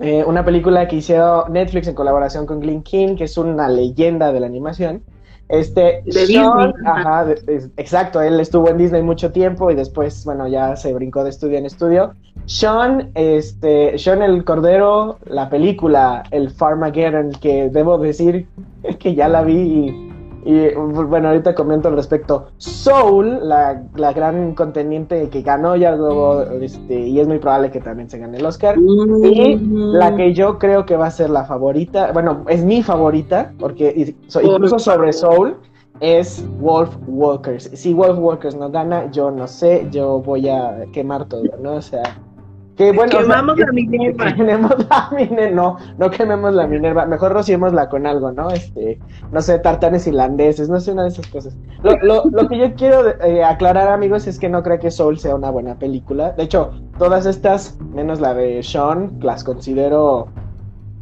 eh, 0.00 0.24
una 0.26 0.44
película 0.44 0.86
que 0.88 0.96
hicieron 0.96 1.52
Netflix 1.52 1.88
en 1.88 1.94
colaboración 1.94 2.46
con 2.46 2.60
Glenn 2.60 2.82
King, 2.82 3.16
que 3.16 3.24
es 3.24 3.36
una 3.38 3.68
leyenda 3.68 4.32
de 4.32 4.40
la 4.40 4.46
animación. 4.46 5.02
Este, 5.48 6.02
De 6.04 6.26
Sean- 6.26 6.74
ajá, 6.84 7.24
de- 7.24 7.70
exacto, 7.76 8.20
él 8.20 8.40
estuvo 8.40 8.68
en 8.68 8.78
Disney 8.78 9.02
mucho 9.02 9.30
tiempo 9.30 9.70
y 9.70 9.76
después, 9.76 10.24
bueno, 10.24 10.48
ya 10.48 10.74
se 10.74 10.92
brincó 10.92 11.22
de 11.22 11.30
estudio 11.30 11.56
en 11.58 11.66
estudio. 11.66 12.14
Sean, 12.46 13.10
este, 13.14 13.96
Sean 13.96 14.22
el 14.22 14.44
Cordero, 14.44 15.18
la 15.24 15.48
película, 15.48 16.24
el 16.32 16.50
Farmageddon, 16.50 17.30
que 17.40 17.68
debo 17.70 17.96
decir 17.98 18.48
que 18.98 19.14
ya 19.14 19.28
la 19.28 19.42
vi 19.42 19.54
y, 19.56 20.05
y, 20.46 20.72
bueno, 20.74 21.28
ahorita 21.28 21.56
comento 21.56 21.88
al 21.88 21.96
respecto. 21.96 22.46
Soul, 22.58 23.40
la, 23.42 23.82
la 23.96 24.12
gran 24.12 24.54
contendiente 24.54 25.28
que 25.28 25.42
ganó 25.42 25.74
ya 25.74 25.96
luego, 25.96 26.42
este, 26.42 27.00
y 27.00 27.18
es 27.18 27.26
muy 27.26 27.40
probable 27.40 27.72
que 27.72 27.80
también 27.80 28.08
se 28.08 28.18
gane 28.18 28.38
el 28.38 28.46
Oscar. 28.46 28.76
Y 28.78 29.58
la 29.58 30.14
que 30.14 30.32
yo 30.34 30.56
creo 30.60 30.86
que 30.86 30.96
va 30.96 31.06
a 31.06 31.10
ser 31.10 31.30
la 31.30 31.44
favorita, 31.46 32.12
bueno, 32.12 32.44
es 32.48 32.64
mi 32.64 32.84
favorita, 32.84 33.52
porque 33.58 34.14
incluso 34.40 34.78
sobre. 34.78 35.12
Soul 35.12 35.56
es 35.98 36.46
Wolf 36.60 36.96
Walkers. 37.08 37.70
Si 37.74 37.92
Wolf 37.92 38.18
Walkers 38.18 38.54
no 38.54 38.70
gana, 38.70 39.10
yo 39.10 39.32
no 39.32 39.48
sé, 39.48 39.88
yo 39.90 40.20
voy 40.20 40.48
a 40.48 40.84
quemar 40.92 41.24
todo, 41.24 41.42
¿no? 41.60 41.74
O 41.74 41.82
sea, 41.82 42.02
que 42.76 42.92
bueno. 42.92 43.10
o 43.10 43.10
sea, 43.12 43.20
Quemamos 43.22 43.56
que- 43.56 43.62
a 43.62 43.66
Minerva. 43.72 44.34
Quememos 44.34 44.76
la 44.88 45.10
Minerva, 45.16 45.50
no, 45.54 45.76
no 45.98 46.10
quememos 46.10 46.54
la 46.54 46.66
Minerva, 46.66 47.06
mejor 47.06 47.32
rociémosla 47.32 47.88
con 47.88 48.06
algo, 48.06 48.32
¿no? 48.32 48.50
Este, 48.50 48.98
no 49.32 49.40
sé, 49.40 49.58
tartanes 49.58 50.06
irlandeses, 50.06 50.68
no 50.68 50.78
sé, 50.80 50.92
una 50.92 51.02
de 51.04 51.08
esas 51.08 51.26
cosas. 51.28 51.56
Lo, 51.82 51.96
lo, 52.02 52.24
lo 52.30 52.48
que 52.48 52.58
yo 52.58 52.74
quiero 52.74 53.08
eh, 53.22 53.42
aclarar, 53.42 53.88
amigos, 53.88 54.26
es 54.26 54.38
que 54.38 54.48
no 54.48 54.62
creo 54.62 54.78
que 54.78 54.90
Soul 54.90 55.18
sea 55.18 55.34
una 55.34 55.50
buena 55.50 55.74
película. 55.78 56.32
De 56.32 56.42
hecho, 56.44 56.70
todas 56.98 57.26
estas, 57.26 57.78
menos 57.80 58.20
la 58.20 58.34
de 58.34 58.62
Sean, 58.62 59.18
las 59.20 59.42
considero. 59.42 60.28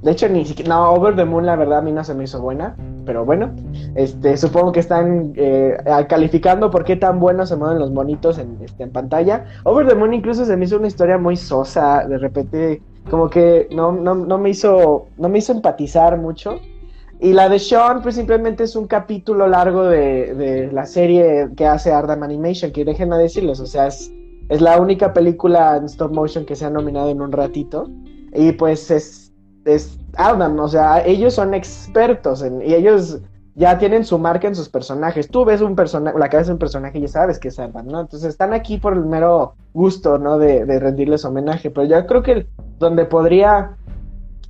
De 0.04 0.10
hecho, 0.10 0.28
ni 0.28 0.44
siquiera. 0.44 0.68
No, 0.68 0.92
Over 0.92 1.16
the 1.16 1.24
Moon, 1.24 1.46
la 1.46 1.56
verdad, 1.56 1.78
a 1.78 1.82
mí 1.82 1.90
no 1.90 2.04
se 2.04 2.14
me 2.14 2.24
hizo 2.24 2.38
buena. 2.38 2.76
Pero 3.06 3.24
bueno, 3.24 3.50
este, 3.94 4.36
supongo 4.36 4.70
que 4.70 4.80
están 4.80 5.32
eh, 5.34 5.78
calificando 6.08 6.70
por 6.70 6.84
qué 6.84 6.96
tan 6.96 7.18
bueno 7.18 7.46
se 7.46 7.56
mueven 7.56 7.78
los 7.78 7.90
monitos 7.90 8.38
en, 8.38 8.58
este, 8.62 8.82
en 8.82 8.90
pantalla. 8.90 9.46
Over 9.64 9.88
the 9.88 9.94
Moon 9.94 10.12
incluso 10.12 10.44
se 10.44 10.56
me 10.58 10.66
hizo 10.66 10.76
una 10.76 10.88
historia 10.88 11.16
muy 11.16 11.36
sosa. 11.36 12.06
De 12.06 12.18
repente, 12.18 12.82
como 13.10 13.30
que 13.30 13.66
no, 13.72 13.92
no, 13.92 14.14
no 14.14 14.36
me 14.36 14.50
hizo. 14.50 15.06
No 15.16 15.30
me 15.30 15.38
hizo 15.38 15.52
empatizar 15.52 16.18
mucho. 16.18 16.60
Y 17.18 17.32
la 17.32 17.48
de 17.48 17.58
Sean, 17.58 18.02
pues 18.02 18.16
simplemente 18.16 18.64
es 18.64 18.76
un 18.76 18.86
capítulo 18.86 19.48
largo 19.48 19.84
de, 19.84 20.34
de 20.34 20.70
la 20.70 20.84
serie 20.84 21.48
que 21.56 21.66
hace 21.66 21.92
Ardam 21.92 22.22
Animation, 22.22 22.72
que 22.72 22.84
déjenme 22.84 23.16
decirles, 23.16 23.60
o 23.60 23.66
sea, 23.66 23.86
es, 23.86 24.12
es 24.50 24.60
la 24.60 24.78
única 24.78 25.14
película 25.14 25.78
en 25.78 25.84
stop 25.84 26.12
motion 26.12 26.44
que 26.44 26.56
se 26.56 26.66
ha 26.66 26.70
nominado 26.70 27.08
en 27.08 27.22
un 27.22 27.32
ratito. 27.32 27.88
Y 28.34 28.52
pues 28.52 28.90
es, 28.90 29.23
es 29.64 29.98
Ardam, 30.16 30.58
o 30.58 30.68
sea, 30.68 31.04
ellos 31.04 31.34
son 31.34 31.54
expertos 31.54 32.42
en, 32.42 32.62
y 32.62 32.74
ellos 32.74 33.20
ya 33.56 33.78
tienen 33.78 34.04
su 34.04 34.18
marca 34.18 34.48
en 34.48 34.54
sus 34.54 34.68
personajes. 34.68 35.28
Tú 35.28 35.44
ves 35.44 35.60
un 35.60 35.76
personaje, 35.76 36.18
la 36.18 36.28
cabeza 36.28 36.48
de 36.48 36.54
un 36.54 36.58
personaje 36.58 36.98
y 36.98 37.02
ya 37.02 37.08
sabes 37.08 37.38
que 37.38 37.48
es 37.48 37.58
Ardam, 37.58 37.86
¿no? 37.86 38.00
Entonces 38.00 38.30
están 38.30 38.52
aquí 38.52 38.78
por 38.78 38.94
el 38.94 39.04
mero 39.04 39.54
gusto, 39.72 40.18
¿no? 40.18 40.38
De, 40.38 40.64
de 40.64 40.80
rendirles 40.80 41.24
homenaje. 41.24 41.70
Pero 41.70 41.86
yo 41.86 42.06
creo 42.06 42.22
que 42.22 42.46
donde 42.78 43.04
podría 43.04 43.76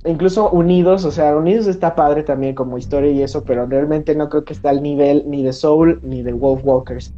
incluso 0.05 0.49
Unidos, 0.49 1.05
o 1.05 1.11
sea, 1.11 1.35
Unidos 1.35 1.67
está 1.67 1.95
padre 1.95 2.23
también 2.23 2.55
como 2.55 2.77
historia 2.77 3.11
y 3.11 3.21
eso, 3.21 3.43
pero 3.43 3.65
realmente 3.65 4.15
no 4.15 4.29
creo 4.29 4.43
que 4.43 4.53
está 4.53 4.69
al 4.69 4.81
nivel 4.81 5.23
ni 5.27 5.43
de 5.43 5.53
Soul 5.53 5.99
ni 6.03 6.21
de 6.21 6.33
Wolf 6.33 6.61
Walkers. 6.63 7.13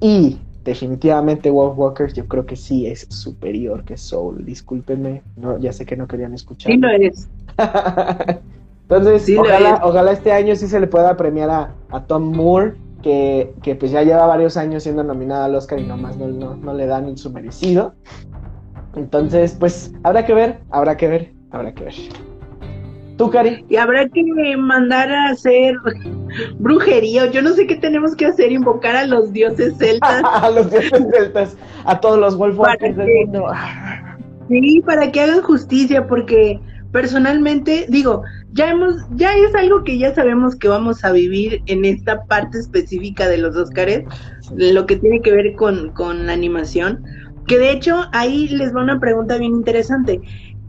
Y 0.00 0.38
definitivamente 0.64 1.50
Wolf 1.50 1.76
Walkers 1.78 2.14
yo 2.14 2.26
creo 2.26 2.46
que 2.46 2.56
sí 2.56 2.86
es 2.86 3.06
superior 3.10 3.84
que 3.84 3.96
Soul. 3.96 4.44
Discúlpenme, 4.44 5.22
no, 5.36 5.58
ya 5.58 5.72
sé 5.72 5.84
que 5.86 5.96
no 5.96 6.06
querían 6.06 6.34
escuchar. 6.34 6.72
Sí 6.72 6.78
lo 6.78 6.88
es. 6.90 7.28
Entonces, 8.82 9.22
Sí 9.22 9.36
ojalá, 9.36 9.74
es. 9.74 9.80
ojalá 9.82 10.12
este 10.12 10.32
año 10.32 10.54
sí 10.56 10.68
se 10.68 10.78
le 10.80 10.86
pueda 10.86 11.16
premiar 11.16 11.50
a, 11.50 11.74
a 11.90 12.04
Tom 12.04 12.34
Moore, 12.34 12.74
que, 13.02 13.54
que 13.62 13.74
pues 13.74 13.90
ya 13.90 14.02
lleva 14.02 14.26
varios 14.26 14.56
años 14.56 14.82
siendo 14.82 15.02
nominada 15.02 15.46
al 15.46 15.54
Oscar 15.54 15.78
y 15.78 15.86
nomás 15.86 16.16
no, 16.16 16.28
no, 16.28 16.56
no 16.56 16.74
le 16.74 16.86
dan 16.86 17.16
su 17.16 17.30
merecido. 17.30 17.94
Entonces, 18.94 19.56
pues 19.58 19.92
habrá 20.02 20.24
que 20.26 20.34
ver, 20.34 20.58
habrá 20.70 20.96
que 20.96 21.08
ver, 21.08 21.32
habrá 21.50 21.72
que 21.72 21.84
ver. 21.84 21.94
¿Tú, 23.16 23.30
Cari? 23.30 23.64
Y 23.68 23.76
habrá 23.76 24.08
que 24.08 24.22
mandar 24.56 25.10
a 25.10 25.28
hacer 25.30 25.74
brujería. 26.58 27.30
Yo 27.30 27.42
no 27.42 27.54
sé 27.54 27.66
qué 27.66 27.76
tenemos 27.76 28.14
que 28.16 28.26
hacer, 28.26 28.52
invocar 28.52 28.96
a 28.96 29.06
los 29.06 29.32
dioses 29.32 29.74
celtas. 29.78 30.22
a 30.24 30.50
los 30.50 30.70
dioses 30.70 31.04
celtas, 31.12 31.56
a 31.84 32.00
todos 32.00 32.18
los 32.18 32.36
Wolf 32.36 32.58
del 32.80 32.96
mundo. 32.96 33.46
Sí, 34.48 34.82
para 34.84 35.10
que 35.10 35.20
hagan 35.20 35.42
justicia, 35.42 36.06
porque 36.06 36.60
personalmente, 36.92 37.86
digo, 37.88 38.22
ya 38.52 38.70
hemos, 38.70 38.96
ya 39.14 39.34
es 39.34 39.54
algo 39.54 39.82
que 39.82 39.98
ya 39.98 40.14
sabemos 40.14 40.56
que 40.56 40.68
vamos 40.68 41.04
a 41.04 41.12
vivir 41.12 41.62
en 41.66 41.84
esta 41.84 42.24
parte 42.24 42.58
específica 42.58 43.28
de 43.28 43.38
los 43.38 43.56
Óscares, 43.56 44.04
lo 44.54 44.86
que 44.86 44.96
tiene 44.96 45.22
que 45.22 45.32
ver 45.32 45.54
con, 45.54 45.90
con 45.92 46.26
la 46.26 46.34
animación. 46.34 47.02
Que 47.46 47.58
de 47.58 47.72
hecho, 47.72 48.02
ahí 48.12 48.48
les 48.48 48.74
va 48.74 48.82
una 48.82 49.00
pregunta 49.00 49.38
bien 49.38 49.52
interesante. 49.52 50.20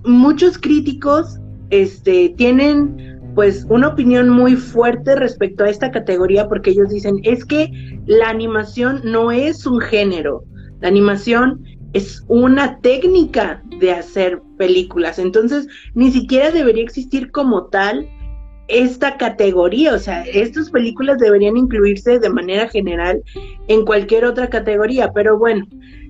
Muchos 0.06 0.58
críticos 0.58 1.40
este, 1.70 2.30
tienen 2.38 3.13
pues 3.36 3.66
una 3.70 3.90
opinión 3.90 4.30
muy 4.30 4.56
fuerte 4.56 5.16
respecto 5.16 5.64
a 5.64 5.70
esta 5.70 5.92
categoría 5.92 6.48
porque 6.48 6.72
ellos 6.72 6.90
dicen 6.90 7.20
es 7.24 7.46
que 7.46 7.72
la 8.06 8.30
animación 8.30 9.02
no 9.04 9.32
es 9.32 9.66
un 9.66 9.80
género, 9.80 10.44
la 10.82 10.88
animación 10.88 11.64
es 11.94 12.24
una 12.28 12.80
técnica 12.80 13.64
de 13.80 13.92
hacer 13.92 14.42
películas, 14.58 15.20
entonces 15.20 15.68
ni 15.94 16.12
siquiera 16.12 16.52
debería 16.52 16.84
existir 16.84 17.32
como 17.32 17.66
tal 17.66 18.08
esta 18.68 19.18
categoría, 19.18 19.94
o 19.94 20.00
sea, 20.00 20.24
estas 20.24 20.70
películas 20.70 21.18
deberían 21.20 21.58
incluirse 21.58 22.20
de 22.20 22.30
manera 22.30 22.70
general 22.70 23.22
en 23.68 23.86
cualquier 23.86 24.26
otra 24.26 24.50
categoría, 24.50 25.12
pero 25.14 25.38
bueno, 25.38 25.66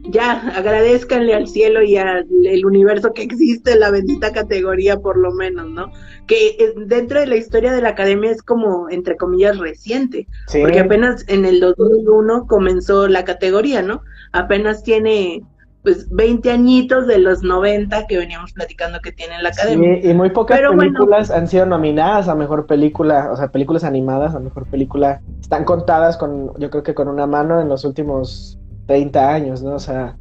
ya 0.10 0.49
agradezcanle 0.49 1.34
al 1.34 1.47
cielo 1.47 1.82
y 1.82 1.97
al 1.97 2.28
el 2.43 2.66
universo 2.66 3.14
que 3.14 3.24
existe 3.24 3.78
la 3.78 3.89
bendita 3.89 4.34
categoría 4.34 4.99
por 4.99 5.18
lo 5.18 5.32
menos, 5.34 5.70
¿no? 5.70 5.91
Que 6.28 6.49
eh, 6.60 6.74
dentro 6.86 7.20
de 7.20 7.28
la 7.28 7.38
historia 7.38 7.72
de 7.72 7.82
la 7.82 7.89
academia 7.89 8.32
es 8.32 8.43
como, 8.43 8.89
entre 8.89 9.16
comillas, 9.16 9.58
reciente, 9.58 10.28
Sí, 10.47 10.60
porque 10.62 10.80
apenas 10.80 11.26
en 11.30 11.45
el 11.45 11.60
2001 11.60 12.47
comenzó 12.47 13.08
la 13.08 13.24
categoría, 13.24 13.82
¿no? 13.82 14.01
Apenas 14.34 14.84
tiene 14.84 15.41
pues 15.84 16.10
20 16.10 16.50
añitos 16.50 17.08
de 17.08 17.20
los 17.20 17.44
90 17.44 18.08
que 18.08 18.18
veníamos 18.18 18.54
platicando 18.54 19.00
que 19.02 19.12
tiene 19.12 19.42
la 19.42 19.50
academia. 19.50 20.00
sí, 20.02 20.10
y 20.10 20.14
muy 20.14 20.30
pocas 20.30 20.58
Pero 20.58 20.74
bueno. 20.74 20.94
películas 20.94 21.30
han 21.30 21.48
sido 21.48 21.66
nominadas 21.66 22.30
a 22.30 22.36
mejor 22.36 22.66
película, 22.66 23.30
o 23.32 23.36
sea, 23.36 23.50
películas 23.50 23.84
animadas 23.84 24.34
a 24.34 24.40
mejor 24.40 24.66
película. 24.68 25.22
Están 25.42 25.66
contadas 25.66 26.18
con, 26.18 26.58
yo 26.58 26.70
creo 26.70 26.84
que 26.84 26.94
con 26.94 27.10
una 27.10 27.28
mano 27.28 27.60
en 27.60 27.68
los 27.68 27.84
últimos 27.84 28.58
30 28.88 29.34
años, 29.34 29.62
¿no? 29.62 29.76
O 29.76 29.80
sea, 29.80 30.16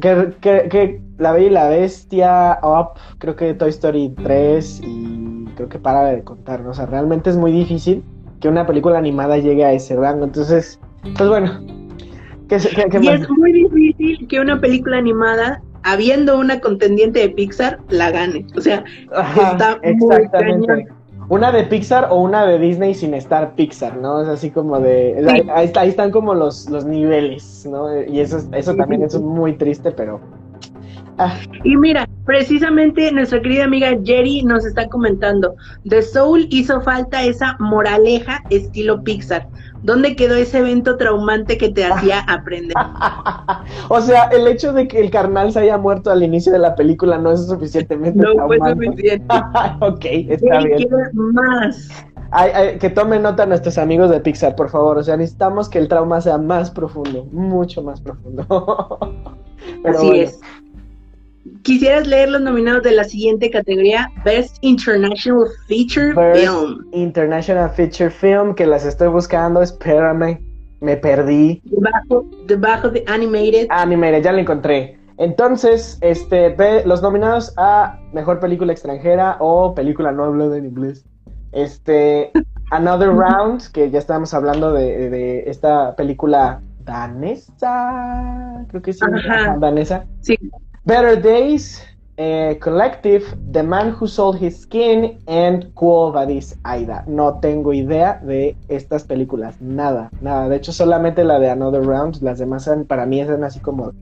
que, 0.00 0.34
que, 0.40 0.68
que 0.68 1.00
La 1.16 1.32
Bella 1.32 1.46
y 1.46 1.50
la 1.50 1.68
Bestia, 1.70 2.58
Up, 2.62 2.98
creo 3.18 3.34
que 3.34 3.54
Toy 3.54 3.70
Story 3.70 4.14
3 4.22 4.80
y 4.84 5.44
creo 5.56 5.68
que 5.70 5.78
para 5.78 6.04
de 6.04 6.22
contar, 6.22 6.60
¿no? 6.60 6.70
O 6.70 6.74
sea, 6.74 6.86
realmente 6.86 7.30
es 7.30 7.36
muy 7.36 7.50
difícil 7.50 8.04
que 8.40 8.48
una 8.48 8.66
película 8.66 8.98
animada 8.98 9.38
llegue 9.38 9.64
a 9.64 9.72
ese 9.72 9.96
rango. 9.96 10.24
Entonces, 10.24 10.78
pues 11.16 11.28
bueno, 11.28 11.77
¿qué, 12.48 12.58
se- 12.60 12.70
qué- 12.70 12.86
qué 12.90 12.98
Y 13.02 13.08
es 13.08 13.28
muy 13.30 13.52
difícil 13.52 14.26
que 14.28 14.40
una 14.40 14.60
película 14.60 14.98
animada, 14.98 15.60
habiendo 15.82 16.38
una 16.38 16.60
contendiente 16.60 17.20
de 17.20 17.28
Pixar, 17.30 17.78
la 17.88 18.10
gane. 18.10 18.46
O 18.56 18.60
sea, 18.60 18.84
Ajá, 19.14 19.52
está 19.52 19.78
muy 19.82 19.92
exactamente. 19.92 20.66
cañón. 20.66 20.98
Una 21.30 21.52
de 21.52 21.64
Pixar 21.64 22.08
o 22.10 22.20
una 22.22 22.46
de 22.46 22.58
Disney 22.58 22.94
sin 22.94 23.12
estar 23.12 23.54
Pixar, 23.54 23.98
¿no? 23.98 24.22
Es 24.22 24.28
así 24.28 24.50
como 24.50 24.80
de... 24.80 25.16
Sí. 25.20 25.28
Ahí, 25.28 25.46
ahí 25.54 25.66
está- 25.66 25.80
ahí 25.82 25.90
están 25.90 26.10
como 26.10 26.32
los, 26.32 26.70
los 26.70 26.86
niveles, 26.86 27.66
¿no? 27.70 28.00
Y 28.02 28.20
eso, 28.20 28.38
es- 28.38 28.48
eso 28.52 28.74
también 28.74 29.02
es 29.02 29.20
muy 29.20 29.52
triste, 29.52 29.90
pero... 29.92 30.20
Y 31.64 31.76
mira, 31.76 32.08
precisamente 32.24 33.10
nuestra 33.12 33.40
querida 33.42 33.64
amiga 33.64 33.90
Jerry 34.04 34.42
nos 34.42 34.64
está 34.64 34.88
comentando, 34.88 35.54
The 35.88 36.02
Soul 36.02 36.46
hizo 36.50 36.80
falta 36.80 37.22
esa 37.24 37.56
moraleja 37.58 38.42
estilo 38.50 39.02
Pixar. 39.02 39.46
¿Dónde 39.82 40.16
quedó 40.16 40.34
ese 40.34 40.58
evento 40.58 40.96
traumante 40.96 41.56
que 41.56 41.68
te 41.68 41.84
hacía 41.84 42.20
aprender? 42.28 42.76
o 43.88 44.00
sea, 44.00 44.24
el 44.24 44.46
hecho 44.48 44.72
de 44.72 44.88
que 44.88 45.00
el 45.00 45.10
carnal 45.10 45.52
se 45.52 45.60
haya 45.60 45.78
muerto 45.78 46.10
al 46.10 46.22
inicio 46.22 46.52
de 46.52 46.58
la 46.58 46.74
película 46.74 47.18
no 47.18 47.32
es 47.32 47.46
suficientemente 47.46 48.18
No 48.18 48.46
fue 48.46 48.58
suficiente. 48.58 49.26
ok, 49.80 50.04
está 50.04 50.60
Jerry 50.60 50.76
bien. 50.76 50.88
más. 51.14 51.88
Ay, 52.30 52.50
ay, 52.54 52.78
que 52.78 52.90
tomen 52.90 53.22
nota 53.22 53.46
nuestros 53.46 53.78
amigos 53.78 54.10
de 54.10 54.20
Pixar, 54.20 54.54
por 54.54 54.68
favor. 54.68 54.98
O 54.98 55.02
sea, 55.02 55.16
necesitamos 55.16 55.68
que 55.68 55.78
el 55.78 55.88
trauma 55.88 56.20
sea 56.20 56.36
más 56.36 56.70
profundo, 56.70 57.24
mucho 57.32 57.82
más 57.82 58.00
profundo. 58.00 58.44
Pero 59.82 59.96
Así 59.96 60.06
bueno. 60.06 60.22
es. 60.22 60.40
¿Quisieras 61.62 62.06
leer 62.06 62.30
los 62.30 62.40
nominados 62.40 62.82
de 62.82 62.92
la 62.92 63.04
siguiente 63.04 63.50
categoría? 63.50 64.10
Best 64.24 64.56
International 64.62 65.46
Feature 65.66 66.14
Best 66.14 66.40
Film. 66.40 66.86
International 66.92 67.70
Feature 67.70 68.10
Film, 68.10 68.54
que 68.54 68.66
las 68.66 68.84
estoy 68.84 69.08
buscando, 69.08 69.62
espérame, 69.62 70.40
me 70.80 70.96
perdí. 70.96 71.60
Debajo, 71.64 72.26
debajo 72.46 72.90
de 72.90 73.04
Animated. 73.06 73.68
Ni 73.86 73.96
mire, 73.96 74.22
ya 74.22 74.32
la 74.32 74.40
encontré. 74.40 74.98
Entonces, 75.18 75.98
este, 76.00 76.50
ve 76.50 76.82
los 76.86 77.02
nominados 77.02 77.52
a 77.56 77.98
Mejor 78.12 78.38
Película 78.38 78.72
Extranjera 78.72 79.36
o 79.40 79.74
Película 79.74 80.12
No 80.12 80.24
Hablada 80.24 80.56
en 80.56 80.66
Inglés. 80.66 81.04
Este, 81.52 82.30
Another 82.70 83.10
Round, 83.10 83.72
que 83.72 83.90
ya 83.90 83.98
estábamos 83.98 84.32
hablando 84.32 84.72
de, 84.72 85.10
de 85.10 85.50
esta 85.50 85.96
película 85.96 86.60
danesa, 86.88 88.64
creo 88.68 88.82
que 88.82 88.92
sí, 88.92 89.00
ajá, 89.04 89.56
danesa. 89.58 90.06
Sí. 90.20 90.38
Better 90.88 91.20
Days, 91.20 91.84
eh, 92.16 92.58
Collective, 92.62 93.22
The 93.52 93.62
Man 93.62 93.94
Who 94.00 94.08
Sold 94.08 94.42
His 94.42 94.62
Skin, 94.62 95.18
and 95.26 95.70
Quo 95.74 96.10
Vadis 96.10 96.58
Aida. 96.64 97.04
No 97.06 97.38
tengo 97.40 97.74
idea 97.74 98.18
de 98.24 98.56
estas 98.68 99.04
películas, 99.04 99.60
nada, 99.60 100.08
nada. 100.22 100.48
De 100.48 100.56
hecho, 100.56 100.72
solamente 100.72 101.24
la 101.24 101.38
de 101.38 101.50
Another 101.50 101.82
Round, 101.82 102.22
las 102.22 102.38
demás 102.38 102.70
para 102.86 103.04
mí 103.04 103.20
eran 103.20 103.44
así 103.44 103.60
como, 103.60 103.92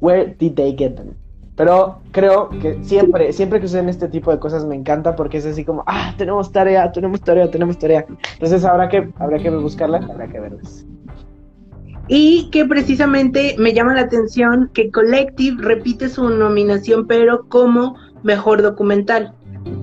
Where 0.00 0.34
did 0.38 0.54
they 0.54 0.74
get 0.74 0.94
them? 0.94 1.12
Pero 1.56 1.98
creo 2.10 2.48
que 2.48 2.82
siempre, 2.84 3.34
siempre 3.34 3.60
que 3.60 3.66
suceden 3.66 3.90
este 3.90 4.08
tipo 4.08 4.30
de 4.30 4.38
cosas 4.38 4.64
me 4.64 4.76
encanta 4.76 5.14
porque 5.16 5.36
es 5.36 5.44
así 5.44 5.62
como, 5.62 5.84
ah, 5.86 6.14
tenemos 6.16 6.50
tarea, 6.50 6.90
tenemos 6.90 7.20
tarea, 7.20 7.50
tenemos 7.50 7.78
tarea. 7.78 8.06
Entonces 8.32 8.64
habrá 8.64 8.88
que, 8.88 9.12
habrá 9.18 9.38
que 9.38 9.50
buscarlas, 9.50 10.08
habrá 10.08 10.26
que 10.26 10.40
verlas. 10.40 10.86
Y 12.08 12.48
que 12.50 12.64
precisamente 12.64 13.54
me 13.58 13.72
llama 13.72 13.94
la 13.94 14.02
atención 14.02 14.70
que 14.74 14.90
Collective 14.90 15.62
repite 15.62 16.08
su 16.08 16.28
nominación, 16.28 17.06
pero 17.06 17.46
como 17.48 17.96
mejor 18.22 18.62
documental, 18.62 19.32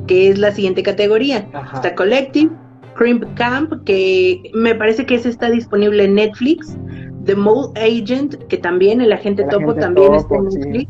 que 0.08 0.30
es 0.30 0.38
la 0.38 0.52
siguiente 0.52 0.84
categoría. 0.84 1.48
Ajá. 1.54 1.78
Está 1.78 1.96
Collective, 1.96 2.52
Crimp 2.96 3.24
Camp, 3.36 3.84
que 3.86 4.52
me 4.54 4.76
parece 4.76 5.06
que 5.06 5.16
ese 5.16 5.30
está 5.30 5.50
disponible 5.50 6.04
en 6.04 6.16
Netflix. 6.16 6.76
The 7.26 7.36
Mole 7.36 7.72
Agent, 7.76 8.36
que 8.48 8.58
también, 8.58 9.02
el 9.02 9.12
agente 9.12 9.44
El 9.44 9.50
topo 9.50 9.72
agente 9.72 9.82
también 9.82 10.14
topo, 10.14 10.48
está 10.48 10.58
en 10.58 10.74
sí. 10.74 10.90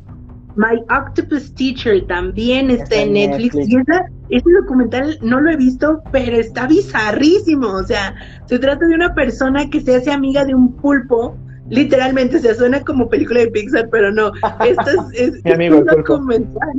My 0.58 0.82
Octopus 0.90 1.54
Teacher 1.56 2.06
también 2.08 2.70
está, 2.72 2.84
Está 2.84 3.02
en 3.04 3.14
Netflix. 3.14 3.56
Netflix. 3.56 3.70
Y 3.70 3.78
esa, 3.78 4.06
ese 4.30 4.52
documental 4.62 5.18
no 5.22 5.40
lo 5.40 5.52
he 5.52 5.56
visto, 5.56 6.02
pero 6.12 6.36
está 6.38 6.68
bizarrísimo. 6.68 7.68
O 7.68 7.84
sea, 7.84 8.16
se 8.48 8.58
trata 8.60 8.86
de 8.88 8.96
una 8.96 9.14
persona 9.14 9.70
que 9.70 9.80
se 9.82 9.96
hace 9.96 10.12
amiga 10.12 10.44
de 10.46 10.56
un 10.56 10.74
pulpo. 10.74 11.38
Literalmente, 11.70 12.40
se 12.40 12.56
suena 12.56 12.82
como 12.82 13.08
película 13.10 13.42
de 13.42 13.48
Pixar, 13.52 13.90
pero 13.92 14.12
no. 14.12 14.32
Esto 14.66 15.10
es, 15.14 15.22
es- 15.22 15.34
Mi 15.44 15.52
es 15.52 15.54
amigo 15.56 15.78
un 15.80 15.86
pulpo. 15.86 16.14
documental. 16.14 16.70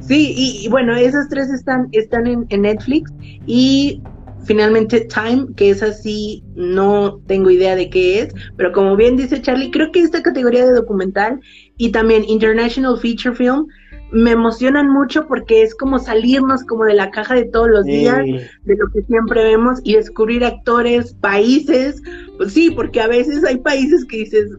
Sí, 0.00 0.34
y, 0.36 0.66
y 0.66 0.68
bueno, 0.68 0.94
esas 0.96 1.28
tres 1.28 1.48
están, 1.50 1.88
están 1.92 2.26
en, 2.26 2.44
en 2.48 2.62
Netflix. 2.62 3.10
Y 3.46 4.02
finalmente 4.44 5.06
Time, 5.06 5.46
que 5.56 5.70
es 5.70 5.82
así, 5.82 6.42
no 6.54 7.20
tengo 7.26 7.50
idea 7.50 7.76
de 7.76 7.90
qué 7.90 8.20
es, 8.20 8.34
pero 8.56 8.72
como 8.72 8.96
bien 8.96 9.16
dice 9.16 9.40
Charlie, 9.40 9.70
creo 9.70 9.90
que 9.92 10.00
esta 10.00 10.22
categoría 10.22 10.64
de 10.64 10.72
documental 10.72 11.40
y 11.76 11.90
también 11.90 12.24
International 12.26 12.98
Feature 12.98 13.34
Film 13.34 13.66
me 14.12 14.32
emocionan 14.32 14.90
mucho 14.90 15.26
porque 15.26 15.62
es 15.62 15.74
como 15.74 15.98
salirnos 15.98 16.64
como 16.64 16.84
de 16.84 16.94
la 16.94 17.10
caja 17.10 17.34
de 17.34 17.46
todos 17.46 17.68
los 17.68 17.84
días, 17.84 18.18
de 18.18 18.76
lo 18.76 18.90
que 18.92 19.02
siempre 19.02 19.42
vemos 19.42 19.80
y 19.84 19.94
descubrir 19.94 20.44
actores, 20.44 21.14
países, 21.14 22.02
pues 22.36 22.52
sí, 22.52 22.70
porque 22.70 23.00
a 23.00 23.08
veces 23.08 23.42
hay 23.44 23.56
países 23.58 24.04
que 24.04 24.18
dices, 24.18 24.50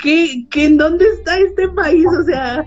¿qué, 0.00 0.46
qué, 0.50 0.66
en 0.66 0.76
dónde 0.76 1.04
está 1.06 1.36
este 1.38 1.68
país? 1.70 2.06
O 2.06 2.24
sea, 2.24 2.64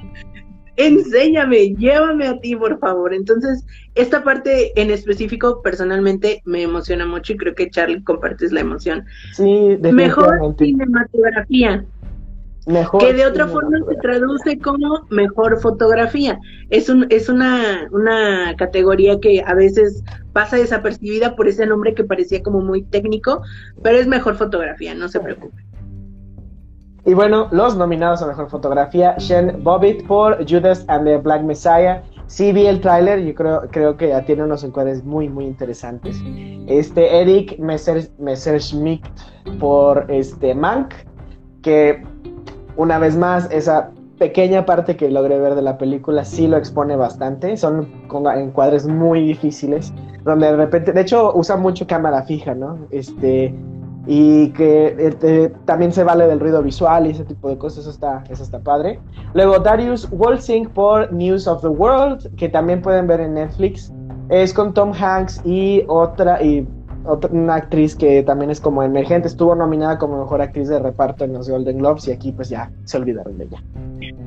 enséñame, 0.77 1.75
llévame 1.75 2.27
a 2.27 2.39
ti, 2.39 2.55
por 2.55 2.79
favor. 2.79 3.13
Entonces, 3.13 3.65
esta 3.95 4.23
parte 4.23 4.79
en 4.79 4.91
específico 4.91 5.61
personalmente 5.61 6.41
me 6.45 6.63
emociona 6.63 7.05
mucho 7.05 7.33
y 7.33 7.37
creo 7.37 7.55
que 7.55 7.69
Charlie 7.69 8.03
compartes 8.03 8.51
la 8.51 8.61
emoción. 8.61 9.05
sí, 9.33 9.77
Mejor 9.81 10.55
cinematografía, 10.57 11.85
Mejor 12.65 12.99
que 12.99 13.13
de 13.13 13.27
otra 13.27 13.47
forma 13.47 13.77
se 13.87 13.95
traduce 13.97 14.57
como 14.57 15.05
mejor 15.11 15.61
fotografía. 15.61 16.39
Es 16.71 16.89
un 16.89 17.05
es 17.09 17.29
una 17.29 17.87
una 17.91 18.55
categoría 18.57 19.19
que 19.19 19.43
a 19.45 19.53
veces 19.53 20.03
pasa 20.33 20.57
desapercibida 20.57 21.35
por 21.35 21.47
ese 21.47 21.67
nombre 21.67 21.93
que 21.93 22.03
parecía 22.03 22.41
como 22.41 22.61
muy 22.61 22.81
técnico, 22.81 23.43
pero 23.83 23.99
es 23.99 24.07
mejor 24.07 24.35
fotografía, 24.35 24.95
no 24.95 25.09
se 25.09 25.19
preocupe. 25.19 25.63
Y 27.05 27.13
bueno, 27.13 27.47
los 27.51 27.77
nominados 27.77 28.21
a 28.21 28.27
mejor 28.27 28.49
fotografía: 28.49 29.15
Shen 29.17 29.63
Bobbitt 29.63 30.05
por 30.07 30.37
Judas 30.49 30.83
and 30.87 31.05
the 31.05 31.17
Black 31.17 31.43
Messiah. 31.43 32.01
Sí 32.27 32.51
vi 32.51 32.65
el 32.65 32.81
tráiler, 32.81 33.19
yo 33.19 33.35
creo, 33.35 33.61
creo 33.69 33.95
que 33.95 34.11
tiene 34.25 34.43
unos 34.43 34.63
encuadres 34.63 35.03
muy, 35.03 35.29
muy 35.29 35.45
interesantes. 35.45 36.19
Este, 36.65 37.21
Eric 37.21 37.59
Messer, 37.59 38.09
Messerschmidt 38.17 39.05
por 39.59 40.09
este 40.09 40.55
Mank, 40.55 40.95
que 41.61 42.03
una 42.75 42.97
vez 42.97 43.15
más, 43.15 43.47
esa 43.51 43.91
pequeña 44.17 44.65
parte 44.65 44.97
que 44.97 45.09
logré 45.11 45.37
ver 45.39 45.53
de 45.53 45.61
la 45.61 45.77
película 45.77 46.25
sí 46.25 46.47
lo 46.47 46.57
expone 46.57 46.95
bastante. 46.95 47.55
Son 47.57 47.87
encuadres 48.35 48.87
muy 48.87 49.21
difíciles, 49.21 49.93
donde 50.23 50.47
de 50.47 50.55
repente, 50.55 50.93
de 50.93 51.01
hecho, 51.01 51.31
usa 51.35 51.57
mucho 51.57 51.85
cámara 51.85 52.23
fija, 52.23 52.55
¿no? 52.55 52.79
Este, 52.89 53.53
y 54.07 54.49
que 54.49 54.95
este, 54.99 55.49
también 55.65 55.91
se 55.91 56.03
vale 56.03 56.27
del 56.27 56.39
ruido 56.39 56.61
visual 56.61 57.07
y 57.07 57.11
ese 57.11 57.25
tipo 57.25 57.49
de 57.49 57.57
cosas, 57.57 57.79
eso 57.79 57.89
está, 57.89 58.23
eso 58.29 58.43
está 58.43 58.59
padre. 58.59 58.99
Luego 59.33 59.59
Darius 59.59 60.09
Wolsing 60.09 60.69
por 60.69 61.11
News 61.11 61.47
of 61.47 61.61
the 61.61 61.67
World, 61.67 62.35
que 62.35 62.49
también 62.49 62.81
pueden 62.81 63.07
ver 63.07 63.21
en 63.21 63.33
Netflix. 63.35 63.91
Es 64.29 64.53
con 64.53 64.73
Tom 64.73 64.91
Hanks 64.91 65.41
y 65.45 65.83
otra, 65.87 66.41
y 66.41 66.67
otra 67.05 67.29
una 67.31 67.55
actriz 67.55 67.95
que 67.95 68.23
también 68.23 68.51
es 68.51 68.59
como 68.59 68.81
emergente, 68.83 69.27
estuvo 69.27 69.53
nominada 69.55 69.97
como 69.97 70.19
mejor 70.19 70.41
actriz 70.41 70.67
de 70.67 70.79
reparto 70.79 71.23
en 71.23 71.33
los 71.33 71.49
Golden 71.49 71.77
Globes 71.77 72.07
y 72.07 72.11
aquí 72.11 72.31
pues 72.31 72.49
ya 72.49 72.71
se 72.85 72.97
olvidaron 72.97 73.37
de 73.37 73.45
ella. 73.45 73.63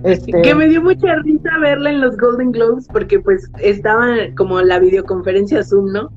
Este, 0.05 0.30
Que 0.42 0.55
me 0.55 0.68
dio 0.68 0.80
mucha 0.82 1.16
risa 1.24 1.51
verla 1.61 1.90
en 1.90 2.01
los 2.01 2.16
Golden 2.16 2.53
Globes 2.53 2.86
porque 2.92 3.18
pues 3.20 3.51
estaba 3.61 4.07
como 4.36 4.61
la 4.61 4.78
videoconferencia 4.78 5.62
Zoom, 5.64 5.92
¿no? 5.92 6.11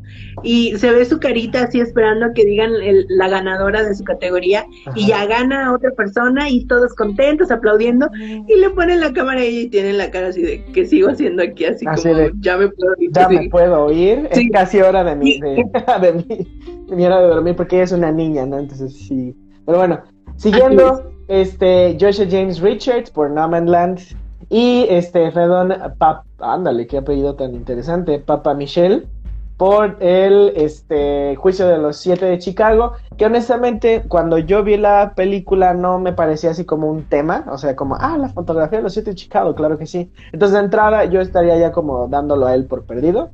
Y 0.44 0.78
se 0.78 0.92
ve 0.92 1.04
su 1.06 1.20
carita 1.20 1.64
así 1.64 1.80
esperando 1.80 2.28
a 2.28 2.34
que 2.34 2.46
digan 2.46 2.72
el- 2.82 3.06
la 3.10 3.28
ganadora 3.28 3.84
de 3.84 3.96
su 3.96 4.04
categoría 4.04 4.66
y 4.96 5.08
ya 5.08 5.26
gana 5.26 5.74
otra 5.74 5.92
persona 5.92 6.50
y 6.50 6.66
todos 6.66 6.94
contentos, 6.94 7.50
aplaudiendo 7.52 8.08
y 8.48 8.56
le 8.60 8.70
ponen 8.70 9.00
la 9.00 9.12
cámara 9.14 9.42
a 9.42 9.44
ella 9.44 9.62
y 9.62 9.68
tienen 9.70 9.98
la 9.98 10.12
cara 10.12 10.28
así 10.28 10.42
de 10.42 10.64
que 10.66 10.86
sigo 10.86 11.10
haciendo 11.10 11.42
aquí 11.44 11.66
así, 11.66 11.86
Así 11.88 12.04
como 12.10 12.16
de, 12.22 12.32
ya 12.40 12.58
me 12.58 12.70
puedo 12.70 12.94
ir. 13.00 13.12
ya 13.14 13.28
sí. 13.28 13.36
me 13.36 13.50
puedo 13.50 13.86
oír, 13.86 14.28
Sí. 14.32 14.46
es 14.46 14.52
casi 14.52 14.80
hora 14.82 15.04
de 15.04 15.16
mi, 15.16 15.40
de, 15.40 15.64
de 16.02 16.14
mi, 16.14 16.48
de 16.88 16.96
mi 16.96 17.06
hora 17.06 17.20
de 17.22 17.28
dormir 17.28 17.56
porque 17.56 17.78
ella 17.78 17.86
es 17.86 17.92
una 17.92 18.12
niña, 18.12 18.46
¿no? 18.46 18.60
Entonces 18.60 18.94
sí. 19.08 19.36
Pero 19.66 19.78
bueno, 19.80 20.02
siguiendo, 20.38 21.11
este, 21.32 21.98
Joshua 21.98 22.26
James 22.30 22.60
Richards 22.60 23.10
por 23.10 23.32
Land 23.32 24.02
y 24.50 24.86
este, 24.90 25.32
Fedon 25.32 25.74
Pap, 25.98 26.26
ándale, 26.40 26.86
qué 26.88 26.98
apellido 26.98 27.36
tan 27.36 27.54
interesante, 27.54 28.20
Papa 28.20 28.54
Michelle 28.54 29.08
por 29.56 29.96
el 30.02 30.52
este, 30.58 31.36
juicio 31.38 31.68
de 31.68 31.78
los 31.78 31.96
siete 31.98 32.26
de 32.26 32.38
Chicago, 32.40 32.94
que 33.16 33.28
honestamente 33.28 34.04
cuando 34.10 34.40
yo 34.40 34.62
vi 34.64 34.76
la 34.76 35.14
película 35.16 35.74
no 35.74 36.00
me 36.00 36.12
parecía 36.12 36.50
así 36.50 36.66
como 36.66 36.90
un 36.90 37.04
tema, 37.06 37.46
o 37.48 37.58
sea, 37.58 37.78
como, 37.78 37.96
ah, 37.96 38.18
la 38.18 38.28
fotografía 38.28 38.80
de 38.80 38.84
los 38.84 38.94
siete 38.94 39.12
de 39.12 39.16
Chicago, 39.16 39.56
claro 39.56 39.78
que 39.78 39.86
sí. 39.86 40.12
Entonces 40.34 40.58
de 40.58 40.66
entrada 40.66 41.06
yo 41.06 41.22
estaría 41.22 41.58
ya 41.58 41.72
como 41.72 42.10
dándolo 42.10 42.48
a 42.48 42.56
él 42.56 42.66
por 42.66 42.84
perdido, 42.84 43.30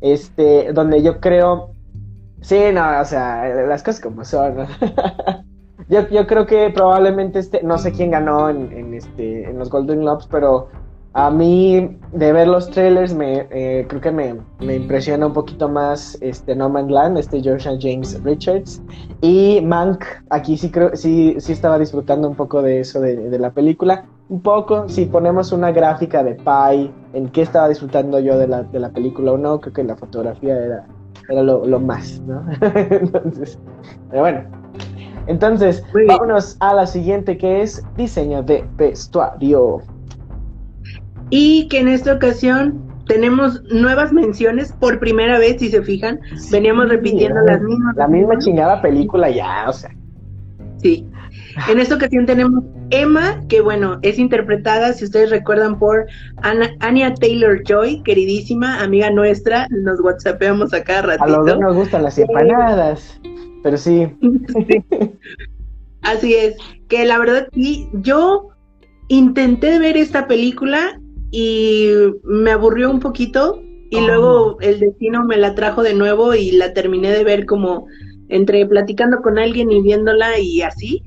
este, 0.00 0.72
donde 0.72 1.02
yo 1.02 1.18
creo, 1.18 1.70
sí, 2.42 2.60
no, 2.72 3.00
o 3.00 3.04
sea, 3.04 3.48
las 3.66 3.82
cosas 3.82 4.00
como 4.00 4.24
son. 4.24 4.68
yo, 5.90 6.08
yo 6.08 6.26
creo 6.26 6.46
que 6.46 6.70
probablemente 6.70 7.40
este, 7.40 7.62
no 7.62 7.76
sé 7.76 7.92
quién 7.92 8.12
ganó 8.12 8.48
en, 8.48 8.94
este, 8.94 9.48
en 9.48 9.58
los 9.58 9.68
Golden 9.70 10.00
Globes, 10.00 10.26
pero 10.30 10.68
A 11.12 11.28
mí, 11.28 11.98
de 12.12 12.32
ver 12.32 12.46
los 12.46 12.70
trailers, 12.70 13.12
me, 13.12 13.48
eh, 13.50 13.84
creo 13.88 14.00
que 14.00 14.12
me, 14.12 14.36
me, 14.60 14.76
impresiona 14.76 15.26
un 15.26 15.32
poquito 15.32 15.68
más 15.68 16.16
este 16.20 16.54
No 16.54 16.68
Man's 16.68 16.92
Land, 16.92 17.18
este 17.18 17.42
George 17.42 17.68
James 17.80 18.22
Richards. 18.22 18.80
Y 19.20 19.60
Mank, 19.60 20.04
aquí 20.30 20.56
sí 20.56 20.70
creo, 20.70 20.94
sí, 20.94 21.34
sí 21.40 21.52
estaba 21.52 21.80
disfrutando 21.80 22.28
un 22.28 22.36
poco 22.36 22.62
de 22.62 22.78
eso 22.78 23.00
de, 23.00 23.16
de 23.28 23.38
la 23.40 23.50
película. 23.50 24.06
Un 24.28 24.40
poco, 24.40 24.88
si 24.88 25.06
ponemos 25.06 25.50
una 25.50 25.72
gráfica 25.72 26.22
de 26.22 26.36
Pi, 26.36 26.92
en 27.12 27.28
qué 27.30 27.42
estaba 27.42 27.68
disfrutando 27.68 28.20
yo 28.20 28.38
de 28.38 28.46
la, 28.46 28.62
de 28.62 28.78
la 28.78 28.90
película 28.90 29.32
o 29.32 29.36
no, 29.36 29.60
creo 29.60 29.72
que 29.72 29.82
la 29.82 29.96
fotografía 29.96 30.56
era, 30.56 30.86
era 31.28 31.42
lo, 31.42 31.66
lo 31.66 31.80
más, 31.80 32.20
¿no? 32.20 32.44
Entonces, 32.90 33.58
pero 34.10 34.22
bueno. 34.22 34.59
Entonces, 35.30 35.84
vámonos 36.08 36.56
a 36.58 36.74
la 36.74 36.86
siguiente 36.86 37.38
que 37.38 37.62
es 37.62 37.84
diseño 37.96 38.42
de 38.42 38.64
vestuario. 38.76 39.80
Y 41.30 41.68
que 41.68 41.78
en 41.78 41.86
esta 41.86 42.14
ocasión 42.14 42.82
tenemos 43.06 43.62
nuevas 43.70 44.12
menciones 44.12 44.72
por 44.72 44.98
primera 44.98 45.38
vez, 45.38 45.60
si 45.60 45.68
se 45.68 45.82
fijan. 45.82 46.18
Veníamos 46.50 46.88
repitiendo 46.88 47.40
las 47.42 47.62
mismas. 47.62 47.96
La 47.96 48.08
misma 48.08 48.38
chingada 48.38 48.82
película 48.82 49.30
ya, 49.30 49.66
o 49.68 49.72
sea. 49.72 49.90
Sí. 50.78 51.06
En 51.68 51.78
esta 51.78 51.94
ocasión 51.94 52.26
tenemos 52.26 52.64
Emma, 52.90 53.40
que 53.48 53.60
bueno, 53.60 53.98
es 54.02 54.18
interpretada, 54.18 54.92
si 54.94 55.04
ustedes 55.04 55.30
recuerdan, 55.30 55.78
por 55.78 56.06
Anya 56.80 57.14
Taylor 57.14 57.62
Joy, 57.62 58.02
queridísima 58.02 58.82
amiga 58.82 59.10
nuestra. 59.10 59.68
Nos 59.70 60.00
whatsappeamos 60.00 60.74
acá 60.74 61.02
ratito. 61.02 61.22
A 61.24 61.28
los 61.28 61.46
dos 61.46 61.60
nos 61.60 61.76
gustan 61.76 62.02
las 62.02 62.18
empanadas, 62.18 63.20
pero 63.62 63.76
sí. 63.76 64.06
Así 66.02 66.34
es, 66.34 66.56
que 66.88 67.04
la 67.04 67.18
verdad 67.18 67.48
sí, 67.52 67.88
yo 67.94 68.48
intenté 69.08 69.78
ver 69.78 69.96
esta 69.96 70.26
película 70.26 71.00
y 71.30 71.90
me 72.24 72.50
aburrió 72.52 72.90
un 72.90 73.00
poquito 73.00 73.62
y 73.90 73.96
Oh. 73.96 74.06
luego 74.06 74.56
el 74.60 74.78
destino 74.78 75.24
me 75.24 75.36
la 75.36 75.54
trajo 75.54 75.82
de 75.82 75.94
nuevo 75.94 76.34
y 76.34 76.52
la 76.52 76.72
terminé 76.72 77.10
de 77.10 77.24
ver 77.24 77.44
como 77.44 77.86
entre 78.28 78.64
platicando 78.66 79.20
con 79.20 79.36
alguien 79.38 79.70
y 79.72 79.82
viéndola 79.82 80.38
y 80.38 80.62
así. 80.62 81.02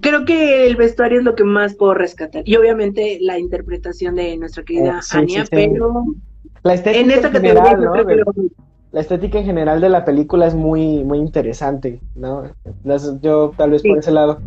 Creo 0.00 0.24
que 0.24 0.66
el 0.66 0.76
vestuario 0.76 1.18
es 1.18 1.24
lo 1.24 1.34
que 1.34 1.44
más 1.44 1.74
puedo 1.76 1.94
rescatar 1.94 2.42
y 2.46 2.56
obviamente 2.56 3.18
la 3.20 3.38
interpretación 3.38 4.16
de 4.16 4.36
nuestra 4.38 4.64
querida 4.64 4.98
Eh, 4.98 5.02
sí, 5.02 5.18
sí, 5.28 5.40
sí. 5.40 5.44
pero 5.50 6.04
La 6.62 6.74
estética 6.74 7.00
en 7.04 7.10
esta 7.10 7.26
en 7.28 7.32
categoría 7.34 7.62
general, 7.64 7.80
yo 7.80 7.84
¿no? 7.84 7.92
creo 7.92 8.06
que 8.06 8.16
lo- 8.16 8.48
La 8.94 9.00
estética 9.00 9.40
en 9.40 9.44
general 9.44 9.80
de 9.80 9.88
la 9.88 10.04
película 10.04 10.46
es 10.46 10.54
muy, 10.54 11.02
muy 11.02 11.18
interesante, 11.18 12.00
¿no? 12.14 12.44
Yo 13.20 13.50
tal 13.56 13.70
vez 13.70 13.82
Sí. 13.82 13.88
por 13.88 13.98
ese 13.98 14.12
lado. 14.12 14.38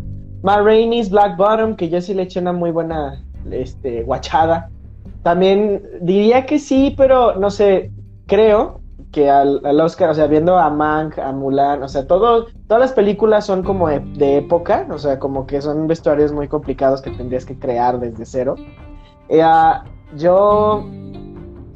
Ma 0.42 0.62
Rainey's 0.62 1.10
Black 1.10 1.36
Bottom, 1.36 1.76
que 1.76 1.90
yo 1.90 2.00
sí 2.00 2.14
le 2.14 2.22
eché 2.22 2.40
una 2.40 2.52
muy 2.54 2.70
buena 2.70 3.22
este, 3.50 4.04
guachada. 4.04 4.70
También 5.22 5.82
diría 6.00 6.46
que 6.46 6.58
sí, 6.58 6.94
pero 6.96 7.34
no 7.36 7.50
sé, 7.50 7.90
creo 8.26 8.80
que 9.12 9.28
al, 9.28 9.60
al 9.64 9.80
Oscar, 9.80 10.10
o 10.10 10.14
sea, 10.14 10.26
viendo 10.26 10.56
a 10.58 10.70
Mank, 10.70 11.18
a 11.18 11.30
Mulan, 11.32 11.82
o 11.82 11.88
sea, 11.88 12.06
todo, 12.06 12.46
todas 12.68 12.80
las 12.80 12.92
películas 12.92 13.44
son 13.44 13.62
como 13.62 13.88
de, 13.88 14.00
de 14.16 14.38
época, 14.38 14.86
o 14.90 14.98
sea, 14.98 15.18
como 15.18 15.46
que 15.46 15.60
son 15.60 15.86
vestuarios 15.86 16.32
muy 16.32 16.48
complicados 16.48 17.02
que 17.02 17.10
tendrías 17.10 17.44
que 17.44 17.58
crear 17.58 18.00
desde 18.00 18.24
cero. 18.24 18.54
Eh, 19.28 19.42
ah, 19.42 19.84
yo 20.16 20.86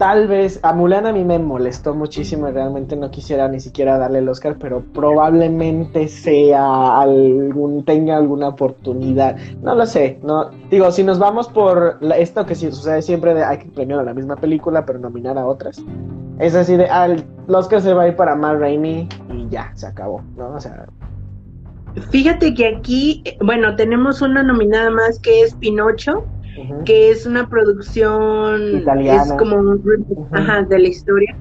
tal 0.03 0.27
vez 0.27 0.59
a 0.65 0.73
Mulan 0.73 1.07
a 1.07 1.13
mí 1.13 1.25
me 1.25 1.39
molestó 1.39 1.95
muchísimo 1.95 2.49
y 2.49 2.51
realmente 2.51 2.97
no 2.97 3.09
quisiera 3.13 3.47
ni 3.47 3.61
siquiera 3.61 3.99
darle 3.99 4.19
el 4.19 4.29
Oscar, 4.29 4.57
pero 4.59 4.83
probablemente 4.93 6.09
sea 6.09 7.01
algún 7.01 7.85
tenga 7.85 8.17
alguna 8.17 8.49
oportunidad. 8.49 9.37
No 9.63 9.77
lo 9.77 9.87
sé, 9.87 10.19
no 10.25 10.51
digo, 10.69 10.91
si 10.91 11.05
nos 11.05 11.21
vamos 11.21 11.47
por 11.47 11.99
esto 12.17 12.45
que 12.45 12.57
sí 12.57 12.69
sucede 12.73 13.01
siempre 13.01 13.33
de 13.33 13.45
hay 13.45 13.59
que 13.59 13.67
premiar 13.67 14.01
a 14.01 14.03
la 14.03 14.13
misma 14.13 14.35
película 14.35 14.85
pero 14.85 14.99
nominar 14.99 15.39
a 15.39 15.47
otras. 15.47 15.81
Es 16.41 16.57
así 16.57 16.77
de 16.77 16.87
al 16.87 17.25
el 17.47 17.55
Oscar 17.55 17.81
se 17.81 17.95
va 17.95 18.03
a 18.03 18.09
ir 18.09 18.17
para 18.17 18.35
Matt 18.35 18.59
Rainey 18.59 19.09
y 19.33 19.49
ya, 19.51 19.71
se 19.77 19.87
acabó, 19.87 20.21
¿no? 20.37 20.49
O 20.57 20.61
sea, 20.61 20.85
Fíjate 22.11 22.55
que 22.55 22.67
aquí, 22.67 23.23
eh, 23.25 23.37
bueno, 23.41 23.77
tenemos 23.77 24.21
una 24.21 24.43
nominada 24.43 24.91
más 24.91 25.21
que 25.21 25.43
es 25.43 25.55
Pinocho, 25.55 26.25
que 26.85 27.11
es 27.11 27.27
una 27.27 27.49
producción 27.49 28.79
Italiana. 28.79 29.23
es 29.23 29.33
como 29.35 29.57
un 29.57 29.83
ajá, 30.33 30.63
de 30.63 30.79
la 30.79 30.89
historia. 30.89 31.37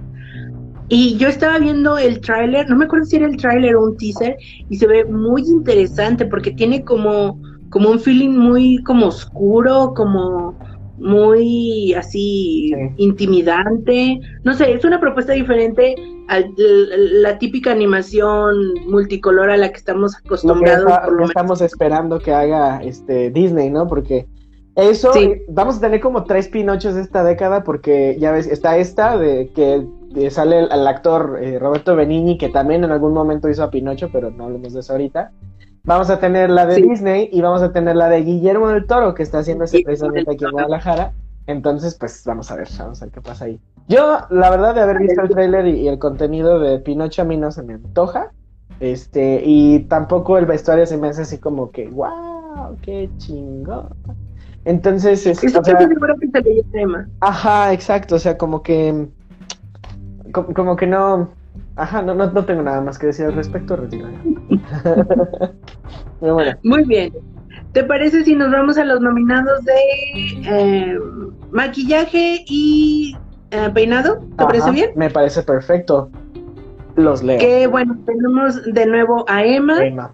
Y 0.90 1.16
yo 1.18 1.30
estaba 1.30 1.58
viendo 1.58 1.98
el 1.98 2.20
tráiler, 2.20 2.70
no 2.70 2.76
me 2.76 2.86
acuerdo 2.86 3.06
si 3.06 3.16
era 3.16 3.26
el 3.28 3.38
tráiler 3.38 3.76
o 3.76 3.84
un 3.86 3.98
teaser, 3.98 4.36
y 4.70 4.76
se 4.78 4.88
ve 4.88 5.06
muy 5.06 5.42
interesante 5.44 6.26
porque 6.26 6.52
tiene 6.52 6.84
como, 6.84 7.40
como 7.70 7.90
un 7.92 8.00
feeling 8.00 8.32
muy 8.38 8.84
como 8.84 9.06
oscuro, 9.08 9.94
como 9.96 10.54
muy 10.98 11.94
así 11.94 12.74
Sí. 12.76 12.94
intimidante. 12.98 14.20
No 14.44 14.54
sé, 14.54 14.74
es 14.74 14.84
una 14.86 15.00
propuesta 15.00 15.34
diferente 15.34 15.96
a 16.28 16.42
la 16.58 17.38
típica 17.40 17.72
animación 17.72 18.56
multicolor 18.88 19.50
a 19.50 19.58
la 19.58 19.70
que 19.70 19.78
estamos 19.78 20.12
lo 20.14 20.20
que 20.22 20.28
acostumbrados. 20.28 20.86
está- 20.88 21.02
por 21.04 21.12
lo 21.12 21.18
menos. 21.18 21.30
estamos 21.32 21.62
esperando 21.62 22.20
que 22.20 22.34
haga 22.34 22.84
este 22.84 23.32
Disney, 23.32 23.70
¿no? 23.70 23.88
Porque 23.88 24.28
eso 24.82 25.14
Sí. 25.14 25.20
eh, 25.24 25.46
vamos 25.48 25.78
a 25.78 25.82
tener 25.82 26.00
como 26.02 26.24
tres 26.26 26.48
Pinochos 26.48 26.96
esta 26.96 27.24
década 27.24 27.64
porque 27.64 28.18
ya 28.20 28.32
ves, 28.32 28.48
está 28.48 28.78
esta 28.78 29.18
de 29.18 29.50
que 29.54 29.86
de 30.10 30.30
sale 30.30 30.60
el, 30.60 30.72
el 30.72 30.88
actor 30.88 31.40
eh, 31.42 31.58
Roberto 31.60 31.96
Benigni 31.96 32.38
que 32.38 32.50
también 32.50 32.84
en 32.84 32.92
algún 32.92 33.14
momento 33.14 33.48
hizo 33.50 33.64
a 33.64 33.70
Pinocho, 33.72 34.10
pero 34.12 34.32
no 34.32 34.46
hablemos 34.46 34.74
de 34.74 34.80
eso 34.82 34.94
ahorita. 34.94 35.32
Vamos 35.84 36.10
a 36.10 36.20
tener 36.20 36.50
la 36.50 36.66
de 36.66 36.76
Sí. 36.76 36.82
Disney 36.84 37.30
y 37.32 37.42
vamos 37.42 37.62
a 37.62 37.72
tener 37.72 37.96
la 37.96 38.08
de 38.10 38.22
Guillermo 38.22 38.68
del 38.70 38.86
Toro 38.86 39.14
que 39.14 39.24
está 39.24 39.40
haciéndose 39.40 39.78
Guillermo 39.78 39.88
precisamente 39.88 40.32
aquí 40.32 40.46
en. 40.46 40.52
Guadalajara. 40.52 41.14
Entonces, 41.48 41.96
pues 41.96 42.22
vamos 42.26 42.52
a 42.52 42.56
ver, 42.56 42.68
vamos 42.78 43.02
a 43.02 43.06
ver 43.06 43.14
qué 43.14 43.22
pasa 43.22 43.46
ahí. 43.46 43.60
Yo, 43.88 44.20
la 44.30 44.50
verdad, 44.52 44.76
de 44.76 44.82
haber 44.82 45.00
visto 45.00 45.22
el 45.22 45.30
tráiler 45.30 45.66
y, 45.68 45.80
y 45.82 45.88
el 45.88 45.98
contenido 45.98 46.60
de 46.60 46.78
Pinocho 46.80 47.24
a 47.24 47.26
mí 47.26 47.36
no 47.36 47.52
se 47.52 47.64
me 47.64 47.74
antoja. 47.74 48.32
Este, 48.80 49.42
y 49.44 49.80
tampoco 49.86 50.38
el 50.38 50.46
vestuario 50.46 50.86
se 50.86 50.98
me 50.98 51.08
hace 51.10 51.24
así 51.24 51.40
como 51.40 51.72
que, 51.72 51.88
wow, 51.90 52.78
qué 52.84 53.10
chingón. 53.18 53.90
Entonces, 54.66 55.26
es, 55.26 55.44
Estoy 55.44 55.60
o 55.60 55.64
sea, 55.64 55.78
que 55.78 56.28
se 56.28 56.64
tema. 56.72 57.08
ajá, 57.20 57.74
exacto, 57.74 58.16
o 58.16 58.20
sea, 58.20 58.38
como 58.38 58.62
que, 58.62 59.08
como, 60.32 60.54
como 60.54 60.76
que 60.76 60.86
no, 60.86 61.30
ajá, 61.76 62.02
no, 62.02 62.14
no, 62.14 62.32
no 62.32 62.46
tengo 62.46 62.62
nada 62.62 62.82
más 62.82 63.00
que 63.00 63.08
decir 63.08 63.26
al 63.26 63.34
respecto, 63.34 63.76
retiro. 63.76 64.08
Pero 66.20 66.34
bueno, 66.36 66.58
Muy 66.64 66.84
bien. 66.84 67.12
¿Te 67.74 67.84
parece 67.84 68.24
si 68.24 68.36
nos 68.36 68.52
vamos 68.52 68.78
a 68.78 68.84
los 68.84 69.00
nominados 69.00 69.64
de 69.64 69.74
eh, 70.46 71.00
maquillaje 71.52 72.44
y 72.48 73.18
eh, 73.52 73.70
peinado? 73.74 74.20
¿Te 74.38 74.46
parece 74.46 74.72
bien? 74.72 74.92
me 74.96 75.10
parece 75.10 75.42
perfecto. 75.42 76.10
Los 76.98 77.24
leo. 77.24 77.40
Que 77.40 77.68
bueno, 77.68 77.98
tenemos 78.06 78.62
de 78.66 78.86
nuevo 78.86 79.24
a 79.30 79.46
Emma, 79.46 79.86
Emma. 79.86 80.12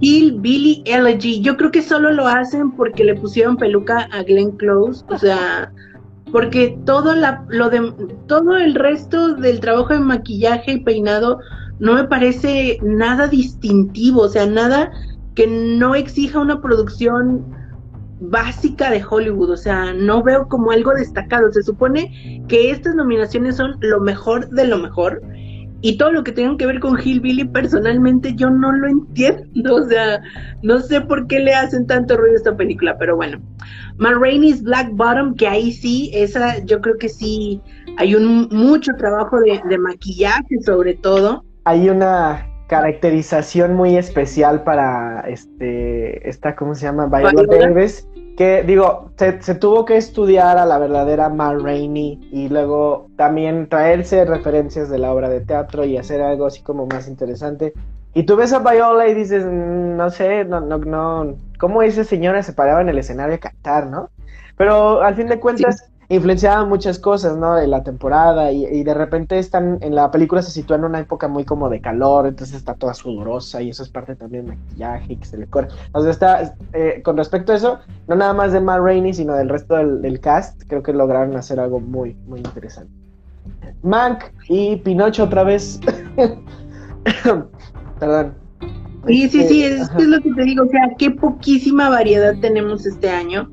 Hill, 0.00 0.40
Billy, 0.40 0.82
Elegy. 0.86 1.40
Yo 1.40 1.56
creo 1.56 1.70
que 1.70 1.82
solo 1.82 2.12
lo 2.12 2.26
hacen 2.26 2.70
porque 2.72 3.04
le 3.04 3.14
pusieron 3.14 3.56
peluca 3.56 4.08
a 4.12 4.22
Glenn 4.22 4.52
Close, 4.52 5.04
o 5.08 5.18
sea, 5.18 5.72
porque 6.30 6.78
todo 6.84 7.14
la, 7.14 7.44
lo 7.48 7.70
de, 7.70 7.92
todo 8.26 8.56
el 8.56 8.74
resto 8.74 9.34
del 9.34 9.60
trabajo 9.60 9.92
de 9.92 10.00
maquillaje 10.00 10.72
y 10.72 10.80
peinado 10.80 11.40
no 11.78 11.94
me 11.94 12.04
parece 12.04 12.78
nada 12.82 13.26
distintivo, 13.26 14.22
o 14.22 14.28
sea, 14.28 14.46
nada 14.46 14.90
que 15.34 15.46
no 15.46 15.94
exija 15.94 16.38
una 16.38 16.60
producción 16.60 17.44
básica 18.20 18.90
de 18.90 19.02
Hollywood, 19.08 19.50
o 19.50 19.56
sea, 19.56 19.94
no 19.94 20.22
veo 20.22 20.46
como 20.48 20.70
algo 20.70 20.92
destacado. 20.92 21.50
Se 21.52 21.62
supone 21.62 22.44
que 22.48 22.70
estas 22.70 22.94
nominaciones 22.94 23.56
son 23.56 23.76
lo 23.80 24.00
mejor 24.00 24.50
de 24.50 24.66
lo 24.66 24.78
mejor 24.78 25.22
y 25.82 25.96
todo 25.96 26.12
lo 26.12 26.24
que 26.24 26.32
tenga 26.32 26.56
que 26.56 26.66
ver 26.66 26.80
con 26.80 26.98
Hillbilly 26.98 27.44
personalmente 27.44 28.34
yo 28.34 28.50
no 28.50 28.72
lo 28.72 28.88
entiendo, 28.88 29.74
o 29.76 29.82
sea, 29.84 30.20
no 30.62 30.80
sé 30.80 31.00
por 31.00 31.26
qué 31.26 31.40
le 31.40 31.54
hacen 31.54 31.86
tanto 31.86 32.16
ruido 32.16 32.34
a 32.34 32.38
esta 32.38 32.56
película, 32.56 32.96
pero 32.98 33.16
bueno. 33.16 33.40
Ma 33.96 34.14
Rainey's 34.14 34.62
Black 34.62 34.90
Bottom, 34.92 35.34
que 35.34 35.46
ahí 35.46 35.72
sí, 35.72 36.10
esa 36.14 36.58
yo 36.64 36.80
creo 36.80 36.96
que 36.96 37.08
sí 37.08 37.60
hay 37.98 38.14
un 38.14 38.48
mucho 38.50 38.92
trabajo 38.96 39.38
de, 39.40 39.60
de 39.68 39.78
maquillaje 39.78 40.60
sobre 40.64 40.94
todo. 40.94 41.44
Hay 41.64 41.88
una 41.90 42.46
caracterización 42.68 43.74
muy 43.74 43.96
especial 43.96 44.62
para 44.62 45.22
este 45.22 46.28
esta 46.28 46.54
cómo 46.54 46.74
se 46.74 46.86
llama 46.86 47.06
Viola. 47.06 47.44
Davis 47.58 48.06
que 48.40 48.62
digo 48.62 49.10
se, 49.18 49.54
tuvo 49.56 49.84
que 49.84 49.98
estudiar 49.98 50.56
a 50.56 50.64
la 50.64 50.78
verdadera 50.78 51.28
Ma 51.28 51.52
Rainey 51.52 52.18
y 52.32 52.48
luego 52.48 53.08
también 53.14 53.68
traerse 53.68 54.24
referencias 54.24 54.88
de 54.88 54.96
la 54.96 55.12
obra 55.12 55.28
de 55.28 55.42
teatro 55.42 55.84
y 55.84 55.98
hacer 55.98 56.22
algo 56.22 56.46
así 56.46 56.62
como 56.62 56.86
más 56.86 57.06
interesante. 57.06 57.74
Y 58.14 58.22
tú 58.22 58.36
ves 58.36 58.54
a 58.54 58.60
Viola 58.60 59.08
y 59.08 59.12
dices 59.12 59.44
"Mm, 59.44 59.94
no 59.94 60.08
sé 60.08 60.46
no 60.46 60.58
no 60.62 60.78
no 60.78 61.34
cómo 61.58 61.82
esa 61.82 62.02
señora 62.02 62.42
se 62.42 62.54
paraba 62.54 62.80
en 62.80 62.88
el 62.88 62.96
escenario 62.96 63.34
a 63.34 63.38
cantar 63.38 63.88
no 63.88 64.08
pero 64.56 65.02
al 65.02 65.16
fin 65.16 65.26
de 65.26 65.38
cuentas 65.38 65.90
influenciaba 66.10 66.64
muchas 66.66 66.98
cosas, 66.98 67.36
¿no? 67.36 67.54
De 67.54 67.68
la 67.68 67.84
temporada 67.84 68.50
y, 68.50 68.82
de 68.82 68.94
repente 68.94 69.38
están, 69.38 69.78
en 69.80 69.94
la 69.94 70.10
película 70.10 70.42
se 70.42 70.50
sitúa 70.50 70.76
en 70.76 70.84
una 70.84 70.98
época 70.98 71.28
muy 71.28 71.44
como 71.44 71.70
de 71.70 71.80
calor, 71.80 72.26
entonces 72.26 72.56
está 72.56 72.74
toda 72.74 72.94
sudorosa 72.94 73.62
y 73.62 73.70
eso 73.70 73.84
es 73.84 73.88
parte 73.90 74.16
también 74.16 74.46
del 74.46 74.56
maquillaje 74.56 75.16
que 75.16 75.24
se 75.24 75.38
le 75.38 75.46
corre. 75.46 75.68
O 75.92 76.02
sea, 76.02 76.10
está, 76.10 76.56
eh, 76.72 77.00
con 77.04 77.16
respecto 77.16 77.52
a 77.52 77.54
eso, 77.56 77.78
no 78.08 78.16
nada 78.16 78.32
más 78.32 78.52
de 78.52 78.60
Matt 78.60 78.80
Rainey, 78.80 79.14
sino 79.14 79.34
del 79.34 79.48
resto 79.48 79.76
del, 79.76 80.20
cast, 80.20 80.60
creo 80.66 80.82
que 80.82 80.92
lograron 80.92 81.36
hacer 81.36 81.60
algo 81.60 81.78
muy, 81.78 82.16
muy 82.26 82.40
interesante. 82.40 82.92
Mank 83.82 84.24
y 84.48 84.76
Pinocho 84.76 85.24
otra 85.24 85.44
vez. 85.44 85.78
Perdón. 88.00 88.34
Sí, 89.06 89.28
sí, 89.28 89.44
sí, 89.46 89.64
es, 89.64 89.88
es 89.96 90.06
lo 90.06 90.20
que 90.20 90.32
te 90.32 90.42
digo, 90.42 90.64
o 90.64 90.68
sea, 90.68 90.90
qué 90.98 91.12
poquísima 91.12 91.88
variedad 91.88 92.34
tenemos 92.40 92.84
este 92.84 93.08
año 93.08 93.48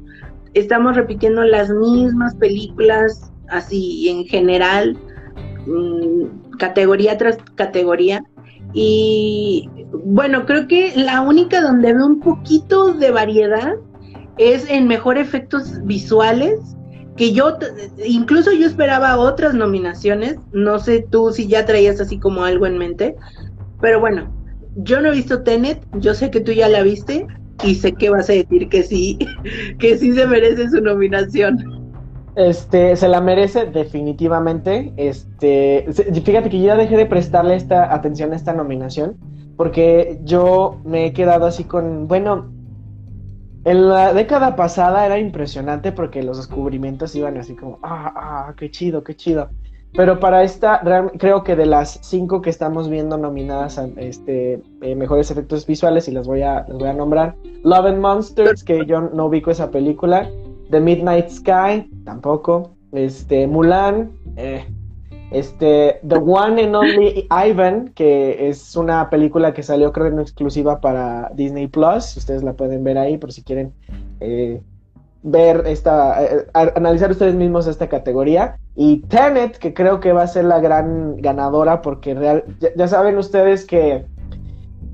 estamos 0.59 0.95
repitiendo 0.95 1.43
las 1.43 1.69
mismas 1.69 2.35
películas 2.35 3.31
así 3.49 4.09
en 4.09 4.25
general, 4.25 4.97
mm, 5.65 6.57
categoría 6.57 7.17
tras 7.17 7.37
categoría. 7.55 8.23
Y 8.73 9.69
bueno, 9.91 10.45
creo 10.45 10.67
que 10.67 10.93
la 10.95 11.21
única 11.21 11.61
donde 11.61 11.93
veo 11.93 12.05
un 12.05 12.19
poquito 12.19 12.93
de 12.93 13.11
variedad 13.11 13.75
es 14.37 14.69
en 14.69 14.87
mejor 14.87 15.17
efectos 15.17 15.83
visuales, 15.85 16.59
que 17.15 17.31
yo, 17.31 17.57
incluso 18.05 18.51
yo 18.51 18.67
esperaba 18.67 19.17
otras 19.17 19.53
nominaciones, 19.53 20.37
no 20.51 20.77
sé 20.77 21.05
tú 21.09 21.31
si 21.31 21.47
ya 21.47 21.65
traías 21.65 21.99
así 21.99 22.19
como 22.19 22.43
algo 22.43 22.67
en 22.67 22.77
mente, 22.77 23.15
pero 23.81 23.99
bueno, 23.99 24.31
yo 24.75 25.01
no 25.01 25.07
he 25.07 25.11
visto 25.11 25.41
Tenet, 25.41 25.83
yo 25.93 26.13
sé 26.13 26.29
que 26.29 26.41
tú 26.41 26.51
ya 26.51 26.69
la 26.69 26.83
viste, 26.83 27.25
y 27.63 27.75
sé 27.75 27.93
que 27.93 28.09
vas 28.09 28.29
a 28.29 28.33
decir 28.33 28.69
que 28.69 28.83
sí, 28.83 29.17
que 29.79 29.97
sí 29.97 30.13
se 30.13 30.27
merece 30.27 30.69
su 30.69 30.81
nominación. 30.81 31.77
Este, 32.35 32.95
se 32.95 33.07
la 33.07 33.19
merece 33.19 33.65
definitivamente. 33.65 34.93
Este, 34.97 35.85
fíjate 36.23 36.49
que 36.49 36.59
yo 36.59 36.67
ya 36.67 36.75
dejé 36.75 36.95
de 36.95 37.07
prestarle 37.07 37.55
esta 37.55 37.93
atención 37.93 38.31
a 38.31 38.35
esta 38.35 38.53
nominación 38.53 39.17
porque 39.57 40.19
yo 40.23 40.79
me 40.85 41.07
he 41.07 41.13
quedado 41.13 41.47
así 41.47 41.63
con, 41.63 42.07
bueno, 42.07 42.51
en 43.65 43.89
la 43.89 44.13
década 44.13 44.55
pasada 44.55 45.05
era 45.05 45.17
impresionante 45.17 45.91
porque 45.91 46.21
los 46.23 46.37
descubrimientos 46.37 47.15
iban 47.15 47.37
así 47.37 47.55
como, 47.55 47.79
ah, 47.81 48.13
ah, 48.15 48.53
qué 48.55 48.69
chido, 48.69 49.03
qué 49.03 49.15
chido. 49.15 49.49
Pero 49.93 50.19
para 50.19 50.43
esta, 50.43 50.81
creo 51.17 51.43
que 51.43 51.55
de 51.55 51.65
las 51.65 51.99
cinco 52.03 52.41
que 52.41 52.49
estamos 52.49 52.89
viendo 52.89 53.17
nominadas 53.17 53.79
a 53.79 53.87
este, 53.97 54.61
eh, 54.81 54.95
mejores 54.95 55.31
efectos 55.31 55.65
visuales, 55.65 56.07
y 56.07 56.11
las 56.11 56.27
voy, 56.27 56.43
a, 56.43 56.65
las 56.67 56.77
voy 56.77 56.87
a 56.87 56.93
nombrar: 56.93 57.35
Love 57.63 57.87
and 57.87 57.99
Monsters, 57.99 58.63
que 58.63 58.85
yo 58.85 59.01
no 59.01 59.25
ubico 59.25 59.49
esa 59.49 59.71
película, 59.71 60.29
The 60.69 60.79
Midnight 60.79 61.29
Sky, 61.29 61.89
tampoco, 62.03 62.71
este, 62.91 63.47
Mulan, 63.47 64.11
eh, 64.35 64.65
este, 65.31 65.99
The 66.07 66.15
One 66.15 66.63
and 66.63 66.75
Only 66.75 67.27
Ivan, 67.29 67.89
que 67.95 68.49
es 68.49 68.75
una 68.75 69.09
película 69.09 69.53
que 69.53 69.63
salió, 69.63 69.91
creo, 69.91 70.07
en 70.07 70.19
exclusiva 70.19 70.79
para 70.79 71.31
Disney 71.33 71.67
Plus. 71.67 72.15
Ustedes 72.17 72.43
la 72.43 72.53
pueden 72.53 72.83
ver 72.83 72.97
ahí 72.97 73.17
por 73.17 73.31
si 73.31 73.41
quieren 73.41 73.73
eh, 74.19 74.61
ver 75.23 75.63
esta, 75.65 76.23
eh, 76.23 76.47
analizar 76.53 77.11
ustedes 77.11 77.35
mismos 77.35 77.67
esta 77.67 77.87
categoría. 77.87 78.57
Y 78.75 79.01
Tenet, 79.01 79.57
que 79.57 79.73
creo 79.73 79.99
que 79.99 80.13
va 80.13 80.23
a 80.23 80.27
ser 80.27 80.45
la 80.45 80.59
gran 80.59 81.17
ganadora, 81.17 81.81
porque 81.81 82.13
real, 82.13 82.43
ya, 82.75 82.87
saben 82.87 83.17
ustedes 83.17 83.65
que 83.65 84.05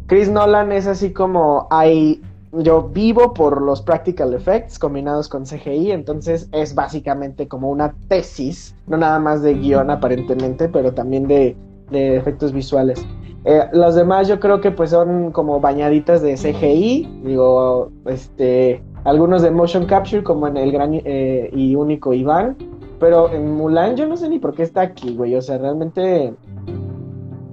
Chris 0.08 0.30
Nolan 0.30 0.72
es 0.72 0.88
así 0.88 1.12
como 1.12 1.68
hay. 1.70 2.22
Yo 2.56 2.84
vivo 2.84 3.34
por 3.34 3.64
los 3.64 3.82
practical 3.82 4.32
effects 4.36 4.78
combinados 4.78 5.28
con 5.28 5.44
CGI, 5.44 5.92
entonces 5.92 6.48
es 6.52 6.76
básicamente 6.76 7.48
como 7.48 7.72
una 7.72 7.96
tesis, 8.08 8.76
no 8.86 8.96
nada 8.96 9.18
más 9.18 9.42
de 9.42 9.56
guion 9.56 9.90
aparentemente, 9.90 10.70
pero 10.70 10.94
también 10.94 11.28
de, 11.28 11.58
de 11.90 12.16
efectos 12.16 12.54
visuales. 12.54 13.04
Eh, 13.46 13.68
los 13.74 13.96
demás 13.96 14.28
yo 14.28 14.40
creo 14.40 14.62
que 14.62 14.72
pues 14.72 14.92
son 14.92 15.32
como 15.32 15.60
bañaditas 15.60 16.22
de 16.22 16.36
CGI, 16.36 17.22
digo, 17.24 17.92
este, 18.06 18.82
algunos 19.06 19.42
de 19.42 19.52
motion 19.52 19.86
capture 19.86 20.24
como 20.24 20.48
en 20.48 20.58
el 20.58 20.72
gran 20.72 20.94
eh, 20.94 21.50
y 21.54 21.76
único 21.76 22.14
Iván, 22.14 22.56
pero 23.00 23.32
en 23.32 23.52
Mulan 23.52 23.96
yo 23.96 24.08
no 24.08 24.16
sé 24.16 24.30
ni 24.30 24.40
por 24.40 24.54
qué 24.54 24.64
está 24.64 24.82
aquí, 24.82 25.16
güey, 25.16 25.36
o 25.36 25.42
sea, 25.42 25.58
realmente, 25.58 26.34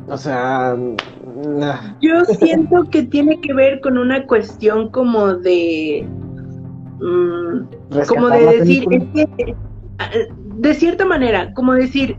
o 0.09 0.17
sea... 0.17 0.77
Yo 2.01 2.25
siento 2.25 2.85
que 2.91 3.05
tiene 3.05 3.41
que 3.41 3.55
ver 3.55 3.81
con 3.81 3.99
una 3.99 4.27
cuestión 4.27 4.91
como 4.91 5.35
de... 5.35 6.07
Mm, 7.01 8.05
como 8.09 8.29
de 8.29 8.59
decir, 8.59 8.85
es 8.91 9.05
que, 9.15 9.55
de 10.57 10.75
cierta 10.75 11.05
manera, 11.07 11.53
como 11.55 11.73
decir, 11.73 12.17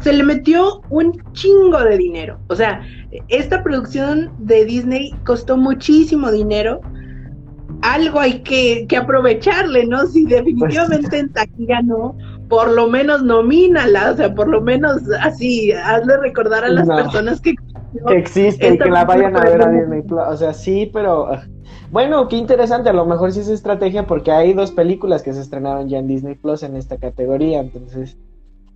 se 0.00 0.12
le 0.12 0.22
metió 0.22 0.82
un 0.90 1.22
chingo 1.32 1.82
de 1.82 1.96
dinero. 1.96 2.38
O 2.48 2.56
sea, 2.56 2.82
esta 3.28 3.62
producción 3.62 4.30
de 4.38 4.64
Disney 4.64 5.14
costó 5.24 5.56
muchísimo 5.56 6.30
dinero 6.30 6.80
algo 7.82 8.20
hay 8.20 8.40
que, 8.40 8.86
aprovecharle, 8.96 9.86
¿no? 9.86 10.06
Si 10.06 10.24
definitivamente 10.24 11.08
pues 11.08 11.20
en 11.20 11.32
taquilla 11.32 11.82
no, 11.82 12.16
por 12.48 12.70
lo 12.70 12.88
menos 12.88 13.22
nomínala, 13.22 14.12
o 14.12 14.16
sea, 14.16 14.34
por 14.34 14.48
lo 14.48 14.60
menos 14.60 15.02
así, 15.20 15.72
hazle 15.72 16.16
recordar 16.18 16.64
a 16.64 16.68
las 16.68 16.88
personas 16.88 17.40
que, 17.40 17.54
que 18.06 18.16
existe 18.16 18.74
y 18.74 18.78
que 18.78 18.88
la 18.88 19.04
vayan 19.04 19.36
a 19.36 19.40
ver 19.40 19.62
a 19.62 19.70
Disney 19.70 20.02
Plus. 20.02 20.20
O 20.28 20.36
sea, 20.36 20.52
sí, 20.52 20.90
pero 20.92 21.30
bueno, 21.90 22.28
qué 22.28 22.36
interesante, 22.36 22.88
a 22.88 22.94
lo 22.94 23.04
mejor 23.04 23.32
sí 23.32 23.40
es 23.40 23.48
estrategia 23.48 24.06
porque 24.06 24.30
hay 24.30 24.54
dos 24.54 24.70
películas 24.70 25.22
que 25.22 25.32
se 25.32 25.40
estrenaron 25.40 25.88
ya 25.88 25.98
en 25.98 26.06
Disney 26.06 26.36
Plus 26.36 26.62
en 26.62 26.76
esta 26.76 26.96
categoría, 26.96 27.60
entonces, 27.60 28.16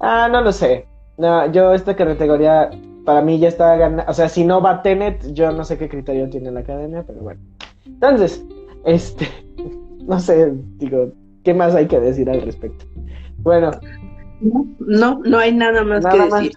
ah, 0.00 0.28
no 0.30 0.40
lo 0.40 0.52
sé. 0.52 0.86
No, 1.16 1.50
yo 1.50 1.72
esta 1.72 1.96
categoría 1.96 2.70
para 3.06 3.22
mí 3.22 3.38
ya 3.38 3.48
está 3.48 3.76
ganando, 3.76 4.10
o 4.10 4.14
sea, 4.14 4.28
si 4.28 4.44
no 4.44 4.60
va 4.60 4.82
Tenet, 4.82 5.32
yo 5.32 5.50
no 5.52 5.64
sé 5.64 5.78
qué 5.78 5.88
criterio 5.88 6.28
tiene 6.28 6.50
la 6.50 6.60
academia, 6.60 7.04
pero 7.06 7.20
bueno. 7.20 7.40
Entonces, 7.86 8.44
este, 8.86 9.28
no 10.06 10.18
sé, 10.18 10.52
digo, 10.78 11.12
¿qué 11.44 11.52
más 11.52 11.74
hay 11.74 11.86
que 11.86 12.00
decir 12.00 12.30
al 12.30 12.42
respecto? 12.42 12.86
Bueno. 13.38 13.72
No, 14.40 15.20
no 15.24 15.38
hay 15.38 15.54
nada 15.54 15.84
más 15.84 16.04
que 16.04 16.18
decir. 16.18 16.52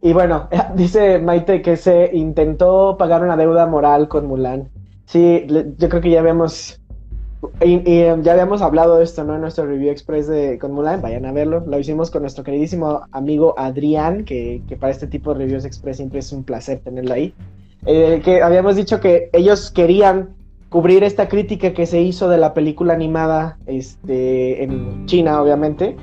Y 0.00 0.12
bueno, 0.12 0.48
dice 0.76 1.18
Maite 1.18 1.60
que 1.60 1.76
se 1.76 2.10
intentó 2.14 2.96
pagar 2.96 3.22
una 3.22 3.36
deuda 3.36 3.66
moral 3.66 4.08
con 4.08 4.26
Mulan. 4.26 4.70
Sí, 5.06 5.46
yo 5.48 5.88
creo 5.88 6.00
que 6.00 6.10
ya 6.10 6.20
habíamos 6.20 6.80
y, 7.60 8.00
ya 8.00 8.32
habíamos 8.32 8.62
hablado 8.62 8.96
de 8.96 9.04
esto, 9.04 9.24
¿no? 9.24 9.34
En 9.36 9.40
nuestro 9.40 9.64
review 9.66 9.90
express 9.90 10.26
de 10.26 10.58
con 10.58 10.72
Mulan, 10.72 11.00
vayan 11.02 11.24
a 11.24 11.32
verlo. 11.32 11.64
Lo 11.66 11.78
hicimos 11.78 12.10
con 12.10 12.22
nuestro 12.22 12.44
queridísimo 12.44 13.02
amigo 13.12 13.54
Adrián, 13.56 14.24
que, 14.24 14.62
que 14.68 14.76
para 14.76 14.92
este 14.92 15.06
tipo 15.06 15.32
de 15.32 15.40
reviews 15.40 15.64
express 15.64 15.98
siempre 15.98 16.18
es 16.18 16.32
un 16.32 16.44
placer 16.44 16.80
tenerlo 16.80 17.14
ahí. 17.14 17.34
Eh, 17.86 18.20
que 18.24 18.42
habíamos 18.42 18.76
dicho 18.76 19.00
que 19.00 19.30
ellos 19.32 19.70
querían 19.70 20.30
cubrir 20.68 21.04
esta 21.04 21.28
crítica 21.28 21.72
que 21.72 21.86
se 21.86 22.00
hizo 22.00 22.28
de 22.28 22.38
la 22.38 22.52
película 22.54 22.92
animada 22.92 23.58
este, 23.66 24.62
en 24.62 25.06
China, 25.06 25.40
obviamente, 25.40 25.96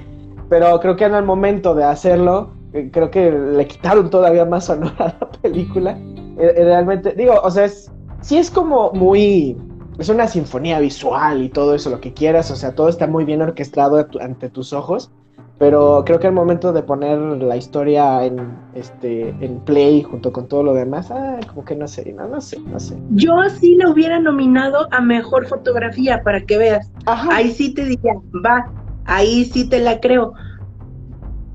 pero 0.49 0.79
creo 0.79 0.95
que 0.95 1.05
en 1.05 1.15
el 1.15 1.23
momento 1.23 1.75
de 1.75 1.83
hacerlo, 1.83 2.51
eh, 2.73 2.89
creo 2.91 3.11
que 3.11 3.31
le 3.31 3.67
quitaron 3.67 4.09
todavía 4.09 4.45
más 4.45 4.69
honor 4.69 4.93
a 4.97 5.15
la 5.19 5.29
película. 5.41 5.97
Eh, 6.37 6.53
realmente, 6.63 7.13
digo, 7.13 7.39
o 7.43 7.51
sea, 7.51 7.65
es, 7.65 7.91
sí 8.21 8.37
es 8.37 8.49
como 8.49 8.91
muy... 8.91 9.57
Es 9.97 10.09
una 10.09 10.27
sinfonía 10.27 10.79
visual 10.79 11.41
y 11.41 11.49
todo 11.49 11.73
eso, 11.73 11.89
lo 11.89 12.01
que 12.01 12.13
quieras, 12.13 12.51
o 12.51 12.55
sea, 12.57 12.75
todo 12.75 12.89
está 12.89 13.07
muy 13.07 13.23
bien 13.23 13.41
orquestado 13.41 14.05
ante 14.19 14.49
tus 14.49 14.73
ojos, 14.73 15.09
pero 15.57 16.03
creo 16.05 16.19
que 16.19 16.27
el 16.27 16.33
momento 16.33 16.73
de 16.73 16.83
poner 16.83 17.17
la 17.17 17.55
historia 17.55 18.25
en 18.25 18.57
este 18.73 19.29
en 19.29 19.59
play 19.61 20.03
junto 20.03 20.33
con 20.33 20.47
todo 20.47 20.63
lo 20.63 20.73
demás, 20.73 21.11
ah, 21.11 21.39
como 21.47 21.63
que 21.63 21.75
no 21.75 21.87
sé, 21.87 22.11
no, 22.11 22.27
no 22.27 22.41
sé, 22.41 22.59
no 22.59 22.79
sé. 22.79 22.97
Yo 23.11 23.31
sí 23.49 23.75
lo 23.75 23.91
hubiera 23.91 24.19
nominado 24.19 24.87
a 24.91 24.99
mejor 24.99 25.47
fotografía 25.47 26.21
para 26.23 26.41
que 26.41 26.57
veas. 26.57 26.91
Ahí 27.05 27.51
sí 27.51 27.73
te 27.73 27.85
diría, 27.85 28.13
va, 28.45 28.69
ahí 29.05 29.45
sí 29.45 29.69
te 29.69 29.79
la 29.79 30.01
creo. 30.01 30.33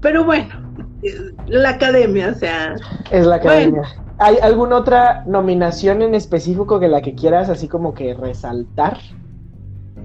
Pero 0.00 0.24
bueno, 0.24 0.48
la 1.46 1.70
academia, 1.70 2.30
o 2.30 2.34
sea. 2.34 2.76
Es 3.10 3.26
la 3.26 3.36
academia. 3.36 3.82
¿Hay 4.18 4.36
alguna 4.42 4.76
otra 4.76 5.24
nominación 5.26 6.02
en 6.02 6.14
específico 6.14 6.80
que 6.80 6.88
la 6.88 7.02
que 7.02 7.14
quieras 7.14 7.50
así 7.50 7.68
como 7.68 7.94
que 7.94 8.14
resaltar? 8.14 8.98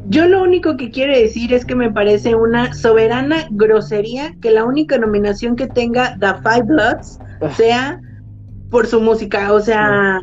Yo 0.07 0.27
lo 0.27 0.43
único 0.43 0.77
que 0.77 0.91
quiero 0.91 1.13
decir 1.13 1.53
es 1.53 1.65
que 1.65 1.75
me 1.75 1.91
parece 1.91 2.35
una 2.35 2.73
soberana 2.73 3.47
grosería 3.51 4.35
que 4.41 4.51
la 4.51 4.63
única 4.63 4.97
nominación 4.97 5.55
que 5.55 5.67
tenga 5.67 6.17
The 6.19 6.35
Five 6.43 6.63
Bloods 6.67 7.19
ah. 7.41 7.49
sea 7.51 8.01
por 8.69 8.85
su 8.85 9.01
música. 9.01 9.51
O 9.51 9.59
sea, 9.59 10.21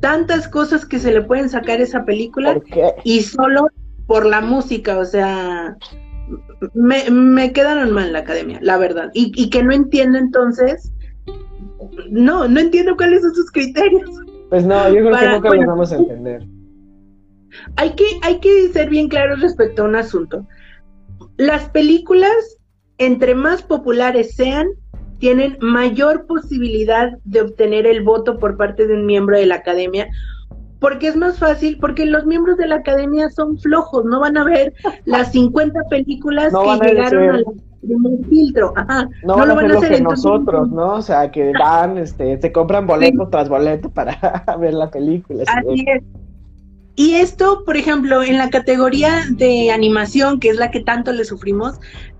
tantas 0.00 0.48
cosas 0.48 0.86
que 0.86 0.98
se 0.98 1.12
le 1.12 1.22
pueden 1.22 1.50
sacar 1.50 1.78
a 1.78 1.82
esa 1.82 2.04
película 2.04 2.60
y 3.04 3.20
solo 3.22 3.68
por 4.06 4.24
la 4.24 4.40
música. 4.40 4.98
O 4.98 5.04
sea, 5.04 5.76
me, 6.74 7.10
me 7.10 7.52
quedaron 7.52 7.92
mal 7.92 8.12
la 8.12 8.20
academia, 8.20 8.58
la 8.62 8.78
verdad. 8.78 9.10
Y, 9.12 9.32
y 9.34 9.50
que 9.50 9.62
no 9.62 9.72
entiendo 9.72 10.18
entonces. 10.18 10.90
No, 12.10 12.48
no 12.48 12.60
entiendo 12.60 12.96
cuáles 12.96 13.22
son 13.22 13.34
sus 13.34 13.50
criterios. 13.50 14.08
Pues 14.48 14.64
no, 14.64 14.88
yo 14.88 15.04
creo 15.04 15.18
que 15.18 15.28
nunca 15.28 15.54
los 15.54 15.66
vamos 15.66 15.92
a 15.92 15.96
entender. 15.96 16.46
Hay 17.76 17.90
que, 17.90 18.04
hay 18.22 18.38
que 18.40 18.68
ser 18.68 18.88
bien 18.88 19.08
claros 19.08 19.40
respecto 19.40 19.82
a 19.82 19.86
un 19.86 19.96
asunto. 19.96 20.46
las 21.36 21.68
películas, 21.70 22.58
entre 22.98 23.34
más 23.34 23.62
populares 23.62 24.34
sean, 24.34 24.68
tienen 25.18 25.56
mayor 25.60 26.26
posibilidad 26.26 27.12
de 27.24 27.42
obtener 27.42 27.86
el 27.86 28.02
voto 28.02 28.38
por 28.38 28.56
parte 28.56 28.88
de 28.88 28.94
un 28.94 29.06
miembro 29.06 29.38
de 29.38 29.46
la 29.46 29.54
academia, 29.54 30.08
porque 30.80 31.06
es 31.06 31.16
más 31.16 31.38
fácil, 31.38 31.78
porque 31.80 32.06
los 32.06 32.26
miembros 32.26 32.56
de 32.56 32.66
la 32.66 32.74
academia 32.74 33.30
son 33.30 33.56
flojos, 33.56 34.04
no 34.04 34.18
van 34.18 34.36
a 34.36 34.42
ver 34.42 34.74
las 35.04 35.30
50 35.30 35.78
películas 35.88 36.52
que 36.52 36.88
llegaron 36.88 37.36
al 37.36 37.44
primer 37.80 38.24
filtro. 38.28 38.74
no, 39.24 39.36
van 39.36 39.50
a 39.50 39.54
hacer 39.54 39.70
lo 39.70 39.80
que 39.80 40.00
nosotros, 40.00 40.70
¿no? 40.72 40.94
O 40.94 41.02
sea, 41.02 41.30
que 41.30 41.52
van, 41.56 41.98
este, 41.98 42.40
se 42.40 42.50
compran 42.50 42.88
boleto 42.88 43.28
tras 43.28 43.48
boleto 43.48 43.90
para 43.90 44.18
ver 44.58 44.74
la 44.74 44.90
película. 44.90 45.44
Así 45.46 45.84
es. 45.86 46.02
Y 46.94 47.14
esto, 47.14 47.62
por 47.64 47.76
ejemplo, 47.76 48.22
en 48.22 48.38
la 48.38 48.50
categoría 48.50 49.24
de 49.30 49.70
animación, 49.70 50.40
que 50.40 50.50
es 50.50 50.56
la 50.56 50.70
que 50.70 50.80
tanto 50.80 51.12
le 51.12 51.24
sufrimos, 51.24 51.78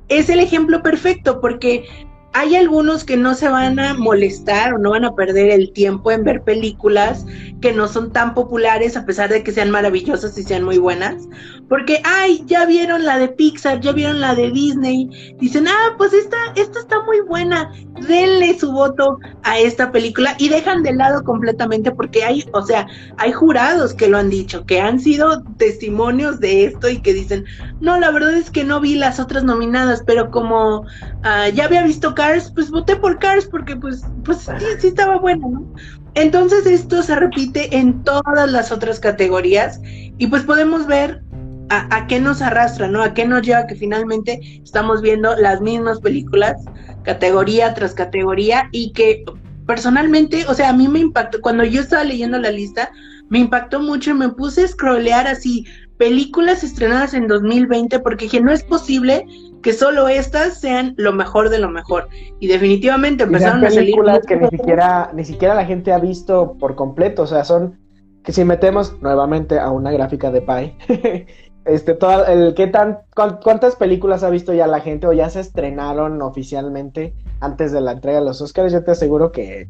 es 0.08 0.28
el 0.28 0.40
ejemplo 0.40 0.82
perfecto, 0.82 1.40
porque 1.40 1.84
hay 2.32 2.56
algunos 2.56 3.04
que 3.04 3.16
no 3.16 3.34
se 3.34 3.48
van 3.48 3.78
a 3.78 3.94
molestar 3.94 4.74
o 4.74 4.78
no 4.78 4.90
van 4.90 5.04
a 5.04 5.14
perder 5.14 5.50
el 5.50 5.72
tiempo 5.72 6.10
en 6.10 6.24
ver 6.24 6.42
películas 6.42 7.26
que 7.60 7.72
no 7.72 7.88
son 7.88 8.12
tan 8.12 8.34
populares 8.34 8.96
a 8.96 9.04
pesar 9.04 9.30
de 9.30 9.42
que 9.42 9.52
sean 9.52 9.70
maravillosas 9.70 10.36
y 10.36 10.42
sean 10.42 10.64
muy 10.64 10.78
buenas, 10.78 11.28
porque, 11.68 12.02
ay, 12.04 12.42
ya 12.46 12.66
vieron 12.66 13.04
la 13.04 13.18
de 13.18 13.28
Pixar, 13.28 13.80
ya 13.80 13.92
vieron 13.92 14.20
la 14.20 14.34
de 14.34 14.50
Disney, 14.50 15.34
dicen, 15.38 15.66
ah, 15.68 15.94
pues 15.96 16.12
esta, 16.12 16.36
esta 16.56 16.80
está 16.80 17.02
muy 17.04 17.20
buena, 17.20 17.72
denle 18.06 18.58
su 18.58 18.72
voto 18.72 19.18
a 19.42 19.58
esta 19.58 19.90
película 19.92 20.34
y 20.38 20.48
dejan 20.48 20.82
de 20.82 20.92
lado 20.92 21.24
completamente 21.24 21.92
porque 21.92 22.24
hay, 22.24 22.44
o 22.52 22.62
sea, 22.62 22.86
hay 23.16 23.32
jurados 23.32 23.94
que 23.94 24.08
lo 24.08 24.18
han 24.18 24.28
dicho, 24.28 24.66
que 24.66 24.80
han 24.80 25.00
sido 25.00 25.42
testimonios 25.56 26.40
de 26.40 26.64
esto 26.64 26.88
y 26.88 27.00
que 27.00 27.14
dicen, 27.14 27.44
no, 27.80 27.98
la 27.98 28.10
verdad 28.10 28.34
es 28.34 28.50
que 28.50 28.64
no 28.64 28.80
vi 28.80 28.96
las 28.96 29.20
otras 29.20 29.44
nominadas, 29.44 30.02
pero 30.04 30.30
como 30.30 30.84
ah, 31.22 31.48
ya 31.48 31.64
había 31.64 31.84
visto 31.84 32.14
Cars, 32.22 32.52
pues 32.54 32.70
voté 32.70 32.94
por 32.94 33.18
Cars 33.18 33.46
porque 33.46 33.74
pues, 33.74 34.04
pues 34.24 34.48
sí, 34.78 34.86
estaba 34.86 35.18
bueno, 35.18 35.48
¿no? 35.48 35.74
Entonces 36.14 36.66
esto 36.66 37.02
se 37.02 37.16
repite 37.16 37.76
en 37.76 38.04
todas 38.04 38.48
las 38.48 38.70
otras 38.70 39.00
categorías 39.00 39.80
y 39.82 40.28
pues 40.28 40.44
podemos 40.44 40.86
ver 40.86 41.20
a, 41.68 42.06
qué 42.06 42.20
nos 42.20 42.40
arrastra, 42.40 42.86
¿no? 42.86 43.02
A 43.02 43.12
qué 43.12 43.24
nos 43.24 43.42
lleva 43.42 43.66
que 43.66 43.74
finalmente 43.74 44.38
estamos 44.62 45.02
viendo 45.02 45.34
las 45.34 45.60
mismas 45.60 45.98
películas, 45.98 46.62
categoría 47.02 47.74
tras 47.74 47.92
categoría 47.92 48.68
y 48.70 48.92
que 48.92 49.24
personalmente, 49.66 50.44
o 50.46 50.54
sea, 50.54 50.68
a 50.68 50.74
mí 50.74 50.86
me 50.86 51.00
impactó, 51.00 51.40
cuando 51.40 51.64
yo 51.64 51.80
estaba 51.80 52.04
leyendo 52.04 52.38
la 52.38 52.52
lista, 52.52 52.92
me 53.30 53.40
impactó 53.40 53.80
mucho 53.80 54.12
y 54.12 54.14
me 54.14 54.28
puse 54.28 54.62
a 54.62 54.68
scrollear 54.68 55.26
así 55.26 55.64
películas 55.96 56.62
estrenadas 56.62 57.14
en 57.14 57.26
2020 57.26 57.98
porque 57.98 58.26
dije, 58.26 58.40
no 58.40 58.52
es 58.52 58.62
posible 58.62 59.26
que 59.62 59.72
solo 59.72 60.08
estas 60.08 60.58
sean 60.58 60.94
lo 60.98 61.12
mejor 61.12 61.48
de 61.48 61.58
lo 61.58 61.70
mejor. 61.70 62.08
Y 62.40 62.48
definitivamente 62.48 63.24
empezaron 63.24 63.64
a 63.64 63.70
salir 63.70 63.94
películas 63.94 64.26
que 64.26 64.36
ni 64.36 64.48
siquiera 64.48 65.10
ni 65.14 65.24
siquiera 65.24 65.54
la 65.54 65.64
gente 65.64 65.92
ha 65.92 65.98
visto 65.98 66.56
por 66.58 66.74
completo, 66.74 67.22
o 67.22 67.26
sea, 67.26 67.44
son 67.44 67.78
que 68.24 68.32
si 68.32 68.44
metemos 68.44 69.00
nuevamente 69.00 69.58
a 69.58 69.70
una 69.70 69.90
gráfica 69.90 70.30
de 70.30 70.42
Pi, 70.42 70.76
este 71.64 71.94
todo 71.94 72.26
el 72.26 72.54
qué 72.54 72.66
tan 72.66 72.98
cuántas 73.14 73.76
películas 73.76 74.24
ha 74.24 74.30
visto 74.30 74.52
ya 74.52 74.66
la 74.66 74.80
gente 74.80 75.06
o 75.06 75.12
ya 75.12 75.30
se 75.30 75.40
estrenaron 75.40 76.20
oficialmente 76.22 77.14
antes 77.40 77.72
de 77.72 77.80
la 77.80 77.92
entrega 77.92 78.18
de 78.18 78.24
los 78.24 78.40
Oscars, 78.40 78.72
yo 78.72 78.84
te 78.84 78.90
aseguro 78.92 79.32
que 79.32 79.68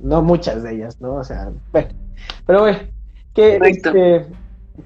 no 0.00 0.22
muchas 0.22 0.62
de 0.62 0.74
ellas, 0.74 1.00
¿no? 1.00 1.14
O 1.14 1.24
sea, 1.24 1.50
bueno, 1.72 1.88
pero 2.46 2.60
bueno, 2.60 2.78
que 3.34 3.58
este, 3.62 4.26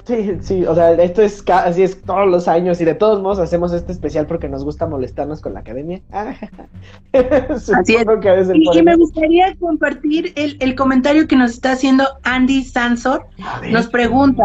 Sí, 0.05 0.38
sí, 0.41 0.64
o 0.64 0.74
sea, 0.74 0.93
esto 0.93 1.22
es 1.22 1.43
así 1.49 1.82
es 1.82 2.01
todos 2.03 2.28
los 2.28 2.49
años 2.49 2.80
y 2.80 2.84
de 2.84 2.95
todos 2.95 3.20
modos 3.20 3.38
hacemos 3.38 3.72
este 3.72 3.93
especial 3.93 4.26
porque 4.26 4.49
nos 4.49 4.64
gusta 4.64 4.86
molestarnos 4.86 5.41
con 5.41 5.55
la 5.55 5.61
academia. 5.61 6.01
así 6.12 7.97
es. 7.97 8.07
y, 8.55 8.82
me 8.82 8.97
gustaría 8.97 9.55
compartir 9.57 10.32
el, 10.36 10.57
el, 10.61 10.74
comentario 10.74 11.26
que 11.26 11.36
nos 11.36 11.53
está 11.53 11.72
haciendo 11.72 12.05
Andy 12.22 12.64
Sansor. 12.64 13.26
Nos 13.70 13.88
pregunta, 13.88 14.45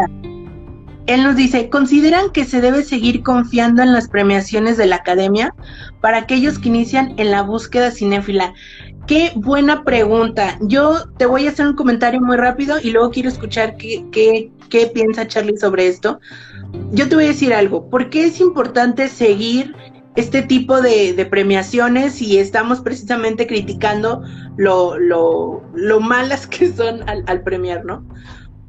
él 1.08 1.24
nos 1.24 1.36
dice, 1.36 1.70
¿consideran 1.70 2.32
que 2.32 2.46
se 2.46 2.62
debe 2.62 2.84
seguir 2.84 3.22
confiando 3.22 3.84
en 3.84 3.94
las 3.94 4.08
premiaciones 4.08 4.78
de 4.78 4.88
la 4.88 4.98
academia 4.98 5.54
para 6.02 6.18
aquellos 6.18 6.58
que 6.58 6.70
inician 6.70 7.14
en 7.18 7.30
la 7.30 7.44
búsqueda 7.44 7.92
cinéfila? 7.92 8.54
Qué 9.08 9.34
buena 9.36 9.84
pregunta. 9.84 10.58
Yo 10.62 11.08
te 11.18 11.26
voy 11.26 11.46
a 11.46 11.52
hacer 11.52 11.68
un 11.68 11.76
comentario 11.76 12.20
muy 12.22 12.38
rápido 12.38 12.78
y 12.82 12.92
luego 12.92 13.12
quiero 13.12 13.30
escuchar 13.30 13.78
qué, 13.78 14.52
piensa 14.94 15.28
Charlie 15.28 15.58
sobre 15.58 15.88
esto. 15.88 16.20
Yo 16.92 17.08
te 17.08 17.16
voy 17.16 17.26
a 17.26 17.28
decir 17.28 17.54
algo. 17.54 17.90
¿Por 17.90 18.10
qué 18.10 18.26
es 18.26 18.40
importante 18.40 19.08
seguir 19.08 19.76
este 20.16 20.42
tipo 20.42 20.82
de, 20.82 21.28
premiaciones 21.30 22.22
y 22.22 22.40
estamos 22.40 22.82
precisamente 22.82 23.46
criticando 23.46 24.24
lo 24.58 26.00
malas 26.02 26.48
que 26.48 26.72
son 26.74 27.08
al, 27.08 27.24
al 27.28 27.42
premiar, 27.44 27.86
¿no? 27.86 28.04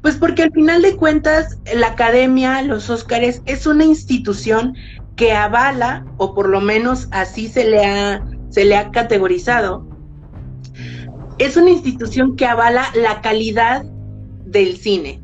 Pues 0.01 0.15
porque 0.15 0.43
al 0.43 0.51
final 0.51 0.83
de 0.83 0.95
cuentas 0.95 1.57
la 1.75 1.87
academia, 1.87 2.61
los 2.61 2.89
Óscares, 2.89 3.41
es 3.45 3.65
una 3.65 3.85
institución 3.85 4.75
que 5.15 5.33
avala, 5.33 6.05
o 6.17 6.35
por 6.35 6.47
lo 6.47 6.61
menos 6.61 7.07
así 7.11 7.47
se 7.47 7.65
le 7.65 7.83
ha, 7.83 8.23
se 8.49 8.65
le 8.65 8.77
ha 8.77 8.91
categorizado, 8.91 9.85
es 11.39 11.57
una 11.57 11.69
institución 11.69 12.35
que 12.35 12.45
avala 12.45 12.91
la 12.95 13.21
calidad 13.21 13.85
del 14.45 14.77
cine. 14.77 15.21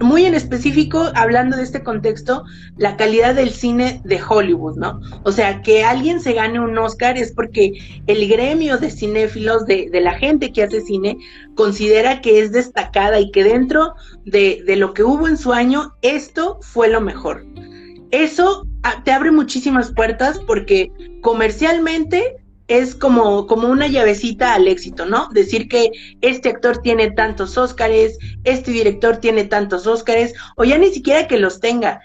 Muy 0.00 0.24
en 0.24 0.34
específico, 0.34 1.10
hablando 1.14 1.56
de 1.56 1.62
este 1.62 1.82
contexto, 1.82 2.44
la 2.78 2.96
calidad 2.96 3.34
del 3.34 3.50
cine 3.50 4.00
de 4.04 4.20
Hollywood, 4.22 4.76
¿no? 4.76 5.00
O 5.24 5.32
sea, 5.32 5.60
que 5.62 5.84
alguien 5.84 6.20
se 6.20 6.32
gane 6.32 6.60
un 6.60 6.78
Oscar 6.78 7.18
es 7.18 7.32
porque 7.32 7.72
el 8.06 8.26
gremio 8.28 8.78
de 8.78 8.90
cinéfilos, 8.90 9.66
de, 9.66 9.90
de 9.90 10.00
la 10.00 10.14
gente 10.14 10.52
que 10.52 10.62
hace 10.62 10.80
cine, 10.80 11.18
considera 11.54 12.20
que 12.22 12.40
es 12.40 12.52
destacada 12.52 13.20
y 13.20 13.30
que 13.30 13.44
dentro 13.44 13.94
de, 14.24 14.62
de 14.66 14.76
lo 14.76 14.94
que 14.94 15.02
hubo 15.02 15.28
en 15.28 15.36
su 15.36 15.52
año, 15.52 15.94
esto 16.00 16.58
fue 16.62 16.88
lo 16.88 17.00
mejor. 17.00 17.44
Eso 18.12 18.66
ah, 18.82 19.02
te 19.04 19.12
abre 19.12 19.30
muchísimas 19.30 19.92
puertas 19.92 20.38
porque 20.46 20.90
comercialmente 21.22 22.36
es 22.68 22.94
como, 22.94 23.46
como 23.46 23.68
una 23.68 23.86
llavecita 23.86 24.54
al 24.54 24.66
éxito, 24.66 25.06
¿no? 25.06 25.28
Decir 25.32 25.68
que 25.68 25.90
este 26.20 26.48
actor 26.48 26.78
tiene 26.78 27.10
tantos 27.12 27.56
Óscares, 27.56 28.18
este 28.44 28.72
director 28.72 29.18
tiene 29.18 29.44
tantos 29.44 29.86
Óscares, 29.86 30.34
o 30.56 30.64
ya 30.64 30.78
ni 30.78 30.92
siquiera 30.92 31.28
que 31.28 31.38
los 31.38 31.60
tenga, 31.60 32.00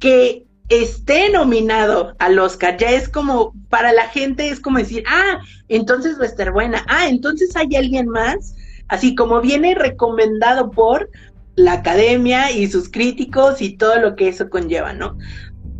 que 0.00 0.44
esté 0.68 1.30
nominado 1.30 2.14
al 2.18 2.38
Oscar, 2.38 2.76
ya 2.76 2.90
es 2.90 3.08
como, 3.08 3.52
para 3.68 3.92
la 3.92 4.08
gente 4.08 4.48
es 4.48 4.60
como 4.60 4.78
decir, 4.78 5.04
ah, 5.06 5.40
entonces 5.68 6.18
va 6.18 6.24
a 6.24 6.28
estar 6.28 6.52
buena, 6.52 6.84
ah, 6.88 7.08
entonces 7.08 7.54
hay 7.54 7.76
alguien 7.76 8.08
más, 8.08 8.54
así 8.88 9.14
como 9.14 9.40
viene 9.40 9.74
recomendado 9.74 10.70
por 10.70 11.10
la 11.56 11.74
academia 11.74 12.50
y 12.50 12.66
sus 12.68 12.88
críticos 12.88 13.60
y 13.62 13.76
todo 13.76 14.00
lo 14.00 14.16
que 14.16 14.28
eso 14.28 14.48
conlleva, 14.48 14.92
¿no? 14.92 15.16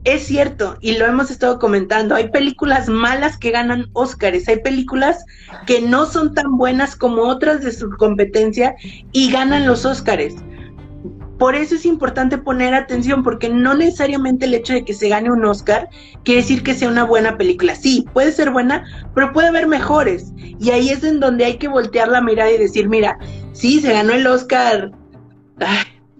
Es 0.05 0.27
cierto, 0.27 0.77
y 0.81 0.99
lo 0.99 1.07
hemos 1.07 1.31
estado 1.31 1.59
comentando, 1.59 2.15
hay 2.15 2.29
películas 2.29 2.89
malas 2.89 3.39
que 3.39 3.51
ganan 3.51 3.89
Óscares, 3.95 4.47
hay 4.49 4.61
películas 4.61 5.25
que 5.67 5.81
no 5.81 6.05
son 6.07 6.35
tan 6.35 6.59
buenas 6.59 6.95
como 6.95 7.23
otras 7.23 7.63
de 7.63 7.73
su 7.73 7.89
competencia 7.91 8.75
y 9.13 9.31
ganan 9.31 9.67
los 9.67 9.87
Óscares. 9.87 10.35
Por 11.39 11.57
eso 11.57 11.75
es 11.75 11.85
importante 11.85 12.39
poner 12.39 12.75
atención, 12.75 13.23
porque 13.23 13.49
no 13.49 13.75
necesariamente 13.75 14.45
el 14.45 14.55
hecho 14.55 14.73
de 14.73 14.85
que 14.85 14.95
se 14.95 15.09
gane 15.09 15.33
un 15.33 15.45
Oscar 15.45 15.89
quiere 16.23 16.43
decir 16.43 16.63
que 16.63 16.75
sea 16.75 16.89
una 16.89 17.05
buena 17.05 17.37
película. 17.37 17.75
Sí, 17.75 18.05
puede 18.13 18.31
ser 18.31 18.51
buena, 18.51 18.85
pero 19.15 19.33
puede 19.33 19.49
haber 19.49 19.67
mejores. 19.67 20.33
Y 20.37 20.71
ahí 20.71 20.91
es 20.91 21.03
en 21.03 21.19
donde 21.19 21.45
hay 21.45 21.59
que 21.59 21.67
voltear 21.67 22.09
la 22.09 22.21
mirada 22.21 22.53
y 22.53 22.59
decir, 22.59 22.89
mira, 22.89 23.19
sí, 23.53 23.81
se 23.81 23.93
ganó 23.93 24.13
el 24.13 24.27
Oscar. 24.27 24.93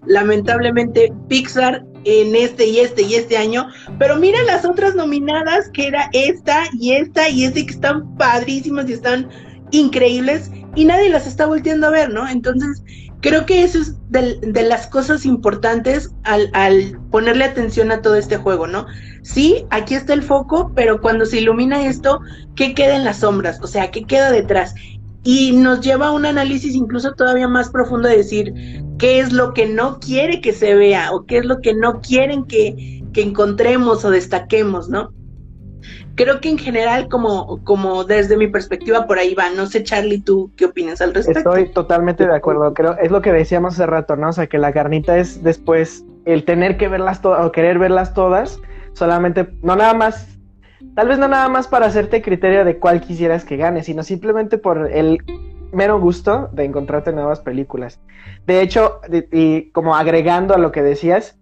Lamentablemente 0.07 1.11
Pixar 1.27 1.85
en 2.05 2.35
este 2.35 2.67
y 2.67 2.79
este 2.79 3.01
y 3.01 3.15
este 3.15 3.37
año, 3.37 3.67
pero 3.97 4.15
mira 4.15 4.41
las 4.43 4.63
otras 4.63 4.95
nominadas 4.95 5.69
que 5.69 5.87
era 5.87 6.09
esta 6.13 6.63
y 6.79 6.91
esta 6.91 7.29
y 7.29 7.45
este 7.45 7.65
que 7.65 7.73
están 7.73 8.15
padrísimas 8.15 8.87
y 8.89 8.93
están 8.93 9.29
increíbles 9.71 10.51
y 10.75 10.85
nadie 10.85 11.09
las 11.09 11.25
está 11.25 11.45
volteando 11.47 11.87
a 11.87 11.91
ver, 11.91 12.11
¿no? 12.11 12.27
Entonces, 12.27 12.83
creo 13.21 13.45
que 13.45 13.63
eso 13.63 13.79
es 13.79 13.95
de, 14.09 14.63
las 14.63 14.87
cosas 14.87 15.25
importantes 15.25 16.11
al, 16.23 16.49
al, 16.53 16.99
ponerle 17.11 17.45
atención 17.45 17.91
a 17.91 18.01
todo 18.01 18.15
este 18.15 18.37
juego, 18.37 18.67
¿no? 18.67 18.85
Sí, 19.23 19.65
aquí 19.71 19.95
está 19.95 20.13
el 20.13 20.21
foco, 20.21 20.71
pero 20.75 21.01
cuando 21.01 21.25
se 21.25 21.39
ilumina 21.39 21.87
esto, 21.87 22.19
¿qué 22.55 22.75
queda 22.75 22.95
en 22.95 23.03
las 23.03 23.17
sombras? 23.17 23.59
O 23.63 23.67
sea, 23.67 23.89
¿qué 23.89 24.03
queda 24.03 24.31
detrás? 24.31 24.75
Y 25.27 25.53
nos 25.53 25.81
lleva 25.81 26.07
a 26.07 26.11
un 26.11 26.23
análisis 26.23 26.75
incluso 26.75 27.13
todavía 27.13 27.47
más 27.47 27.71
profundo 27.71 28.07
de 28.07 28.17
decir, 28.17 28.53
qué 28.99 29.19
es 29.19 29.33
lo 29.33 29.55
que 29.55 29.65
no 29.65 29.99
quiere 29.99 30.39
que 30.39 30.53
se 30.53 30.75
vea 30.75 31.11
o 31.11 31.25
qué 31.25 31.39
es 31.39 31.45
lo 31.45 31.61
que 31.61 31.73
no 31.73 31.99
quieren 31.99 32.45
que, 32.45 33.01
encontremos 33.15 34.03
o 34.03 34.11
destaquemos, 34.11 34.89
¿no? 34.89 35.13
Creo 36.15 36.41
que 36.41 36.49
en 36.49 36.57
general, 36.57 37.07
como, 37.07 37.63
como 37.63 38.03
desde 38.03 38.35
mi 38.35 38.47
perspectiva, 38.49 39.07
por 39.07 39.17
ahí 39.17 39.33
va. 39.33 39.49
No 39.49 39.67
sé, 39.67 39.83
Charlie, 39.83 40.21
¿tú 40.21 40.51
qué 40.57 40.65
opinas 40.65 41.01
al 41.01 41.13
respecto? 41.13 41.55
Estoy 41.55 41.69
totalmente 41.69 42.27
de 42.27 42.35
acuerdo. 42.35 42.73
Creo, 42.73 42.97
es 42.97 43.11
lo 43.11 43.21
que 43.21 43.31
decíamos 43.31 43.75
hace 43.75 43.85
rato, 43.85 44.17
¿no? 44.17 44.29
O 44.29 44.33
sea, 44.33 44.47
que 44.47 44.57
la 44.57 44.73
carnita 44.73 45.17
es 45.17 45.41
después 45.43 46.05
el 46.25 46.43
tener 46.43 46.75
que 46.77 46.89
verlas 46.89 47.21
todas 47.21 47.45
o 47.45 47.51
querer 47.51 47.79
verlas 47.79 48.13
todas 48.13 48.59
solamente, 48.93 49.49
no 49.61 49.75
nada 49.75 49.93
más, 49.93 50.34
tal 50.95 51.07
vez 51.07 51.17
no 51.17 51.27
nada 51.27 51.49
más 51.49 51.67
para 51.67 51.87
hacerte 51.87 52.21
criterio 52.21 52.65
de 52.65 52.77
cuál 52.77 53.01
quisieras 53.01 53.45
que 53.45 53.57
gane, 53.57 53.83
sino 53.83 54.03
simplemente 54.03 54.57
por 54.57 54.91
el 54.91 55.19
mero 55.71 55.99
gusto 55.99 56.49
de 56.53 56.63
encontrarte 56.65 57.11
nuevas 57.11 57.39
películas. 57.41 57.99
De 58.45 58.61
hecho, 58.61 59.01
y 59.31 59.71
como 59.71 59.95
agregando 59.95 60.53
a 60.53 60.57
lo 60.57 60.71
que 60.71 60.83
decías, 60.83 61.37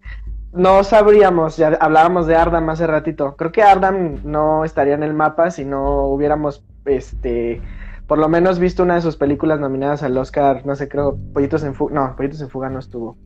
no 0.53 0.83
sabríamos, 0.83 1.57
ya 1.57 1.77
hablábamos 1.79 2.27
de 2.27 2.35
Ardam 2.35 2.69
hace 2.69 2.85
ratito, 2.87 3.35
creo 3.35 3.51
que 3.51 3.63
Ardam 3.63 4.19
no 4.23 4.63
estaría 4.65 4.93
en 4.93 5.03
el 5.03 5.13
mapa 5.13 5.49
si 5.51 5.65
no 5.65 6.05
hubiéramos, 6.07 6.63
este, 6.85 7.61
por 8.07 8.19
lo 8.19 8.29
menos 8.29 8.59
visto 8.59 8.83
una 8.83 8.95
de 8.95 9.01
sus 9.01 9.17
películas 9.17 9.59
nominadas 9.59 10.03
al 10.03 10.17
Oscar, 10.17 10.65
no 10.65 10.75
sé, 10.75 10.87
creo, 10.87 11.17
Pollitos 11.33 11.63
en 11.63 11.73
Fuga, 11.73 11.93
no, 11.95 12.15
Pollitos 12.15 12.41
en 12.41 12.49
Fuga 12.49 12.69
no 12.69 12.79
estuvo. 12.79 13.17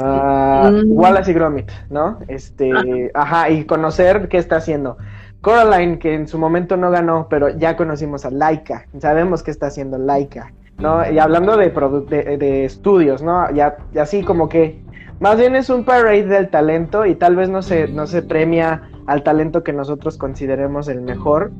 Uh, 0.00 0.84
Wallace 0.86 1.32
y 1.32 1.34
Gromit, 1.34 1.70
¿no? 1.90 2.18
Este, 2.28 3.10
ajá, 3.14 3.50
y 3.50 3.64
conocer 3.64 4.28
qué 4.28 4.38
está 4.38 4.56
haciendo. 4.56 4.96
Coraline, 5.42 5.98
que 5.98 6.14
en 6.14 6.28
su 6.28 6.38
momento 6.38 6.76
no 6.76 6.90
ganó, 6.90 7.26
pero 7.28 7.50
ya 7.50 7.76
conocimos 7.76 8.24
a 8.24 8.30
Laika, 8.30 8.86
sabemos 8.98 9.42
qué 9.42 9.50
está 9.50 9.66
haciendo 9.66 9.98
Laika, 9.98 10.52
¿no? 10.78 11.08
Y 11.10 11.18
hablando 11.18 11.56
de, 11.56 11.70
de, 11.70 12.64
estudios, 12.64 13.22
¿no? 13.22 13.50
Ya, 13.50 13.76
así 14.00 14.22
como 14.22 14.48
que, 14.48 14.80
más 15.18 15.36
bien 15.36 15.56
es 15.56 15.68
un 15.68 15.84
parade 15.84 16.26
del 16.26 16.48
talento 16.48 17.04
y 17.06 17.16
tal 17.16 17.34
vez 17.34 17.48
no 17.48 17.60
se, 17.60 17.88
no 17.88 18.06
se 18.06 18.22
premia 18.22 18.88
al 19.06 19.24
talento 19.24 19.64
que 19.64 19.72
nosotros 19.72 20.16
consideremos 20.16 20.86
el 20.86 21.00
mejor, 21.00 21.50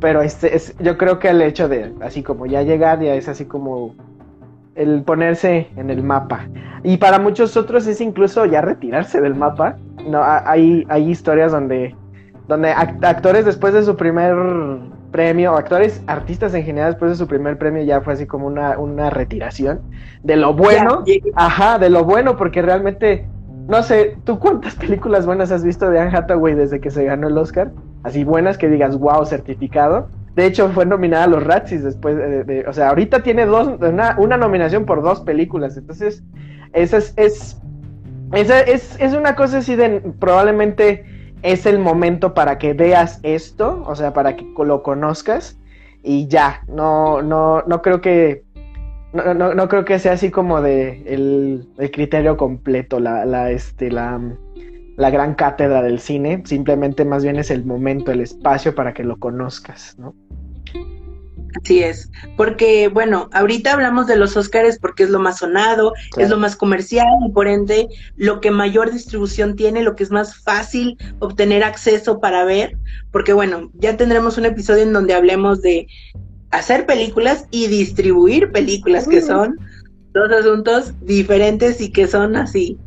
pero 0.00 0.20
este 0.20 0.54
es, 0.54 0.76
yo 0.78 0.98
creo 0.98 1.18
que 1.18 1.28
el 1.28 1.40
hecho 1.40 1.66
de, 1.66 1.94
así 2.02 2.22
como 2.22 2.44
ya 2.44 2.62
llegar, 2.62 3.00
ya 3.00 3.14
es 3.14 3.26
así 3.26 3.46
como 3.46 3.94
el 4.74 5.02
ponerse 5.02 5.68
en 5.76 5.88
el 5.88 6.02
mapa. 6.02 6.46
Y 6.82 6.98
para 6.98 7.18
muchos 7.18 7.56
otros 7.56 7.86
es 7.86 8.02
incluso 8.02 8.44
ya 8.44 8.60
retirarse 8.60 9.20
del 9.20 9.34
mapa. 9.34 9.76
No, 10.06 10.22
hay, 10.22 10.86
hay 10.88 11.10
historias 11.10 11.52
donde 11.52 11.94
donde 12.50 12.72
actores 12.72 13.44
después 13.44 13.72
de 13.72 13.84
su 13.84 13.96
primer 13.96 14.34
premio, 15.12 15.56
actores, 15.56 16.02
artistas 16.08 16.52
en 16.52 16.64
general 16.64 16.90
después 16.90 17.12
de 17.12 17.16
su 17.16 17.28
primer 17.28 17.56
premio 17.58 17.84
ya 17.84 18.00
fue 18.00 18.14
así 18.14 18.26
como 18.26 18.48
una, 18.48 18.76
una 18.76 19.08
retiración 19.08 19.80
de 20.24 20.34
lo 20.34 20.52
bueno, 20.52 21.04
ajá, 21.36 21.78
de 21.78 21.90
lo 21.90 22.02
bueno, 22.04 22.36
porque 22.36 22.60
realmente, 22.60 23.28
no 23.68 23.84
sé, 23.84 24.16
¿tú 24.24 24.40
cuántas 24.40 24.74
películas 24.74 25.26
buenas 25.26 25.52
has 25.52 25.62
visto 25.62 25.88
de 25.90 26.00
Anne 26.00 26.16
Hathaway 26.16 26.54
desde 26.54 26.80
que 26.80 26.90
se 26.90 27.04
ganó 27.04 27.28
el 27.28 27.38
Oscar? 27.38 27.70
Así 28.02 28.24
buenas 28.24 28.58
que 28.58 28.68
digas, 28.68 28.98
wow, 28.98 29.24
certificado. 29.24 30.08
De 30.34 30.44
hecho, 30.44 30.70
fue 30.70 30.86
nominada 30.86 31.24
a 31.24 31.28
los 31.28 31.44
Razzies 31.44 31.84
después 31.84 32.16
de, 32.16 32.64
o 32.66 32.72
sea, 32.72 32.88
ahorita 32.88 33.22
tiene 33.22 33.46
dos, 33.46 33.78
una, 33.80 34.16
una 34.18 34.36
nominación 34.36 34.86
por 34.86 35.02
dos 35.02 35.20
películas, 35.20 35.76
entonces, 35.76 36.24
esa 36.72 36.96
es, 36.96 37.14
es, 37.16 37.60
esa 38.32 38.58
es, 38.60 38.96
es 39.00 39.14
una 39.14 39.36
cosa 39.36 39.58
así 39.58 39.76
de 39.76 40.00
probablemente 40.18 41.04
es 41.42 41.66
el 41.66 41.78
momento 41.78 42.34
para 42.34 42.58
que 42.58 42.74
veas 42.74 43.20
esto, 43.22 43.82
o 43.86 43.94
sea, 43.94 44.12
para 44.12 44.36
que 44.36 44.46
lo 44.64 44.82
conozcas 44.82 45.58
y 46.02 46.26
ya, 46.28 46.62
no, 46.68 47.22
no, 47.22 47.62
no 47.62 47.82
creo 47.82 48.00
que, 48.00 48.44
no, 49.12 49.54
no, 49.54 49.68
creo 49.68 49.84
que 49.84 49.98
sea 49.98 50.12
así 50.12 50.30
como 50.30 50.60
de 50.60 51.02
el, 51.06 51.68
criterio 51.92 52.36
completo, 52.36 53.00
la, 53.00 53.24
la, 53.24 53.50
este, 53.50 53.90
la, 53.90 54.20
la 54.96 55.10
gran 55.10 55.34
cátedra 55.34 55.82
del 55.82 55.98
cine, 55.98 56.42
simplemente 56.44 57.04
más 57.04 57.22
bien 57.22 57.36
es 57.36 57.50
el 57.50 57.64
momento, 57.64 58.12
el 58.12 58.20
espacio 58.20 58.74
para 58.74 58.92
que 58.92 59.04
lo 59.04 59.18
conozcas, 59.18 59.98
¿no? 59.98 60.14
Así 61.62 61.82
es, 61.82 62.10
porque 62.36 62.88
bueno, 62.88 63.28
ahorita 63.32 63.72
hablamos 63.72 64.06
de 64.06 64.16
los 64.16 64.36
Óscares 64.36 64.78
porque 64.78 65.02
es 65.02 65.10
lo 65.10 65.18
más 65.18 65.38
sonado, 65.38 65.92
es 66.16 66.30
lo 66.30 66.38
más 66.38 66.54
comercial 66.54 67.08
y 67.26 67.32
por 67.32 67.48
ende 67.48 67.88
lo 68.16 68.40
que 68.40 68.50
mayor 68.50 68.92
distribución 68.92 69.56
tiene, 69.56 69.82
lo 69.82 69.96
que 69.96 70.04
es 70.04 70.10
más 70.10 70.36
fácil 70.36 70.96
obtener 71.18 71.64
acceso 71.64 72.20
para 72.20 72.44
ver, 72.44 72.76
porque 73.10 73.32
bueno, 73.32 73.70
ya 73.74 73.96
tendremos 73.96 74.38
un 74.38 74.46
episodio 74.46 74.84
en 74.84 74.92
donde 74.92 75.14
hablemos 75.14 75.60
de 75.60 75.88
hacer 76.50 76.86
películas 76.86 77.46
y 77.50 77.66
distribuir 77.66 78.52
películas, 78.52 79.08
que 79.08 79.22
son 79.22 79.58
dos 80.12 80.30
asuntos 80.30 80.92
diferentes 81.02 81.80
y 81.80 81.90
que 81.90 82.06
son 82.06 82.36
así 82.36 82.78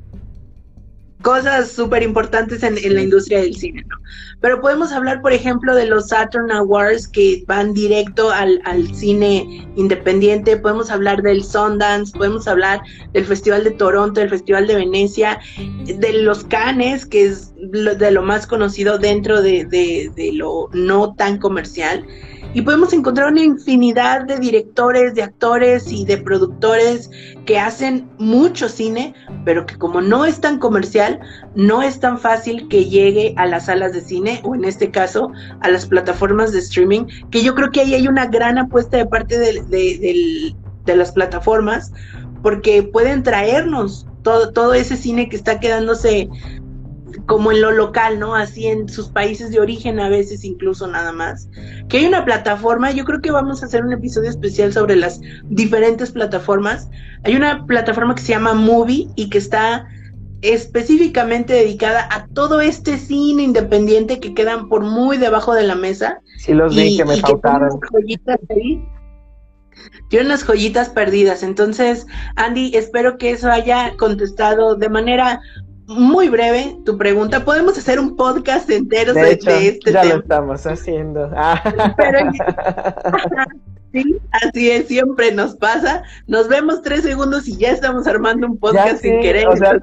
cosas 1.24 1.72
súper 1.72 2.04
importantes 2.04 2.62
en, 2.64 2.76
la 2.94 3.02
industria 3.02 3.40
del 3.40 3.56
cine, 3.56 3.84
¿no? 3.88 3.96
Pero 4.42 4.62
podemos 4.62 4.92
hablar, 4.92 5.22
por 5.22 5.32
ejemplo, 5.32 5.74
de 5.74 5.88
los 5.88 6.10
Saturn 6.10 6.52
Awards 6.52 7.08
que 7.08 7.44
van 7.48 7.74
directo 7.74 8.30
al, 8.30 8.62
cine 8.94 9.66
independiente, 9.78 10.58
podemos 10.58 10.92
hablar 10.92 11.22
del 11.24 11.44
Sundance, 11.44 12.16
podemos 12.16 12.48
hablar 12.48 12.82
del 13.14 13.26
Festival 13.26 13.64
de 13.64 13.72
Toronto, 13.72 14.20
del 14.20 14.30
Festival 14.30 14.68
de 14.68 14.76
Venecia, 14.76 15.40
de 15.86 16.14
los 16.14 16.44
Cannes, 16.44 17.06
que 17.06 17.26
es 17.26 17.54
de 17.56 18.12
lo 18.12 18.22
más 18.22 18.46
conocido 18.46 18.98
dentro 18.98 19.42
de, 19.42 19.64
de 19.66 20.32
lo 20.34 20.70
no 20.74 21.16
tan 21.16 21.38
comercial 21.38 22.06
y 22.54 22.62
podemos 22.62 22.94
encontrar 22.94 23.32
una 23.32 23.42
infinidad 23.42 24.26
de 24.26 24.38
directores, 24.38 25.16
de 25.16 25.24
actores 25.24 25.92
y 25.92 26.06
de 26.06 26.18
productores 26.18 27.10
que 27.46 27.60
hacen 27.60 28.10
mucho 28.20 28.70
cine, 28.70 29.16
pero 29.44 29.66
que 29.66 29.78
como 29.78 30.02
no 30.02 30.26
es 30.26 30.40
tan 30.40 30.60
comercial, 30.60 31.20
no 31.56 31.82
es 31.82 32.00
tan 32.00 32.20
fácil 32.20 32.68
que 32.68 32.86
llegue 32.86 33.34
a 33.38 33.48
las 33.48 33.66
salas 33.66 33.94
de 33.94 34.02
cine 34.02 34.42
o 34.44 34.56
en 34.56 34.66
este 34.66 34.92
caso 34.92 35.32
a 35.62 35.70
las 35.70 35.88
plataformas 35.88 36.52
de 36.52 36.60
streaming, 36.60 37.06
que 37.32 37.44
yo 37.44 37.56
creo 37.56 37.72
que 37.72 37.82
ahí 37.82 37.96
hay 37.96 38.08
una 38.08 38.28
gran 38.28 38.58
apuesta 38.58 38.98
de 38.98 39.08
parte 39.08 39.40
de, 39.40 40.56
las 40.86 41.12
plataformas, 41.12 41.92
porque 42.44 42.84
pueden 42.84 43.24
traernos 43.24 44.06
todo, 44.22 44.52
todo 44.52 44.74
ese 44.74 44.96
cine 44.96 45.28
que 45.28 45.36
está 45.36 45.60
quedándose 45.60 46.30
como 47.26 47.52
en 47.52 47.62
lo 47.62 47.72
local, 47.72 48.20
¿no? 48.20 48.36
Así 48.36 48.68
en 48.68 48.90
sus 48.90 49.10
países 49.10 49.52
de 49.52 49.60
origen 49.60 50.00
a 50.00 50.10
veces 50.10 50.44
incluso 50.44 50.88
nada 50.88 51.12
más. 51.12 51.50
Que 51.90 51.98
hay 51.98 52.06
una 52.06 52.26
plataforma, 52.26 52.92
yo 52.92 53.06
creo 53.06 53.22
que 53.22 53.32
vamos 53.32 53.62
a 53.62 53.66
hacer 53.66 53.84
un 53.84 53.94
episodio 53.94 54.30
especial 54.30 54.74
sobre 54.74 54.96
las 54.96 55.22
diferentes 55.46 56.12
plataformas. 56.12 56.90
Hay 57.24 57.36
una 57.36 57.66
plataforma 57.66 58.16
que 58.16 58.22
se 58.22 58.34
llama 58.34 58.54
Movie 58.54 59.10
y 59.16 59.30
que 59.30 59.38
está 59.38 59.88
específicamente 60.42 61.54
dedicada 61.54 62.08
a 62.12 62.28
todo 62.28 62.60
este 62.60 62.98
cine 62.98 63.44
independiente 63.44 64.20
que 64.20 64.34
quedan 64.34 64.68
por 64.68 64.82
muy 64.82 65.18
debajo 65.18 65.54
de 65.54 65.64
la 65.64 65.76
mesa. 65.76 66.20
Sí, 66.38 66.54
los 66.54 66.76
vi 66.76 66.98
que 66.98 67.06
me 67.06 67.18
faltaron. 67.18 67.80
Tiene 70.10 70.26
unas 70.26 70.44
joyitas 70.44 70.90
perdidas. 70.90 71.44
Entonces, 71.44 72.06
Andy, 72.36 72.76
espero 72.76 73.18
que 73.18 73.32
eso 73.32 73.50
haya 73.50 73.96
contestado 73.98 74.76
de 74.76 74.90
manera 74.90 75.42
muy 75.88 76.30
breve 76.30 76.78
tu 76.86 76.98
pregunta. 76.98 77.44
Podemos 77.44 77.78
hacer 77.78 78.00
un 78.00 78.16
podcast 78.16 78.70
entero 78.70 79.14
de, 79.14 79.32
este 79.32 79.80
ya 79.92 80.04
lo 80.04 80.20
estamos 80.20 80.66
haciendo. 80.66 81.30
sí, 83.92 84.18
así 84.32 84.72
es, 84.72 84.88
siempre 84.88 85.32
nos 85.32 85.56
pasa. 85.56 86.04
Nos 86.28 86.48
vemos 86.48 86.82
tres 86.82 87.04
segundos 87.04 87.48
y 87.48 87.58
ya 87.58 87.72
estamos 87.72 88.08
armando 88.08 88.48
un 88.48 88.58
podcast 88.58 89.02
sin 89.02 89.22
querer. 89.22 89.48
O 89.48 89.56
sea, 89.56 89.80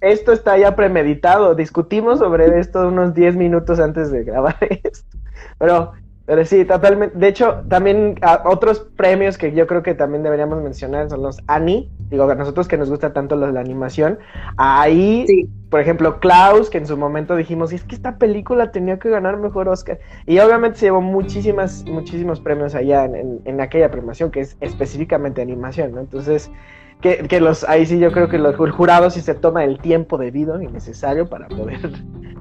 esto 0.00 0.32
está 0.32 0.58
ya 0.58 0.74
premeditado. 0.74 1.54
Discutimos 1.54 2.18
sobre 2.18 2.58
esto 2.58 2.88
unos 2.88 3.14
10 3.14 3.36
minutos 3.36 3.78
antes 3.78 4.10
de 4.10 4.24
grabar 4.24 4.56
esto. 4.84 5.18
Pero 5.58 5.92
pero 6.24 6.44
sí, 6.44 6.64
totalmente. 6.64 7.18
De 7.18 7.28
hecho, 7.28 7.64
también 7.68 8.14
otros 8.44 8.80
premios 8.96 9.36
que 9.36 9.52
yo 9.52 9.66
creo 9.66 9.82
que 9.82 9.94
también 9.94 10.22
deberíamos 10.22 10.62
mencionar 10.62 11.10
son 11.10 11.22
los 11.22 11.38
Annie. 11.48 11.90
Digo, 12.10 12.30
a 12.30 12.34
nosotros 12.34 12.68
que 12.68 12.76
nos 12.76 12.90
gusta 12.90 13.12
tanto 13.12 13.34
la 13.34 13.58
animación. 13.58 14.18
Ahí, 14.56 15.48
por 15.68 15.80
ejemplo, 15.80 16.20
Klaus, 16.20 16.70
que 16.70 16.78
en 16.78 16.86
su 16.86 16.96
momento 16.96 17.34
dijimos, 17.34 17.72
es 17.72 17.82
que 17.82 17.96
esta 17.96 18.18
película 18.18 18.70
tenía 18.70 18.98
que 18.98 19.10
ganar 19.10 19.36
mejor 19.38 19.68
Oscar. 19.68 19.98
Y 20.26 20.38
obviamente 20.38 20.78
se 20.78 20.86
llevó 20.86 21.00
muchísimas, 21.00 21.84
muchísimos 21.86 22.40
premios 22.40 22.76
allá 22.76 23.04
en, 23.06 23.40
en, 23.44 23.60
aquella 23.60 23.90
premiación, 23.90 24.30
que 24.30 24.40
es 24.40 24.56
específicamente 24.60 25.42
animación, 25.42 25.92
¿no? 25.92 26.00
Entonces, 26.00 26.52
que, 27.00 27.26
que, 27.26 27.40
los, 27.40 27.64
ahí 27.64 27.84
sí 27.84 27.98
yo 27.98 28.12
creo 28.12 28.28
que 28.28 28.38
los, 28.38 28.54
el 28.60 28.70
jurado 28.70 29.10
sí 29.10 29.20
se 29.20 29.34
toma 29.34 29.64
el 29.64 29.80
tiempo 29.80 30.18
debido 30.18 30.62
y 30.62 30.68
necesario 30.68 31.28
para 31.28 31.48
poder 31.48 31.80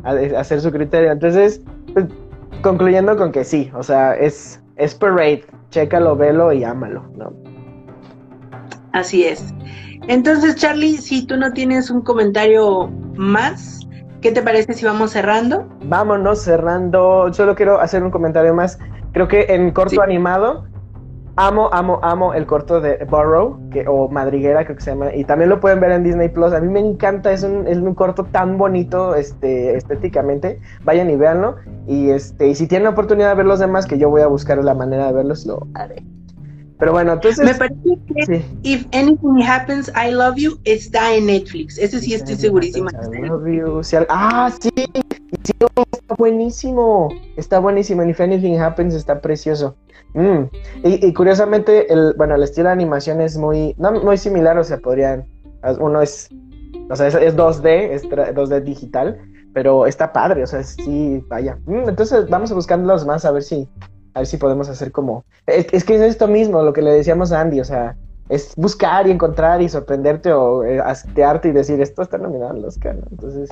hacer 0.37 0.61
su 0.61 0.71
criterio. 0.71 1.11
Entonces, 1.11 1.61
pues, 1.93 2.05
concluyendo 2.61 3.17
con 3.17 3.31
que 3.31 3.43
sí, 3.43 3.71
o 3.73 3.83
sea, 3.83 4.13
es, 4.15 4.61
es 4.75 4.95
parade, 4.95 5.45
chécalo, 5.69 6.15
velo 6.15 6.51
y 6.51 6.63
ámalo, 6.63 7.03
¿no? 7.15 7.33
Así 8.93 9.23
es. 9.23 9.53
Entonces, 10.07 10.55
Charlie, 10.55 10.97
si 10.97 11.25
tú 11.25 11.37
no 11.37 11.53
tienes 11.53 11.89
un 11.89 12.01
comentario 12.01 12.87
más, 13.15 13.79
¿qué 14.21 14.31
te 14.31 14.41
parece 14.41 14.73
si 14.73 14.85
vamos 14.85 15.11
cerrando? 15.11 15.67
Vámonos 15.85 16.41
cerrando. 16.41 17.31
Solo 17.33 17.55
quiero 17.55 17.79
hacer 17.79 18.03
un 18.03 18.11
comentario 18.11 18.53
más. 18.53 18.79
Creo 19.13 19.27
que 19.27 19.45
en 19.49 19.71
corto 19.71 20.01
animado 20.01 20.65
amo, 21.35 21.69
amo, 21.71 21.99
amo 22.03 22.33
el 22.33 22.45
corto 22.45 22.81
de 22.81 23.05
Burrow, 23.09 23.59
que, 23.69 23.85
o 23.87 24.07
Madriguera 24.09 24.63
creo 24.65 24.77
que 24.77 24.83
se 24.83 24.91
llama, 24.91 25.13
y 25.13 25.23
también 25.23 25.49
lo 25.49 25.59
pueden 25.59 25.79
ver 25.79 25.91
en 25.91 26.03
Disney 26.03 26.29
Plus. 26.29 26.53
A 26.53 26.59
mí 26.59 26.67
me 26.67 26.79
encanta, 26.79 27.31
es 27.31 27.43
un, 27.43 27.67
es 27.67 27.77
un 27.77 27.93
corto 27.95 28.25
tan 28.25 28.57
bonito 28.57 29.15
este, 29.15 29.75
estéticamente. 29.75 30.59
Vayan 30.83 31.09
y 31.09 31.15
véanlo. 31.15 31.55
Y, 31.87 32.09
este, 32.09 32.47
y 32.47 32.55
si 32.55 32.67
tienen 32.67 32.85
la 32.85 32.89
oportunidad 32.91 33.29
de 33.29 33.35
ver 33.35 33.45
los 33.45 33.59
demás, 33.59 33.85
que 33.85 33.97
yo 33.97 34.09
voy 34.09 34.21
a 34.21 34.27
buscar 34.27 34.63
la 34.63 34.73
manera 34.73 35.07
de 35.07 35.13
verlos, 35.13 35.45
lo 35.45 35.67
haré. 35.73 36.03
Pero 36.81 36.93
bueno, 36.93 37.13
entonces. 37.13 37.45
Me 37.45 37.53
parece 37.53 37.79
que 38.07 38.43
If 38.63 38.87
Anything 38.91 39.43
Happens, 39.43 39.91
I 39.95 40.09
Love 40.09 40.35
You 40.37 40.59
está 40.63 41.13
en 41.13 41.27
Netflix. 41.27 41.77
Ese 41.77 41.99
sí 41.99 42.15
estoy 42.15 42.33
segurísima. 42.33 42.89
I 42.91 43.27
love 43.27 43.47
you. 43.47 43.81
ah, 44.09 44.51
sí. 44.59 44.71
Hicieron 45.31 45.69
buenísimo. 46.17 47.09
Está 47.37 47.59
buenísimo. 47.59 48.03
If 48.03 48.19
Anything 48.19 48.57
Happens 48.57 48.93
está 48.93 49.21
precioso. 49.21 49.75
Mm. 50.13 50.43
Y, 50.83 51.13
curiosamente, 51.13 51.91
el, 51.91 52.13
bueno, 52.17 52.35
el 52.35 52.43
estilo 52.43 52.67
de 52.67 52.73
animación 52.73 53.21
es 53.21 53.37
muy, 53.37 53.75
no, 53.77 53.91
muy 53.91 54.17
similar, 54.17 54.57
o 54.57 54.63
sea, 54.63 54.77
podrían, 54.77 55.25
uno 55.79 56.01
es, 56.01 56.29
o 56.89 56.95
sea, 56.95 57.07
es, 57.07 57.15
2D, 57.15 57.89
es 57.91 58.03
2D 58.03 58.63
digital, 58.63 59.17
pero 59.53 59.85
está 59.85 60.11
padre, 60.11 60.43
o 60.43 60.47
sea, 60.47 60.63
sí, 60.63 61.23
vaya. 61.27 61.57
Mm, 61.65 61.89
entonces 61.89 62.29
vamos 62.29 62.51
a 62.51 62.55
buscarlos 62.55 63.05
más 63.05 63.23
a 63.23 63.31
ver 63.31 63.43
si, 63.43 63.69
a 64.13 64.19
ver 64.19 64.27
si 64.27 64.37
podemos 64.37 64.67
hacer 64.69 64.91
como, 64.91 65.23
es, 65.47 65.67
es, 65.71 65.85
que 65.85 65.95
es 65.95 66.01
esto 66.01 66.27
mismo, 66.27 66.61
lo 66.61 66.73
que 66.73 66.81
le 66.81 66.91
decíamos 66.91 67.31
a 67.31 67.41
Andy, 67.41 67.61
o 67.61 67.65
sea, 67.65 67.95
es 68.27 68.53
buscar 68.55 69.07
y 69.07 69.11
encontrar 69.11 69.61
y 69.61 69.69
sorprenderte 69.69 70.31
o 70.31 70.63
eh, 70.63 70.79
astearte 70.79 71.49
y 71.49 71.51
decir, 71.51 71.81
esto 71.81 72.01
está 72.01 72.17
nominado 72.17 72.51
al 72.51 72.65
Oscar, 72.65 72.95
¿no? 72.95 73.05
Entonces, 73.11 73.49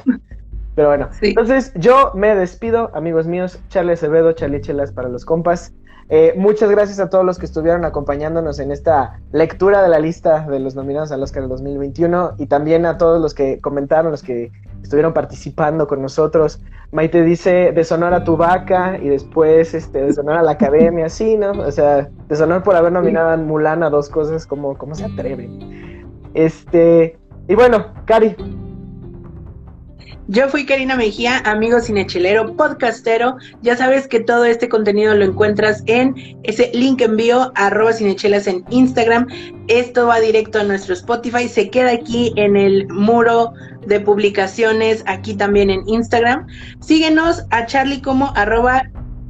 pero 0.79 0.87
bueno, 0.87 1.09
entonces 1.19 1.73
yo 1.75 2.13
me 2.15 2.33
despido, 2.35 2.89
amigos 2.93 3.27
míos, 3.27 3.59
Charlie 3.67 3.91
Acevedo, 3.91 4.31
Charlie 4.31 4.61
Chelas 4.61 4.93
para 4.93 5.09
los 5.09 5.25
compas. 5.25 5.73
Eh, 6.07 6.33
muchas 6.37 6.69
gracias 6.69 7.01
a 7.01 7.09
todos 7.09 7.25
los 7.25 7.37
que 7.37 7.45
estuvieron 7.45 7.83
acompañándonos 7.83 8.59
en 8.59 8.71
esta 8.71 9.19
lectura 9.33 9.83
de 9.83 9.89
la 9.89 9.99
lista 9.99 10.47
de 10.47 10.57
los 10.57 10.75
nominados 10.75 11.11
al 11.11 11.21
Oscar 11.21 11.43
del 11.43 11.49
2021 11.49 12.35
y 12.37 12.45
también 12.45 12.85
a 12.85 12.97
todos 12.97 13.21
los 13.21 13.33
que 13.33 13.59
comentaron, 13.59 14.09
los 14.09 14.23
que 14.23 14.53
estuvieron 14.81 15.11
participando 15.11 15.85
con 15.85 16.01
nosotros. 16.01 16.61
Maite 16.93 17.23
dice 17.23 17.73
de 17.73 17.83
Sonora 17.83 18.23
tu 18.23 18.37
vaca 18.37 18.97
y 18.97 19.09
después 19.09 19.73
este, 19.73 20.05
de 20.05 20.13
Sonora 20.13 20.41
la 20.41 20.51
academia, 20.51 21.09
sí, 21.09 21.35
¿no? 21.35 21.51
O 21.51 21.71
sea, 21.73 22.07
de 22.29 22.35
Sonora 22.37 22.63
por 22.63 22.77
haber 22.77 22.93
nominado 22.93 23.31
a 23.31 23.35
Mulan 23.35 23.83
a 23.83 23.89
dos 23.89 24.07
cosas, 24.07 24.47
como, 24.47 24.77
como 24.77 24.95
se 24.95 25.03
atreve. 25.03 25.49
Este, 26.33 27.19
y 27.49 27.55
bueno, 27.55 27.87
Cari, 28.05 28.37
yo 30.29 30.47
fui 30.47 30.63
Karina 30.63 30.95
Mejía, 30.95 31.39
amigo 31.39 31.79
cinechelero, 31.79 32.55
podcastero. 32.55 33.37
Ya 33.63 33.75
sabes 33.75 34.07
que 34.07 34.19
todo 34.19 34.45
este 34.45 34.69
contenido 34.69 35.15
lo 35.15 35.25
encuentras 35.25 35.81
en 35.87 36.13
ese 36.43 36.69
link 36.71 37.01
envío, 37.01 37.51
arroba 37.55 37.93
cinechelas 37.93 38.45
en 38.45 38.63
Instagram. 38.69 39.25
Esto 39.69 40.05
va 40.05 40.19
directo 40.19 40.59
a 40.59 40.63
nuestro 40.63 40.93
Spotify, 40.93 41.47
se 41.47 41.71
queda 41.71 41.93
aquí 41.93 42.31
en 42.35 42.55
el 42.55 42.87
muro 42.89 43.53
de 43.87 43.99
publicaciones, 43.99 45.03
aquí 45.07 45.33
también 45.33 45.71
en 45.71 45.81
Instagram. 45.89 46.45
Síguenos 46.79 47.43
a 47.49 47.65
Charlie 47.65 48.03
como 48.03 48.31
arroba 48.35 48.83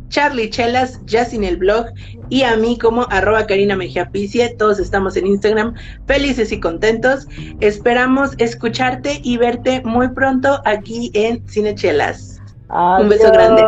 Charlie 0.10 0.49
Chelas, 0.49 0.99
ya 1.05 1.26
sin 1.26 1.43
el 1.43 1.57
blog, 1.57 1.88
y 2.30 2.43
a 2.43 2.55
mí 2.57 2.78
como 2.78 3.07
arroba 3.10 3.47
Karina 3.47 3.76
Mejía 3.76 4.10
Picie. 4.12 4.49
Todos 4.57 4.80
estamos 4.80 5.16
en 5.16 5.28
Instagram 5.28 5.76
felices 6.07 6.51
y 6.51 6.60
contentos. 6.60 7.28
Esperamos 7.60 8.32
escucharte 8.38 9.22
y 9.24 9.38
verte 9.38 9.82
muy 9.86 10.10
pronto 10.10 10.62
aquí 10.66 11.12
en 11.14 11.47
Cinechelas. 11.47 12.41
Un 12.70 13.10
beso 13.10 13.32
grande. 13.32 13.64